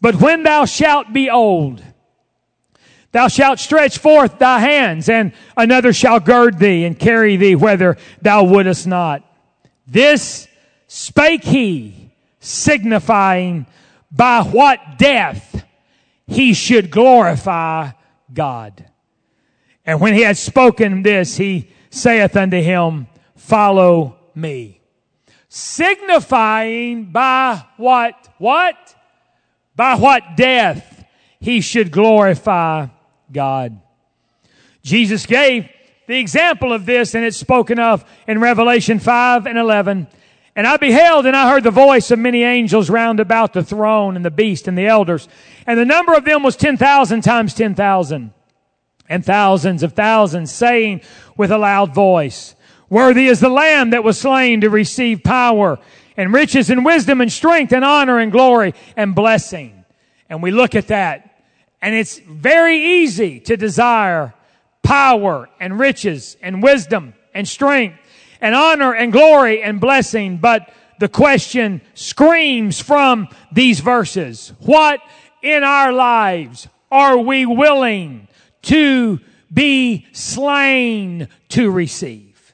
But 0.00 0.16
when 0.16 0.42
thou 0.42 0.64
shalt 0.64 1.12
be 1.12 1.28
old, 1.28 1.82
thou 3.12 3.28
shalt 3.28 3.58
stretch 3.58 3.98
forth 3.98 4.38
thy 4.38 4.60
hands, 4.60 5.08
and 5.08 5.32
another 5.56 5.92
shall 5.92 6.20
gird 6.20 6.58
thee 6.58 6.84
and 6.84 6.98
carry 6.98 7.36
thee 7.36 7.56
whither 7.56 7.98
thou 8.22 8.44
wouldest 8.44 8.86
not. 8.86 9.22
This 9.86 10.47
spake 10.88 11.44
he, 11.44 12.10
signifying 12.40 13.66
by 14.10 14.42
what 14.42 14.80
death 14.98 15.64
he 16.26 16.52
should 16.52 16.90
glorify 16.90 17.90
God. 18.34 18.84
And 19.86 20.00
when 20.00 20.14
he 20.14 20.22
had 20.22 20.36
spoken 20.36 21.02
this, 21.02 21.36
he 21.36 21.70
saith 21.90 22.36
unto 22.36 22.60
him, 22.60 23.06
Follow 23.36 24.18
me 24.34 24.78
signifying 25.48 27.06
by 27.06 27.64
what? 27.76 28.28
What? 28.38 28.76
By 29.74 29.96
what 29.96 30.36
death 30.36 31.04
he 31.40 31.60
should 31.60 31.90
glorify 31.90 32.86
God. 33.32 33.80
Jesus 34.82 35.26
gave 35.26 35.68
the 36.06 36.18
example 36.18 36.72
of 36.72 36.86
this 36.86 37.14
and 37.14 37.24
it's 37.24 37.36
spoken 37.36 37.78
of 37.78 38.04
in 38.26 38.40
Revelation 38.40 38.98
5 38.98 39.46
and 39.46 39.58
11. 39.58 40.06
And 40.58 40.66
I 40.66 40.76
beheld 40.76 41.24
and 41.24 41.36
I 41.36 41.48
heard 41.48 41.62
the 41.62 41.70
voice 41.70 42.10
of 42.10 42.18
many 42.18 42.42
angels 42.42 42.90
round 42.90 43.20
about 43.20 43.52
the 43.52 43.62
throne 43.62 44.16
and 44.16 44.24
the 44.24 44.30
beast 44.32 44.66
and 44.66 44.76
the 44.76 44.88
elders. 44.88 45.28
And 45.68 45.78
the 45.78 45.84
number 45.84 46.14
of 46.14 46.24
them 46.24 46.42
was 46.42 46.56
10,000 46.56 47.20
times 47.20 47.54
10,000 47.54 48.32
and 49.08 49.24
thousands 49.24 49.84
of 49.84 49.92
thousands 49.92 50.50
saying 50.50 51.02
with 51.36 51.52
a 51.52 51.58
loud 51.58 51.94
voice, 51.94 52.56
Worthy 52.90 53.28
is 53.28 53.38
the 53.38 53.48
lamb 53.48 53.90
that 53.90 54.02
was 54.02 54.18
slain 54.18 54.62
to 54.62 54.68
receive 54.68 55.22
power 55.22 55.78
and 56.16 56.32
riches 56.32 56.70
and 56.70 56.84
wisdom 56.84 57.20
and 57.20 57.30
strength 57.30 57.72
and 57.72 57.84
honor 57.84 58.18
and 58.18 58.32
glory 58.32 58.74
and 58.96 59.14
blessing. 59.14 59.84
And 60.28 60.42
we 60.42 60.50
look 60.50 60.74
at 60.74 60.88
that 60.88 61.40
and 61.80 61.94
it's 61.94 62.18
very 62.18 63.02
easy 63.02 63.38
to 63.38 63.56
desire 63.56 64.34
power 64.82 65.48
and 65.60 65.78
riches 65.78 66.36
and 66.42 66.64
wisdom 66.64 67.14
and 67.32 67.46
strength 67.46 68.00
and 68.40 68.54
honor 68.54 68.94
and 68.94 69.12
glory 69.12 69.62
and 69.62 69.80
blessing. 69.80 70.38
But 70.38 70.72
the 70.98 71.08
question 71.08 71.80
screams 71.94 72.80
from 72.80 73.28
these 73.52 73.80
verses. 73.80 74.52
What 74.60 75.00
in 75.42 75.62
our 75.62 75.92
lives 75.92 76.68
are 76.90 77.18
we 77.18 77.46
willing 77.46 78.28
to 78.62 79.20
be 79.52 80.06
slain 80.12 81.28
to 81.50 81.70
receive? 81.70 82.52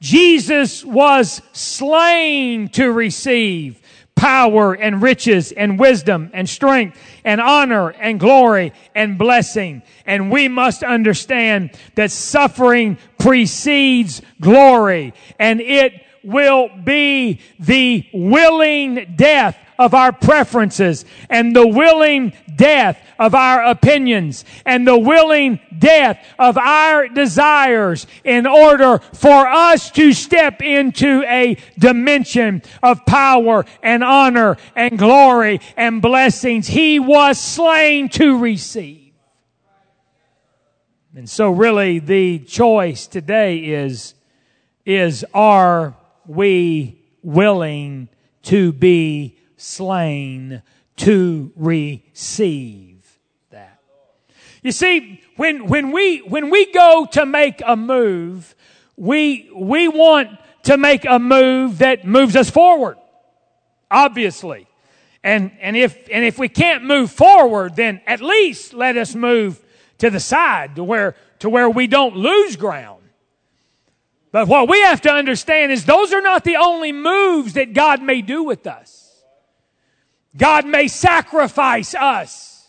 Jesus 0.00 0.84
was 0.84 1.40
slain 1.52 2.68
to 2.70 2.92
receive 2.92 3.80
power 4.16 4.74
and 4.74 5.00
riches 5.02 5.52
and 5.52 5.78
wisdom 5.78 6.30
and 6.32 6.48
strength 6.48 6.98
and 7.24 7.40
honor 7.40 7.90
and 7.90 8.18
glory 8.18 8.72
and 8.94 9.18
blessing. 9.18 9.82
And 10.06 10.32
we 10.32 10.48
must 10.48 10.82
understand 10.82 11.70
that 11.94 12.10
suffering 12.10 12.98
precedes 13.18 14.22
glory 14.40 15.14
and 15.38 15.60
it 15.60 15.92
will 16.24 16.68
be 16.68 17.40
the 17.60 18.04
willing 18.12 19.14
death 19.16 19.56
of 19.78 19.94
our 19.94 20.12
preferences 20.12 21.04
and 21.30 21.54
the 21.54 21.66
willing 21.66 22.32
death 22.54 22.98
of 23.18 23.34
our 23.34 23.64
opinions 23.64 24.44
and 24.64 24.86
the 24.86 24.98
willing 24.98 25.60
death 25.78 26.18
of 26.38 26.56
our 26.58 27.08
desires 27.08 28.06
in 28.24 28.46
order 28.46 28.98
for 29.12 29.46
us 29.46 29.90
to 29.90 30.12
step 30.12 30.62
into 30.62 31.22
a 31.26 31.56
dimension 31.78 32.62
of 32.82 33.04
power 33.06 33.64
and 33.82 34.02
honor 34.02 34.56
and 34.74 34.98
glory 34.98 35.60
and 35.76 36.02
blessings. 36.02 36.66
He 36.66 36.98
was 36.98 37.40
slain 37.40 38.08
to 38.10 38.38
receive. 38.38 39.12
And 41.14 41.28
so 41.28 41.50
really 41.50 41.98
the 41.98 42.40
choice 42.40 43.06
today 43.06 43.58
is 43.58 44.14
is 44.84 45.24
are 45.34 45.96
we 46.26 47.02
willing 47.22 48.08
to 48.42 48.72
be 48.72 49.35
slain 49.66 50.62
to 50.96 51.52
receive 51.56 53.18
that? 53.50 53.80
You 54.62 54.72
see, 54.72 55.20
when, 55.36 55.66
when 55.66 55.90
we, 55.90 56.18
when 56.18 56.50
we 56.50 56.72
go 56.72 57.06
to 57.12 57.26
make 57.26 57.62
a 57.66 57.76
move, 57.76 58.54
we, 58.96 59.50
we 59.54 59.88
want 59.88 60.30
to 60.64 60.76
make 60.76 61.04
a 61.04 61.18
move 61.18 61.78
that 61.78 62.06
moves 62.06 62.36
us 62.36 62.48
forward. 62.48 62.96
Obviously. 63.90 64.66
And, 65.22 65.50
and 65.60 65.76
if, 65.76 66.08
and 66.10 66.24
if 66.24 66.38
we 66.38 66.48
can't 66.48 66.84
move 66.84 67.10
forward, 67.10 67.76
then 67.76 68.00
at 68.06 68.20
least 68.20 68.72
let 68.72 68.96
us 68.96 69.14
move 69.14 69.60
to 69.98 70.10
the 70.10 70.20
side 70.20 70.76
to 70.76 70.84
where, 70.84 71.16
to 71.40 71.48
where 71.48 71.68
we 71.68 71.86
don't 71.86 72.16
lose 72.16 72.56
ground. 72.56 73.02
But 74.30 74.48
what 74.48 74.68
we 74.68 74.80
have 74.82 75.00
to 75.02 75.10
understand 75.10 75.72
is 75.72 75.84
those 75.84 76.12
are 76.12 76.20
not 76.20 76.44
the 76.44 76.56
only 76.56 76.92
moves 76.92 77.54
that 77.54 77.72
God 77.72 78.02
may 78.02 78.22
do 78.22 78.44
with 78.44 78.66
us. 78.66 78.95
God 80.36 80.66
may 80.66 80.88
sacrifice 80.88 81.94
us. 81.94 82.68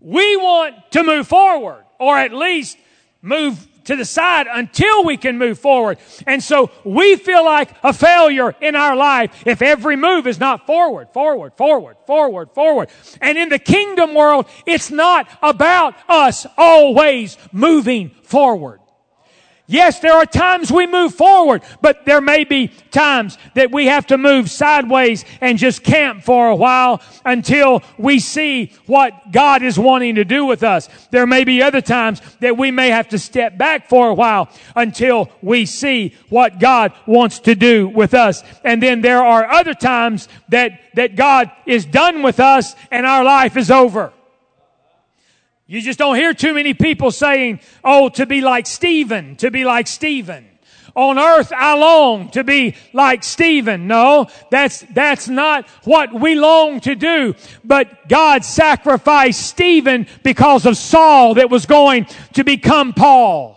We 0.00 0.36
want 0.36 0.76
to 0.92 1.02
move 1.02 1.26
forward, 1.26 1.84
or 1.98 2.18
at 2.18 2.32
least 2.32 2.76
move 3.22 3.66
to 3.84 3.96
the 3.96 4.04
side 4.04 4.46
until 4.50 5.04
we 5.04 5.16
can 5.16 5.38
move 5.38 5.58
forward. 5.58 5.98
And 6.26 6.42
so 6.42 6.70
we 6.84 7.16
feel 7.16 7.44
like 7.44 7.70
a 7.82 7.92
failure 7.92 8.54
in 8.60 8.74
our 8.74 8.96
life 8.96 9.46
if 9.46 9.62
every 9.62 9.96
move 9.96 10.26
is 10.26 10.40
not 10.40 10.66
forward, 10.66 11.08
forward, 11.12 11.54
forward, 11.56 11.96
forward, 12.06 12.50
forward. 12.52 12.88
And 13.20 13.38
in 13.38 13.48
the 13.48 13.58
kingdom 13.58 14.14
world, 14.14 14.46
it's 14.66 14.90
not 14.90 15.28
about 15.42 15.94
us 16.08 16.46
always 16.56 17.36
moving 17.52 18.10
forward. 18.22 18.80
Yes, 19.66 20.00
there 20.00 20.12
are 20.12 20.26
times 20.26 20.70
we 20.70 20.86
move 20.86 21.14
forward, 21.14 21.62
but 21.80 22.04
there 22.04 22.20
may 22.20 22.44
be 22.44 22.68
times 22.90 23.38
that 23.54 23.70
we 23.70 23.86
have 23.86 24.06
to 24.08 24.18
move 24.18 24.50
sideways 24.50 25.24
and 25.40 25.56
just 25.56 25.82
camp 25.82 26.22
for 26.22 26.48
a 26.48 26.54
while 26.56 27.00
until 27.24 27.82
we 27.96 28.18
see 28.18 28.72
what 28.84 29.32
God 29.32 29.62
is 29.62 29.78
wanting 29.78 30.16
to 30.16 30.24
do 30.24 30.44
with 30.44 30.62
us. 30.62 30.90
There 31.10 31.26
may 31.26 31.44
be 31.44 31.62
other 31.62 31.80
times 31.80 32.20
that 32.40 32.58
we 32.58 32.70
may 32.70 32.90
have 32.90 33.08
to 33.08 33.18
step 33.18 33.56
back 33.56 33.88
for 33.88 34.08
a 34.08 34.14
while 34.14 34.50
until 34.76 35.30
we 35.40 35.64
see 35.64 36.14
what 36.28 36.60
God 36.60 36.92
wants 37.06 37.38
to 37.40 37.54
do 37.54 37.88
with 37.88 38.12
us. 38.12 38.42
And 38.64 38.82
then 38.82 39.00
there 39.00 39.24
are 39.24 39.50
other 39.50 39.74
times 39.74 40.28
that, 40.50 40.78
that 40.92 41.16
God 41.16 41.50
is 41.64 41.86
done 41.86 42.22
with 42.22 42.38
us 42.38 42.74
and 42.90 43.06
our 43.06 43.24
life 43.24 43.56
is 43.56 43.70
over. 43.70 44.12
You 45.66 45.80
just 45.80 45.98
don't 45.98 46.16
hear 46.16 46.34
too 46.34 46.54
many 46.54 46.74
people 46.74 47.10
saying, 47.10 47.60
oh, 47.82 48.10
to 48.10 48.26
be 48.26 48.42
like 48.42 48.66
Stephen, 48.66 49.36
to 49.36 49.50
be 49.50 49.64
like 49.64 49.86
Stephen. 49.86 50.46
On 50.94 51.18
earth, 51.18 51.52
I 51.52 51.74
long 51.76 52.28
to 52.30 52.44
be 52.44 52.76
like 52.92 53.24
Stephen. 53.24 53.88
No, 53.88 54.28
that's, 54.50 54.80
that's 54.92 55.26
not 55.26 55.66
what 55.84 56.12
we 56.12 56.36
long 56.36 56.80
to 56.80 56.94
do. 56.94 57.34
But 57.64 58.08
God 58.08 58.44
sacrificed 58.44 59.44
Stephen 59.44 60.06
because 60.22 60.66
of 60.66 60.76
Saul 60.76 61.34
that 61.34 61.50
was 61.50 61.66
going 61.66 62.06
to 62.34 62.44
become 62.44 62.92
Paul. 62.92 63.53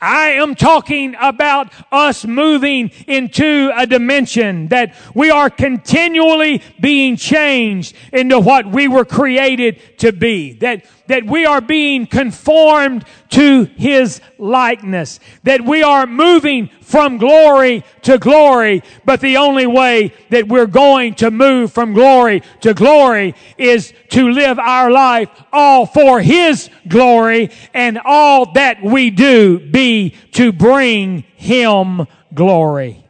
I 0.00 0.30
am 0.30 0.54
talking 0.54 1.14
about 1.20 1.72
us 1.92 2.24
moving 2.24 2.90
into 3.06 3.70
a 3.76 3.86
dimension 3.86 4.68
that 4.68 4.94
we 5.14 5.30
are 5.30 5.50
continually 5.50 6.62
being 6.80 7.16
changed 7.16 7.94
into 8.12 8.40
what 8.40 8.66
we 8.66 8.88
were 8.88 9.04
created 9.04 9.98
to 9.98 10.12
be. 10.12 10.54
That 10.54 10.86
that 11.10 11.26
we 11.26 11.44
are 11.44 11.60
being 11.60 12.06
conformed 12.06 13.04
to 13.30 13.64
His 13.64 14.20
likeness, 14.38 15.18
that 15.42 15.60
we 15.60 15.82
are 15.82 16.06
moving 16.06 16.70
from 16.82 17.18
glory 17.18 17.84
to 18.02 18.16
glory, 18.16 18.84
but 19.04 19.20
the 19.20 19.36
only 19.36 19.66
way 19.66 20.14
that 20.28 20.46
we're 20.46 20.68
going 20.68 21.16
to 21.16 21.32
move 21.32 21.72
from 21.72 21.94
glory 21.94 22.44
to 22.60 22.74
glory 22.74 23.34
is 23.58 23.92
to 24.10 24.30
live 24.30 24.60
our 24.60 24.88
life 24.88 25.28
all 25.52 25.84
for 25.84 26.20
His 26.20 26.70
glory 26.86 27.50
and 27.74 27.98
all 28.04 28.52
that 28.52 28.80
we 28.80 29.10
do 29.10 29.58
be 29.58 30.10
to 30.34 30.52
bring 30.52 31.24
Him 31.34 32.06
glory. 32.32 33.04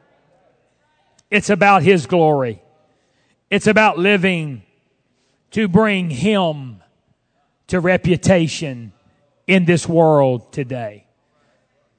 It's 1.30 1.50
about 1.50 1.82
His 1.82 2.06
glory. 2.06 2.62
It's 3.50 3.66
about 3.66 3.98
living 3.98 4.62
to 5.50 5.68
bring 5.68 6.08
Him 6.08 6.79
to 7.70 7.80
reputation 7.80 8.92
in 9.46 9.64
this 9.64 9.88
world 9.88 10.52
today. 10.52 11.06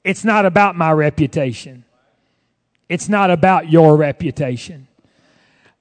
It's 0.04 0.24
not 0.24 0.46
about 0.46 0.76
my 0.76 0.92
reputation. 0.92 1.84
It's 2.88 3.08
not 3.08 3.30
about 3.30 3.70
your 3.70 3.96
reputation. 3.96 4.88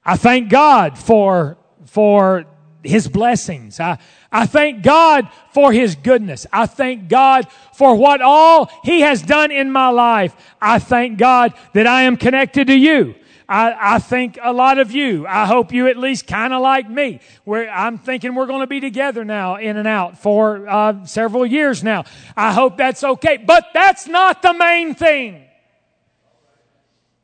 I 0.06 0.18
thank 0.18 0.50
God 0.50 0.98
for, 0.98 1.58
for 1.86 2.46
His 2.84 3.08
blessings. 3.08 3.80
I, 3.80 3.98
I 4.32 4.46
thank 4.46 4.82
God 4.82 5.30
for 5.54 5.74
His 5.74 5.96
goodness. 5.96 6.48
I 6.54 6.68
thank 6.68 7.10
God 7.10 7.48
for 7.74 7.96
what 7.96 8.22
all 8.22 8.70
He 8.84 9.02
has 9.02 9.22
done 9.22 9.52
in 9.52 9.72
my 9.72 9.90
life. 9.90 10.36
I 10.62 10.80
thank 10.80 11.18
God 11.18 11.54
that 11.74 11.86
I 11.86 12.04
am 12.04 12.16
connected 12.16 12.68
to 12.68 12.76
you. 12.76 13.16
I, 13.52 13.96
I 13.96 14.00
think 14.00 14.40
a 14.42 14.54
lot 14.54 14.80
of 14.80 14.94
you, 14.94 15.28
I 15.28 15.46
hope 15.46 15.74
you 15.74 15.88
at 15.88 15.98
least 15.98 16.26
kind 16.26 16.54
of 16.54 16.62
like 16.62 16.90
me. 16.90 17.20
Where 17.44 17.70
I'm 17.70 17.98
thinking 17.98 18.34
we're 18.34 18.46
going 18.46 18.62
to 18.62 18.68
be 18.68 18.80
together 18.80 19.26
now 19.26 19.58
in 19.58 19.76
and 19.76 19.90
out 19.90 20.18
for 20.18 20.70
uh, 20.70 21.06
several 21.06 21.46
years 21.46 21.84
now. 21.84 22.06
I 22.38 22.54
hope 22.54 22.78
that's 22.78 23.04
okay. 23.04 23.36
But 23.36 23.66
that's 23.74 24.08
not 24.08 24.42
the 24.42 24.54
main 24.54 24.96
thing. 24.96 25.44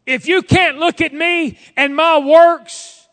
If 0.06 0.28
you 0.28 0.42
can't 0.42 0.80
look 0.80 1.00
at 1.00 1.14
me 1.14 1.58
and 1.78 1.96
my 1.96 2.18
works 2.18 3.08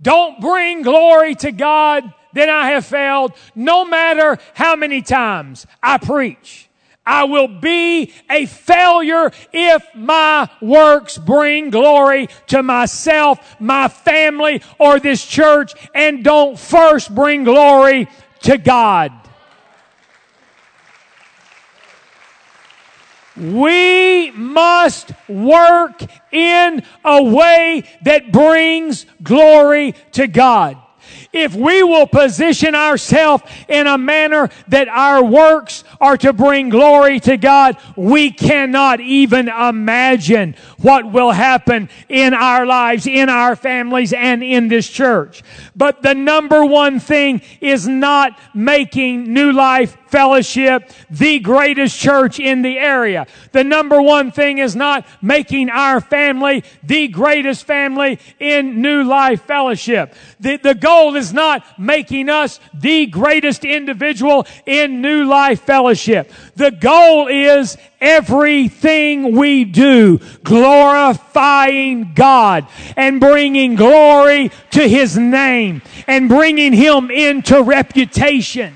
don't 0.00 0.40
bring 0.40 0.82
glory 0.82 1.34
to 1.34 1.50
God, 1.50 2.14
then 2.32 2.48
I 2.48 2.70
have 2.70 2.86
failed 2.86 3.32
no 3.56 3.84
matter 3.84 4.38
how 4.54 4.76
many 4.76 5.02
times 5.02 5.66
I 5.82 5.98
preach. 5.98 6.67
I 7.08 7.24
will 7.24 7.48
be 7.48 8.12
a 8.30 8.44
failure 8.44 9.32
if 9.50 9.82
my 9.94 10.50
works 10.60 11.16
bring 11.16 11.70
glory 11.70 12.28
to 12.48 12.62
myself, 12.62 13.56
my 13.58 13.88
family, 13.88 14.60
or 14.78 15.00
this 15.00 15.24
church 15.24 15.72
and 15.94 16.22
don't 16.22 16.58
first 16.58 17.14
bring 17.14 17.44
glory 17.44 18.08
to 18.42 18.58
God. 18.58 19.10
We 23.38 24.30
must 24.32 25.12
work 25.28 26.02
in 26.30 26.82
a 27.04 27.22
way 27.22 27.84
that 28.02 28.32
brings 28.32 29.06
glory 29.22 29.94
to 30.12 30.26
God 30.26 30.76
if 31.32 31.54
we 31.54 31.82
will 31.82 32.06
position 32.06 32.74
ourselves 32.74 33.44
in 33.68 33.86
a 33.86 33.98
manner 33.98 34.48
that 34.68 34.88
our 34.88 35.22
works 35.22 35.84
are 36.00 36.16
to 36.16 36.32
bring 36.32 36.68
glory 36.68 37.20
to 37.20 37.36
God, 37.36 37.76
we 37.96 38.30
cannot 38.30 39.00
even 39.00 39.48
imagine 39.48 40.54
what 40.78 41.10
will 41.10 41.32
happen 41.32 41.88
in 42.08 42.34
our 42.34 42.64
lives, 42.64 43.06
in 43.06 43.28
our 43.28 43.56
families, 43.56 44.12
and 44.12 44.42
in 44.42 44.68
this 44.68 44.88
church. 44.88 45.42
But 45.76 46.02
the 46.02 46.14
number 46.14 46.64
one 46.64 47.00
thing 47.00 47.42
is 47.60 47.86
not 47.86 48.38
making 48.54 49.32
New 49.32 49.52
Life 49.52 49.96
Fellowship 50.08 50.90
the 51.10 51.38
greatest 51.38 51.98
church 51.98 52.40
in 52.40 52.62
the 52.62 52.78
area. 52.78 53.26
The 53.52 53.62
number 53.62 54.00
one 54.00 54.32
thing 54.32 54.56
is 54.56 54.74
not 54.74 55.06
making 55.20 55.68
our 55.68 56.00
family 56.00 56.64
the 56.82 57.08
greatest 57.08 57.66
family 57.66 58.18
in 58.40 58.80
New 58.80 59.04
Life 59.04 59.42
Fellowship. 59.42 60.14
The, 60.40 60.56
the 60.56 60.74
goal 60.74 61.14
is 61.18 61.32
not 61.32 61.62
making 61.78 62.30
us 62.30 62.60
the 62.72 63.06
greatest 63.06 63.64
individual 63.64 64.46
in 64.64 65.02
New 65.02 65.24
Life 65.24 65.60
Fellowship. 65.62 66.32
The 66.56 66.70
goal 66.70 67.28
is 67.28 67.76
everything 68.00 69.36
we 69.36 69.64
do 69.64 70.20
glorifying 70.44 72.14
God 72.14 72.66
and 72.96 73.20
bringing 73.20 73.74
glory 73.74 74.50
to 74.70 74.88
His 74.88 75.18
name 75.18 75.82
and 76.06 76.28
bringing 76.28 76.72
Him 76.72 77.10
into 77.10 77.62
reputation. 77.62 78.74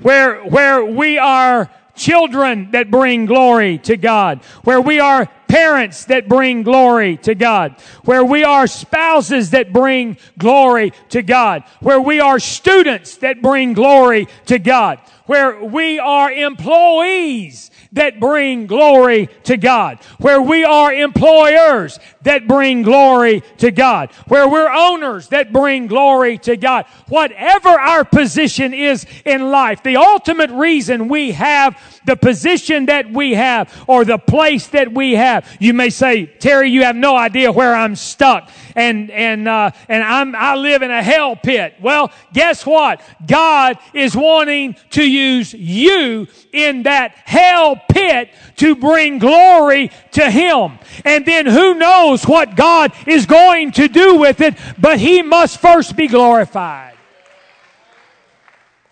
Where, 0.00 0.42
where 0.42 0.84
we 0.84 1.18
are 1.18 1.70
children 1.94 2.70
that 2.72 2.90
bring 2.90 3.26
glory 3.26 3.78
to 3.78 3.96
God, 3.96 4.44
where 4.64 4.80
we 4.80 5.00
are 5.00 5.28
parents 5.48 6.06
that 6.06 6.28
bring 6.28 6.62
glory 6.62 7.16
to 7.18 7.34
God, 7.34 7.76
where 8.04 8.24
we 8.24 8.44
are 8.44 8.66
spouses 8.66 9.50
that 9.50 9.72
bring 9.72 10.16
glory 10.38 10.92
to 11.10 11.22
God, 11.22 11.64
where 11.80 12.00
we 12.00 12.20
are 12.20 12.38
students 12.38 13.16
that 13.18 13.42
bring 13.42 13.72
glory 13.72 14.28
to 14.46 14.58
God, 14.58 15.00
where 15.26 15.62
we 15.64 15.98
are 15.98 16.30
employees 16.30 17.70
that 17.92 18.20
bring 18.20 18.66
glory 18.66 19.28
to 19.44 19.56
God, 19.56 19.98
where 20.18 20.40
we 20.40 20.64
are 20.64 20.92
employers 20.92 21.98
that 22.22 22.46
bring 22.46 22.82
glory 22.82 23.42
to 23.58 23.70
God, 23.70 24.12
where 24.28 24.48
we're 24.48 24.70
owners 24.70 25.28
that 25.28 25.52
bring 25.52 25.86
glory 25.86 26.38
to 26.38 26.56
God. 26.56 26.84
Whatever 27.08 27.68
our 27.68 28.04
position 28.04 28.74
is 28.74 29.06
in 29.24 29.50
life, 29.50 29.82
the 29.82 29.96
ultimate 29.96 30.50
reason 30.50 31.08
we 31.08 31.32
have 31.32 31.80
the 32.06 32.16
position 32.16 32.86
that 32.86 33.12
we 33.12 33.34
have 33.34 33.84
or 33.86 34.04
the 34.04 34.18
place 34.18 34.68
that 34.68 34.92
we 34.92 35.12
have. 35.12 35.56
You 35.60 35.74
may 35.74 35.90
say, 35.90 36.26
Terry, 36.26 36.70
you 36.70 36.84
have 36.84 36.96
no 36.96 37.16
idea 37.16 37.52
where 37.52 37.74
I'm 37.74 37.96
stuck 37.96 38.50
and, 38.76 39.10
and, 39.10 39.48
uh, 39.48 39.70
and 39.88 40.04
I'm, 40.04 40.36
I 40.36 40.54
live 40.54 40.82
in 40.82 40.90
a 40.90 41.02
hell 41.02 41.34
pit. 41.34 41.74
Well, 41.80 42.12
guess 42.32 42.64
what? 42.64 43.00
God 43.26 43.78
is 43.92 44.14
wanting 44.14 44.76
to 44.90 45.02
use 45.02 45.52
you 45.52 46.28
in 46.52 46.84
that 46.84 47.12
hell 47.24 47.80
pit 47.90 48.30
to 48.56 48.76
bring 48.76 49.18
glory 49.18 49.90
to 50.12 50.30
Him. 50.30 50.78
And 51.04 51.26
then 51.26 51.46
who 51.46 51.74
knows 51.74 52.24
what 52.24 52.54
God 52.54 52.92
is 53.06 53.26
going 53.26 53.72
to 53.72 53.88
do 53.88 54.16
with 54.16 54.40
it, 54.40 54.56
but 54.78 55.00
He 55.00 55.22
must 55.22 55.58
first 55.58 55.96
be 55.96 56.06
glorified. 56.06 56.94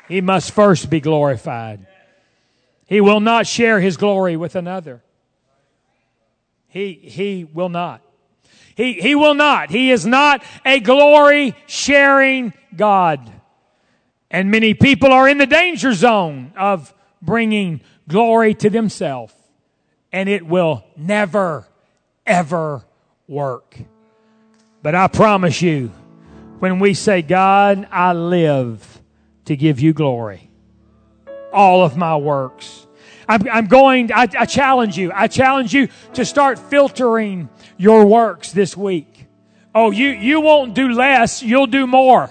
He 0.08 0.20
must 0.20 0.52
first 0.52 0.90
be 0.90 1.00
glorified. 1.00 1.86
He 2.86 3.00
will 3.00 3.20
not 3.20 3.46
share 3.46 3.80
His 3.80 3.96
glory 3.96 4.36
with 4.36 4.56
another. 4.56 5.02
He, 6.68 6.94
he 6.94 7.44
will 7.44 7.68
not. 7.68 8.02
He, 8.74 8.94
he 8.94 9.14
will 9.14 9.34
not. 9.34 9.70
He 9.70 9.92
is 9.92 10.04
not 10.04 10.42
a 10.64 10.80
glory 10.80 11.54
sharing 11.66 12.52
God. 12.74 13.30
And 14.28 14.50
many 14.50 14.74
people 14.74 15.12
are 15.12 15.28
in 15.28 15.38
the 15.38 15.46
danger 15.46 15.92
zone 15.92 16.52
of 16.56 16.92
bringing 17.22 17.80
glory 18.08 18.54
to 18.54 18.70
themselves. 18.70 19.32
And 20.12 20.28
it 20.28 20.44
will 20.44 20.84
never, 20.96 21.68
ever 22.26 22.84
work. 23.28 23.78
But 24.82 24.96
I 24.96 25.06
promise 25.06 25.62
you, 25.62 25.92
when 26.58 26.80
we 26.80 26.94
say, 26.94 27.22
God, 27.22 27.86
I 27.92 28.12
live 28.12 29.00
to 29.44 29.56
give 29.56 29.78
you 29.78 29.92
glory, 29.92 30.50
all 31.54 31.84
of 31.84 31.96
my 31.96 32.16
works. 32.16 32.86
I'm, 33.26 33.48
I'm 33.48 33.66
going, 33.66 34.12
I, 34.12 34.28
I 34.38 34.44
challenge 34.44 34.98
you, 34.98 35.10
I 35.14 35.28
challenge 35.28 35.72
you 35.72 35.88
to 36.14 36.24
start 36.24 36.58
filtering 36.58 37.48
your 37.78 38.04
works 38.04 38.52
this 38.52 38.76
week. 38.76 39.26
Oh, 39.74 39.90
you, 39.90 40.08
you 40.08 40.40
won't 40.40 40.74
do 40.74 40.90
less, 40.90 41.42
you'll 41.42 41.66
do 41.66 41.86
more. 41.86 42.30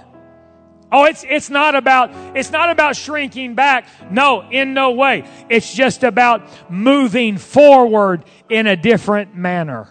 Oh, 0.91 1.05
it's, 1.05 1.25
it's 1.27 1.49
not 1.49 1.73
about, 1.73 2.11
it's 2.37 2.51
not 2.51 2.69
about 2.69 2.95
shrinking 2.95 3.55
back. 3.55 3.87
No, 4.11 4.47
in 4.47 4.75
no 4.75 4.91
way. 4.91 5.27
It's 5.49 5.73
just 5.73 6.03
about 6.03 6.47
moving 6.69 7.39
forward 7.39 8.23
in 8.47 8.67
a 8.67 8.75
different 8.75 9.35
manner. 9.35 9.87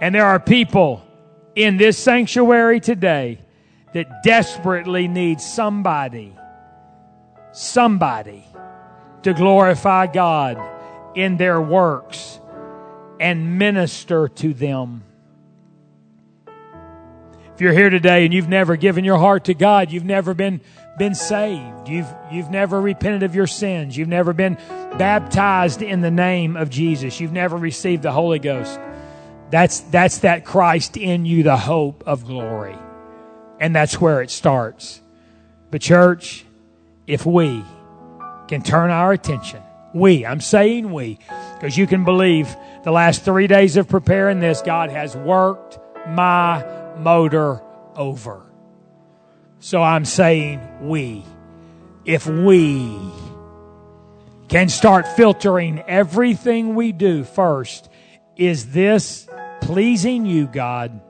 And 0.00 0.12
there 0.12 0.26
are 0.26 0.40
people 0.40 1.06
in 1.54 1.76
this 1.76 1.96
sanctuary 1.96 2.80
today 2.80 3.38
that 3.94 4.24
desperately 4.24 5.06
need 5.06 5.40
somebody, 5.40 6.34
somebody 7.52 8.44
to 9.22 9.34
glorify 9.34 10.06
God 10.06 10.60
in 11.14 11.36
their 11.36 11.60
works 11.60 12.40
and 13.20 13.58
minister 13.58 14.28
to 14.28 14.52
them. 14.52 15.04
If 17.54 17.60
you're 17.60 17.72
here 17.72 17.90
today 17.90 18.24
and 18.24 18.32
you've 18.32 18.48
never 18.48 18.76
given 18.76 19.04
your 19.04 19.18
heart 19.18 19.44
to 19.44 19.54
God, 19.54 19.92
you've 19.92 20.04
never 20.04 20.34
been 20.34 20.60
been 20.98 21.14
saved. 21.14 21.88
You've 21.88 22.12
you've 22.30 22.50
never 22.50 22.80
repented 22.80 23.22
of 23.22 23.34
your 23.34 23.46
sins. 23.46 23.96
You've 23.96 24.08
never 24.08 24.32
been 24.32 24.54
baptized 24.98 25.82
in 25.82 26.00
the 26.00 26.10
name 26.10 26.56
of 26.56 26.70
Jesus. 26.70 27.20
You've 27.20 27.32
never 27.32 27.56
received 27.56 28.02
the 28.02 28.12
Holy 28.12 28.38
Ghost. 28.38 28.80
That's 29.50 29.80
that's 29.80 30.18
that 30.18 30.44
Christ 30.44 30.96
in 30.96 31.26
you, 31.26 31.42
the 31.42 31.56
hope 31.56 32.04
of 32.06 32.24
glory. 32.24 32.76
And 33.60 33.76
that's 33.76 34.00
where 34.00 34.22
it 34.22 34.30
starts. 34.30 35.00
But 35.70 35.82
church, 35.82 36.44
if 37.06 37.26
we 37.26 37.64
can 38.48 38.62
turn 38.62 38.90
our 38.90 39.12
attention, 39.12 39.62
we, 39.94 40.24
I'm 40.24 40.40
saying 40.40 40.92
we, 40.92 41.18
because 41.54 41.76
you 41.76 41.86
can 41.86 42.04
believe 42.04 42.54
the 42.84 42.90
last 42.90 43.24
three 43.24 43.46
days 43.46 43.76
of 43.76 43.88
preparing 43.88 44.40
this, 44.40 44.62
God 44.62 44.90
has 44.90 45.16
worked 45.16 45.78
my 46.08 46.64
motor 46.98 47.62
over. 47.94 48.42
So 49.60 49.82
I'm 49.82 50.04
saying 50.04 50.88
we. 50.88 51.24
If 52.04 52.26
we 52.26 52.98
can 54.48 54.68
start 54.68 55.06
filtering 55.06 55.80
everything 55.86 56.74
we 56.74 56.92
do 56.92 57.22
first, 57.22 57.88
is 58.36 58.72
this 58.72 59.28
pleasing 59.60 60.26
you, 60.26 60.46
God? 60.46 61.00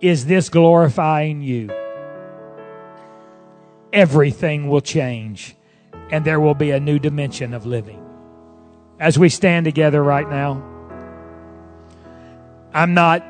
Is 0.00 0.26
this 0.26 0.48
glorifying 0.48 1.42
you? 1.42 1.70
Everything 3.92 4.68
will 4.68 4.80
change 4.80 5.56
and 6.10 6.24
there 6.24 6.40
will 6.40 6.54
be 6.54 6.70
a 6.70 6.80
new 6.80 6.98
dimension 6.98 7.54
of 7.54 7.66
living. 7.66 8.04
As 9.00 9.18
we 9.18 9.28
stand 9.28 9.64
together 9.64 10.02
right 10.02 10.28
now, 10.28 10.62
I'm 12.72 12.94
not 12.94 13.22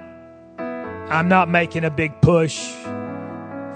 I'm 0.59 1.29
not 1.29 1.49
making 1.49 1.85
a 1.85 1.91
big 1.91 2.21
push 2.21 2.69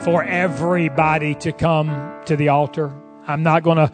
for 0.01 0.23
everybody 0.23 1.35
to 1.37 1.53
come 1.53 2.21
to 2.27 2.37
the 2.37 2.49
altar. 2.49 2.93
I'm 3.27 3.43
not 3.43 3.63
going 3.63 3.79
to 3.79 3.91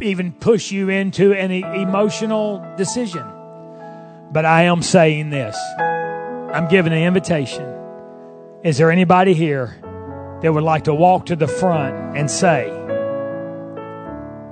even 0.00 0.32
push 0.32 0.70
you 0.70 0.88
into 0.88 1.32
any 1.32 1.62
emotional 1.62 2.64
decision. 2.76 3.24
But 4.30 4.44
I 4.44 4.64
am 4.64 4.82
saying 4.82 5.30
this. 5.30 5.58
I'm 5.78 6.68
giving 6.68 6.92
an 6.92 7.00
invitation. 7.00 7.66
Is 8.62 8.78
there 8.78 8.92
anybody 8.92 9.34
here 9.34 9.80
that 10.42 10.52
would 10.52 10.62
like 10.62 10.84
to 10.84 10.94
walk 10.94 11.26
to 11.26 11.36
the 11.36 11.48
front 11.48 12.16
and 12.16 12.30
say, 12.30 12.70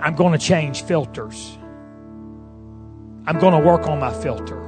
I'm 0.01 0.15
going 0.15 0.33
to 0.33 0.39
change 0.39 0.83
filters? 0.83 1.57
I'm 3.27 3.39
going 3.39 3.61
to 3.61 3.67
work 3.67 3.89
on 3.89 3.99
my 3.99 4.13
filter. 4.13 4.63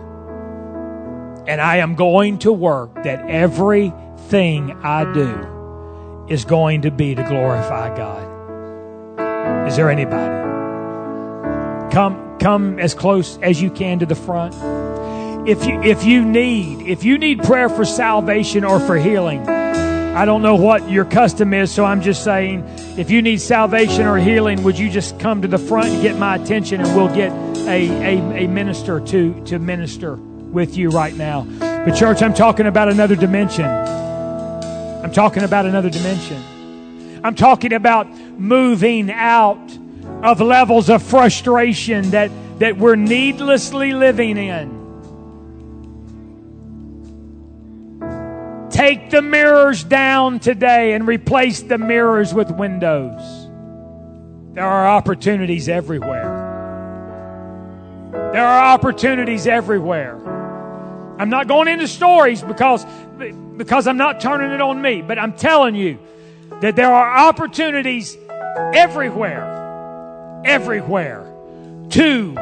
And 1.47 1.61
I 1.61 1.77
am 1.77 1.95
going 1.95 2.39
to 2.41 2.53
work 2.53 3.05
that 3.05 3.29
everything 3.29 4.73
I 4.83 5.11
do 5.13 6.27
is 6.29 6.45
going 6.45 6.83
to 6.83 6.91
be 6.91 7.15
to 7.15 7.23
glorify 7.23 7.97
God. 7.97 9.67
Is 9.67 9.77
there 9.77 9.91
anybody? 9.91 10.45
Come, 11.95 12.39
come 12.39 12.79
as 12.79 12.95
close 12.95 13.39
as 13.39 13.63
you 13.63 13.71
can 13.71 14.01
to 14.01 14.07
the 14.07 14.15
front. 14.15 14.55
If 15.49 15.65
you, 15.65 15.81
if 15.83 16.05
you 16.05 16.25
need, 16.25 16.87
if 16.87 17.05
you 17.05 17.17
need 17.17 17.43
prayer 17.43 17.69
for 17.69 17.85
salvation 17.85 18.65
or 18.65 18.79
for 18.81 18.97
healing, 18.97 19.47
I 20.19 20.25
don't 20.25 20.43
know 20.43 20.57
what 20.57 20.91
your 20.91 21.05
custom 21.05 21.55
is, 21.55 21.71
so 21.71 21.85
I'm 21.85 22.03
just 22.03 22.25
saying, 22.25 22.65
if 22.99 23.09
you 23.09 23.23
need 23.23 23.41
salvation 23.41 24.05
or 24.05 24.19
healing, 24.19 24.65
would 24.65 24.77
you 24.77 24.91
just 24.91 25.21
come 25.21 25.43
to 25.43 25.47
the 25.47 25.59
front 25.59 25.91
and 25.91 26.03
get 26.03 26.17
my 26.17 26.35
attention 26.35 26.81
and 26.81 26.97
we'll 26.97 27.15
get 27.15 27.31
a, 27.69 27.89
a, 28.19 28.45
a 28.45 28.49
minister 28.49 28.99
to, 28.99 29.45
to 29.45 29.61
minister 29.61 30.17
with 30.17 30.77
you 30.77 30.91
right 30.91 31.15
now. 31.15 31.47
But, 31.61 31.93
church, 31.93 32.21
I'm 32.21 32.35
talking 32.35 32.67
about 32.67 32.89
another 32.89 33.15
dimension. 33.15 33.65
I'm 33.65 35.13
talking 35.13 35.45
about 35.45 35.67
another 35.67 35.89
dimension. 35.89 37.23
I'm 37.23 37.37
talking 37.37 37.73
about 37.73 38.09
moving 38.11 39.13
out 39.13 39.79
of 40.25 40.41
levels 40.41 40.91
of 40.91 41.01
frustration 41.01 42.11
that, 42.11 42.33
that 42.59 42.77
we're 42.77 42.97
needlessly 42.97 43.93
living 43.93 44.37
in. 44.37 44.78
Take 48.79 49.11
the 49.11 49.23
mirrors 49.23 49.83
down 49.83 50.39
today 50.39 50.93
and 50.93 51.05
replace 51.05 51.63
the 51.63 51.79
mirrors 51.79 52.33
with 52.33 52.49
windows. 52.53 53.21
There 54.55 54.65
are 54.65 54.87
opportunities 54.87 55.69
everywhere. 55.69 56.31
There 58.13 58.47
are 58.47 58.73
opportunities 58.73 59.49
everywhere. 59.49 60.15
I'm 61.19 61.29
not 61.29 61.49
going 61.49 61.67
into 61.67 61.89
stories 61.89 62.41
because, 62.41 62.87
because 63.57 63.89
I'm 63.89 63.97
not 63.97 64.21
turning 64.21 64.53
it 64.53 64.61
on 64.61 64.81
me, 64.81 65.03
but 65.03 65.19
I'm 65.19 65.33
telling 65.33 65.75
you 65.75 65.99
that 66.61 66.77
there 66.77 66.95
are 66.95 67.29
opportunities 67.29 68.17
everywhere, 68.73 70.43
everywhere 70.45 71.27
to 71.91 72.33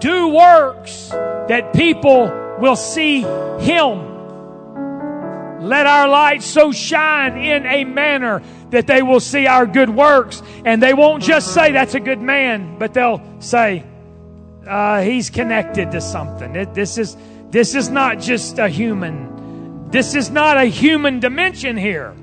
do 0.00 0.28
works 0.28 1.08
that 1.48 1.72
people 1.72 2.26
will 2.60 2.76
see 2.76 3.22
Him. 3.22 4.13
Let 5.64 5.86
our 5.86 6.06
light 6.06 6.42
so 6.42 6.72
shine 6.72 7.36
in 7.38 7.64
a 7.64 7.84
manner 7.84 8.42
that 8.70 8.86
they 8.86 9.02
will 9.02 9.20
see 9.20 9.46
our 9.46 9.66
good 9.66 9.88
works 9.88 10.42
and 10.64 10.82
they 10.82 10.92
won't 10.92 11.22
just 11.22 11.54
say 11.54 11.72
that's 11.72 11.94
a 11.94 12.00
good 12.00 12.20
man, 12.20 12.78
but 12.78 12.92
they'll 12.92 13.22
say 13.40 13.84
uh, 14.66 15.00
he's 15.00 15.30
connected 15.30 15.90
to 15.92 16.00
something. 16.00 16.54
It, 16.54 16.74
this 16.74 16.98
is 16.98 17.16
this 17.50 17.74
is 17.74 17.88
not 17.88 18.18
just 18.18 18.58
a 18.58 18.68
human. 18.68 19.90
This 19.90 20.14
is 20.14 20.30
not 20.30 20.56
a 20.56 20.64
human 20.64 21.20
dimension 21.20 21.76
here. 21.76 22.14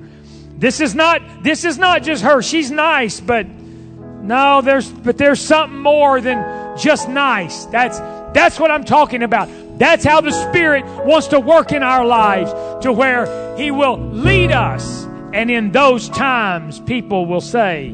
This 0.56 0.80
is 0.80 0.94
not 0.94 1.42
this 1.42 1.64
is 1.64 1.78
not 1.78 2.02
just 2.02 2.22
her. 2.22 2.42
She's 2.42 2.70
nice, 2.70 3.20
but 3.20 3.46
no, 3.46 4.60
there's 4.60 4.90
but 4.90 5.18
there's 5.18 5.40
something 5.40 5.78
more 5.78 6.20
than 6.20 6.78
just 6.78 7.08
nice. 7.08 7.64
That's 7.66 7.98
that's 8.34 8.58
what 8.58 8.70
I'm 8.70 8.84
talking 8.84 9.22
about. 9.22 9.48
That's 9.78 10.04
how 10.04 10.20
the 10.20 10.30
Spirit 10.30 10.84
wants 11.04 11.28
to 11.28 11.40
work 11.40 11.72
in 11.72 11.82
our 11.82 12.06
lives 12.06 12.52
to 12.84 12.92
where 12.92 13.56
He 13.56 13.70
will 13.70 13.98
lead 13.98 14.52
us. 14.52 15.04
And 15.32 15.50
in 15.50 15.72
those 15.72 16.08
times, 16.08 16.80
people 16.80 17.26
will 17.26 17.40
say, 17.40 17.88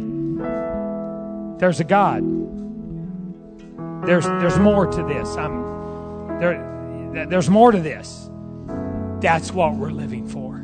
There's 1.58 1.80
a 1.80 1.84
God. 1.84 2.22
There's, 4.06 4.26
there's 4.26 4.58
more 4.58 4.86
to 4.86 5.02
this. 5.04 5.36
I'm, 5.36 6.38
there, 6.38 7.26
there's 7.28 7.50
more 7.50 7.72
to 7.72 7.80
this. 7.80 8.28
That's 9.20 9.52
what 9.52 9.74
we're 9.74 9.90
living 9.90 10.28
for. 10.28 10.56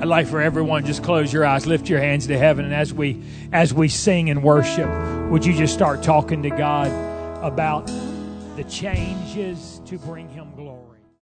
I'd 0.00 0.06
like 0.06 0.28
for 0.28 0.40
everyone 0.40 0.86
just 0.86 1.02
close 1.02 1.32
your 1.32 1.44
eyes, 1.44 1.66
lift 1.66 1.88
your 1.88 1.98
hands 1.98 2.28
to 2.28 2.38
heaven, 2.38 2.64
and 2.64 2.72
as 2.72 2.94
we 2.94 3.20
as 3.52 3.74
we 3.74 3.88
sing 3.88 4.30
and 4.30 4.44
worship, 4.44 4.88
would 5.28 5.44
you 5.44 5.52
just 5.54 5.74
start 5.74 6.04
talking 6.04 6.44
to 6.44 6.50
God 6.50 6.86
about 7.42 7.90
the 8.58 8.64
changes 8.64 9.80
to 9.86 9.96
bring 9.98 10.28
him. 10.30 10.47